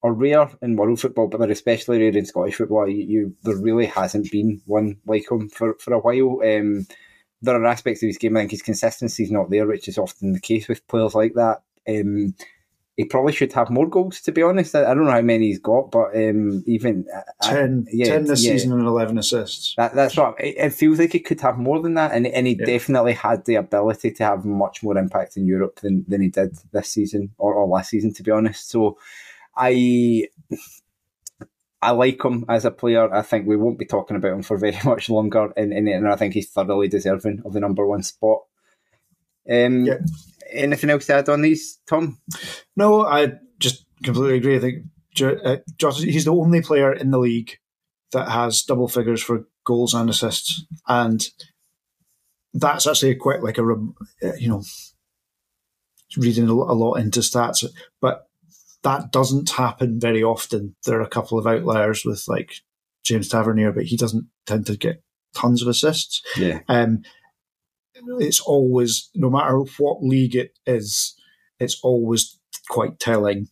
are 0.02 0.12
rare 0.12 0.48
in 0.62 0.76
world 0.76 1.00
football, 1.00 1.26
but 1.26 1.38
they're 1.38 1.50
especially 1.50 1.98
rare 1.98 2.16
in 2.16 2.24
Scottish 2.24 2.54
football. 2.54 2.88
You, 2.88 3.04
you 3.04 3.36
there 3.42 3.56
really 3.56 3.86
hasn't 3.86 4.30
been 4.30 4.60
one 4.66 4.98
like 5.06 5.30
him 5.30 5.48
for, 5.48 5.74
for 5.74 5.94
a 5.94 5.98
while. 5.98 6.40
Um, 6.44 6.86
there 7.42 7.60
are 7.60 7.66
aspects 7.66 8.02
of 8.02 8.08
his 8.08 8.18
game. 8.18 8.36
I 8.36 8.40
think 8.40 8.52
his 8.52 8.62
consistency 8.62 9.24
is 9.24 9.30
not 9.30 9.50
there, 9.50 9.66
which 9.66 9.88
is 9.88 9.98
often 9.98 10.32
the 10.32 10.40
case 10.40 10.68
with 10.68 10.86
players 10.86 11.14
like 11.14 11.34
that. 11.34 11.62
Um, 11.88 12.34
he 12.98 13.04
probably 13.04 13.32
should 13.32 13.52
have 13.52 13.70
more 13.70 13.86
goals, 13.86 14.20
to 14.22 14.32
be 14.32 14.42
honest. 14.42 14.74
I, 14.74 14.80
I 14.80 14.92
don't 14.92 15.04
know 15.04 15.12
how 15.12 15.22
many 15.22 15.46
he's 15.46 15.60
got, 15.60 15.92
but 15.92 16.16
um, 16.16 16.64
even 16.66 17.06
10, 17.42 17.86
I, 17.86 17.90
yeah, 17.92 18.06
10 18.06 18.24
this 18.24 18.44
yeah. 18.44 18.50
season 18.50 18.72
and 18.72 18.88
11 18.88 19.16
assists. 19.18 19.76
That, 19.76 19.94
that's 19.94 20.16
what 20.16 20.34
it, 20.40 20.56
it, 20.56 20.70
feels 20.74 20.98
like 20.98 21.12
he 21.12 21.20
could 21.20 21.40
have 21.42 21.58
more 21.58 21.80
than 21.80 21.94
that. 21.94 22.10
And, 22.10 22.26
and 22.26 22.48
he 22.48 22.56
yeah. 22.58 22.66
definitely 22.66 23.12
had 23.12 23.44
the 23.44 23.54
ability 23.54 24.10
to 24.10 24.24
have 24.24 24.44
much 24.44 24.82
more 24.82 24.98
impact 24.98 25.36
in 25.36 25.46
Europe 25.46 25.78
than, 25.78 26.06
than 26.08 26.22
he 26.22 26.28
did 26.28 26.58
this 26.72 26.88
season 26.88 27.30
or, 27.38 27.54
or 27.54 27.68
last 27.68 27.90
season, 27.90 28.12
to 28.14 28.22
be 28.24 28.32
honest. 28.32 28.68
So 28.68 28.98
I. 29.56 30.26
I 31.80 31.92
like 31.92 32.24
him 32.24 32.44
as 32.48 32.64
a 32.64 32.72
player. 32.72 33.14
I 33.14 33.22
think 33.22 33.46
we 33.46 33.56
won't 33.56 33.78
be 33.78 33.84
talking 33.84 34.16
about 34.16 34.32
him 34.32 34.42
for 34.42 34.56
very 34.58 34.76
much 34.84 35.08
longer, 35.08 35.52
and, 35.56 35.72
and, 35.72 35.88
and 35.88 36.08
I 36.08 36.16
think 36.16 36.34
he's 36.34 36.50
thoroughly 36.50 36.88
deserving 36.88 37.42
of 37.44 37.52
the 37.52 37.60
number 37.60 37.86
one 37.86 38.02
spot. 38.02 38.40
Um, 39.48 39.84
yeah 39.84 39.98
anything 40.52 40.90
else 40.90 41.06
to 41.06 41.14
add 41.14 41.28
on 41.28 41.42
these, 41.42 41.80
Thom? 41.86 42.20
No, 42.76 43.04
I 43.04 43.32
just 43.58 43.84
completely 44.02 44.36
agree. 44.36 44.56
I 44.56 44.60
think 44.60 44.84
uh, 45.44 45.56
Josh, 45.78 46.00
he's 46.00 46.24
the 46.24 46.34
only 46.34 46.62
player 46.62 46.92
in 46.92 47.10
the 47.10 47.18
league 47.18 47.58
that 48.12 48.28
has 48.28 48.62
double 48.62 48.88
figures 48.88 49.22
for 49.22 49.46
goals 49.66 49.94
and 49.94 50.08
assists, 50.08 50.64
and 50.86 51.26
that's 52.54 52.86
actually 52.86 53.14
quite 53.16 53.42
like 53.42 53.58
a 53.58 53.62
uh, 53.62 54.34
you 54.38 54.48
know 54.48 54.62
reading 56.16 56.48
a 56.48 56.54
lot 56.54 56.94
into 56.94 57.20
stats, 57.20 57.64
but 58.00 58.28
that 58.82 59.12
doesn't 59.12 59.50
happen 59.50 60.00
very 60.00 60.22
often. 60.22 60.74
There 60.84 60.98
are 60.98 61.02
a 61.02 61.08
couple 61.08 61.38
of 61.38 61.46
outliers 61.46 62.04
with 62.04 62.24
like 62.28 62.52
James 63.04 63.28
Tavernier, 63.28 63.72
but 63.72 63.84
he 63.84 63.96
doesn't 63.96 64.26
tend 64.46 64.66
to 64.66 64.76
get 64.76 65.02
tons 65.34 65.62
of 65.62 65.68
assists. 65.68 66.22
Yeah. 66.36 66.60
Um, 66.68 67.02
it's 68.18 68.40
always, 68.40 69.10
no 69.14 69.30
matter 69.30 69.58
what 69.78 70.02
league 70.02 70.36
it 70.36 70.58
is, 70.66 71.14
it's 71.58 71.80
always 71.82 72.38
quite 72.68 72.98
telling 72.98 73.48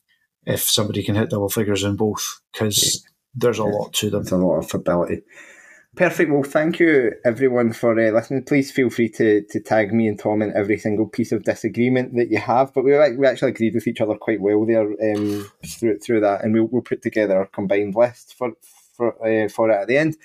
if 0.46 0.62
somebody 0.62 1.02
can 1.02 1.16
hit 1.16 1.30
double 1.30 1.48
figures 1.48 1.82
in 1.82 1.96
both 1.96 2.40
because 2.52 3.02
yeah. 3.04 3.10
there's 3.34 3.58
a 3.58 3.62
yeah. 3.62 3.68
lot 3.68 3.92
to 3.94 4.10
them. 4.10 4.22
There's 4.22 4.32
a 4.32 4.36
lot 4.36 4.64
of 4.64 4.74
ability. 4.74 5.22
Perfect. 5.96 6.30
Well, 6.30 6.42
thank 6.42 6.78
you 6.78 7.12
everyone 7.24 7.72
for 7.72 7.98
uh, 7.98 8.10
listening. 8.12 8.44
Please 8.44 8.70
feel 8.70 8.90
free 8.90 9.08
to, 9.10 9.42
to 9.48 9.60
tag 9.60 9.94
me 9.94 10.08
and 10.08 10.20
Thom 10.20 10.42
in 10.42 10.52
every 10.54 10.78
single 10.78 11.08
piece 11.08 11.32
of 11.32 11.44
disagreement 11.44 12.14
that 12.16 12.30
you 12.30 12.38
have. 12.38 12.74
But 12.74 12.84
we 12.84 12.92
we 13.16 13.26
actually 13.26 13.52
agreed 13.52 13.74
with 13.74 13.86
each 13.86 14.02
other 14.02 14.14
quite 14.14 14.42
well 14.42 14.66
there 14.66 14.82
um, 14.82 15.50
through 15.64 15.98
through 16.00 16.20
that, 16.20 16.44
and 16.44 16.52
we'll, 16.52 16.66
we'll 16.66 16.82
put 16.82 17.00
together 17.00 17.40
a 17.40 17.46
combined 17.46 17.94
list 17.94 18.34
for 18.36 18.52
for 18.94 19.14
uh, 19.26 19.48
for 19.48 19.70
it 19.70 19.80
at 19.80 19.88
the 19.88 19.96
end 19.96 20.16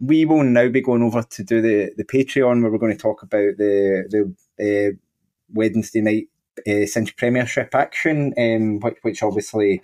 we 0.00 0.24
will 0.24 0.44
now 0.44 0.68
be 0.68 0.80
going 0.80 1.02
over 1.02 1.22
to 1.22 1.44
do 1.44 1.60
the, 1.60 1.92
the 1.96 2.04
Patreon 2.04 2.62
where 2.62 2.70
we're 2.70 2.78
going 2.78 2.96
to 2.96 2.98
talk 2.98 3.22
about 3.22 3.56
the 3.58 4.34
the 4.58 4.90
uh, 4.90 4.96
Wednesday 5.52 6.00
night 6.00 6.28
uh, 6.66 6.86
Cinch 6.86 7.16
Premiership 7.16 7.74
action, 7.74 8.32
um, 8.38 8.80
which, 8.80 8.98
which 9.02 9.22
obviously 9.22 9.82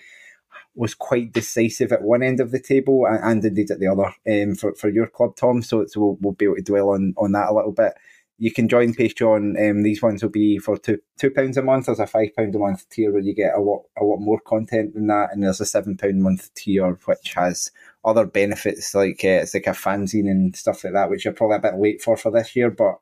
was 0.75 0.95
quite 0.95 1.33
decisive 1.33 1.93
at 1.93 2.03
one 2.03 2.23
end 2.23 2.41
of 2.41 2.51
the 2.51 2.61
table 2.61 3.07
and, 3.07 3.19
and 3.23 3.45
indeed 3.45 3.71
at 3.71 3.81
the 3.81 3.87
other 3.87 4.13
um, 4.31 4.55
for, 4.55 4.75
for 4.75 4.89
your 4.89 5.07
club, 5.07 5.37
Thom. 5.37 5.63
So, 5.63 5.87
so 5.87 6.01
we'll, 6.01 6.19
we'll 6.21 6.33
be 6.35 6.45
able 6.45 6.57
to 6.57 6.63
dwell 6.63 6.91
on, 6.91 7.15
on 7.17 7.33
that 7.33 7.49
a 7.49 7.55
little 7.55 7.73
bit. 7.73 7.95
You 8.39 8.53
can 8.53 8.69
join 8.69 8.93
Patreon. 8.93 9.71
Um, 9.71 9.83
these 9.83 10.03
ones 10.03 10.23
will 10.23 10.31
be 10.31 10.59
for 10.59 10.77
two 10.77 10.99
two 11.19 11.31
pounds 11.31 11.57
a 11.57 11.63
month. 11.63 11.87
There's 11.87 11.99
a 11.99 12.07
five 12.07 12.37
pound 12.37 12.55
a 12.55 12.59
month 12.59 12.87
tier 12.91 13.11
where 13.11 13.23
you 13.23 13.35
get 13.35 13.55
a 13.55 13.61
lot 13.61 13.85
a 13.99 14.05
lot 14.05 14.19
more 14.19 14.39
content 14.39 14.93
than 14.93 15.07
that, 15.07 15.31
and 15.33 15.43
there's 15.43 15.63
a 15.63 15.65
seven 15.65 15.97
pound 15.97 16.23
month 16.23 16.53
tier 16.53 16.99
which 17.07 17.33
has 17.33 17.71
other 18.07 18.25
benefits 18.25 18.95
like 18.95 19.21
uh, 19.25 19.43
it's 19.43 19.53
like 19.53 19.67
a 19.67 19.71
fanzine 19.71 20.31
and 20.31 20.55
stuff 20.57 20.85
like 20.85 20.93
that, 20.95 21.11
which 21.11 21.25
you're 21.25 21.35
probably 21.35 21.57
a 21.57 21.61
bit 21.61 21.79
late 21.79 22.01
for 22.01 22.17
for 22.17 22.31
this 22.31 22.55
year, 22.57 22.71
but 22.71 22.99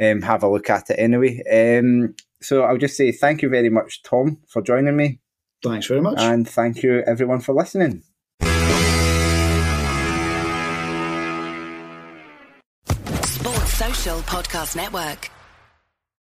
um, 0.00 0.20
have 0.22 0.42
a 0.42 0.48
look 0.48 0.68
at 0.68 0.90
it 0.90 0.98
anyway. 0.98 1.40
Um, 1.78 2.14
so 2.42 2.64
I'll 2.64 2.76
just 2.76 2.96
say 2.96 3.12
thank 3.12 3.42
you 3.42 3.48
very 3.48 3.70
much, 3.70 4.02
Thom, 4.02 4.38
for 4.48 4.60
joining 4.60 4.96
me. 4.96 5.20
Thanks 5.62 5.86
very 5.86 6.02
much, 6.02 6.20
and 6.20 6.46
thank 6.46 6.82
you 6.82 7.02
everyone 7.06 7.40
for 7.40 7.54
listening. 7.54 8.02
Sports 13.24 13.74
Social 13.74 14.18
Podcast 14.20 14.76
Network. 14.76 15.30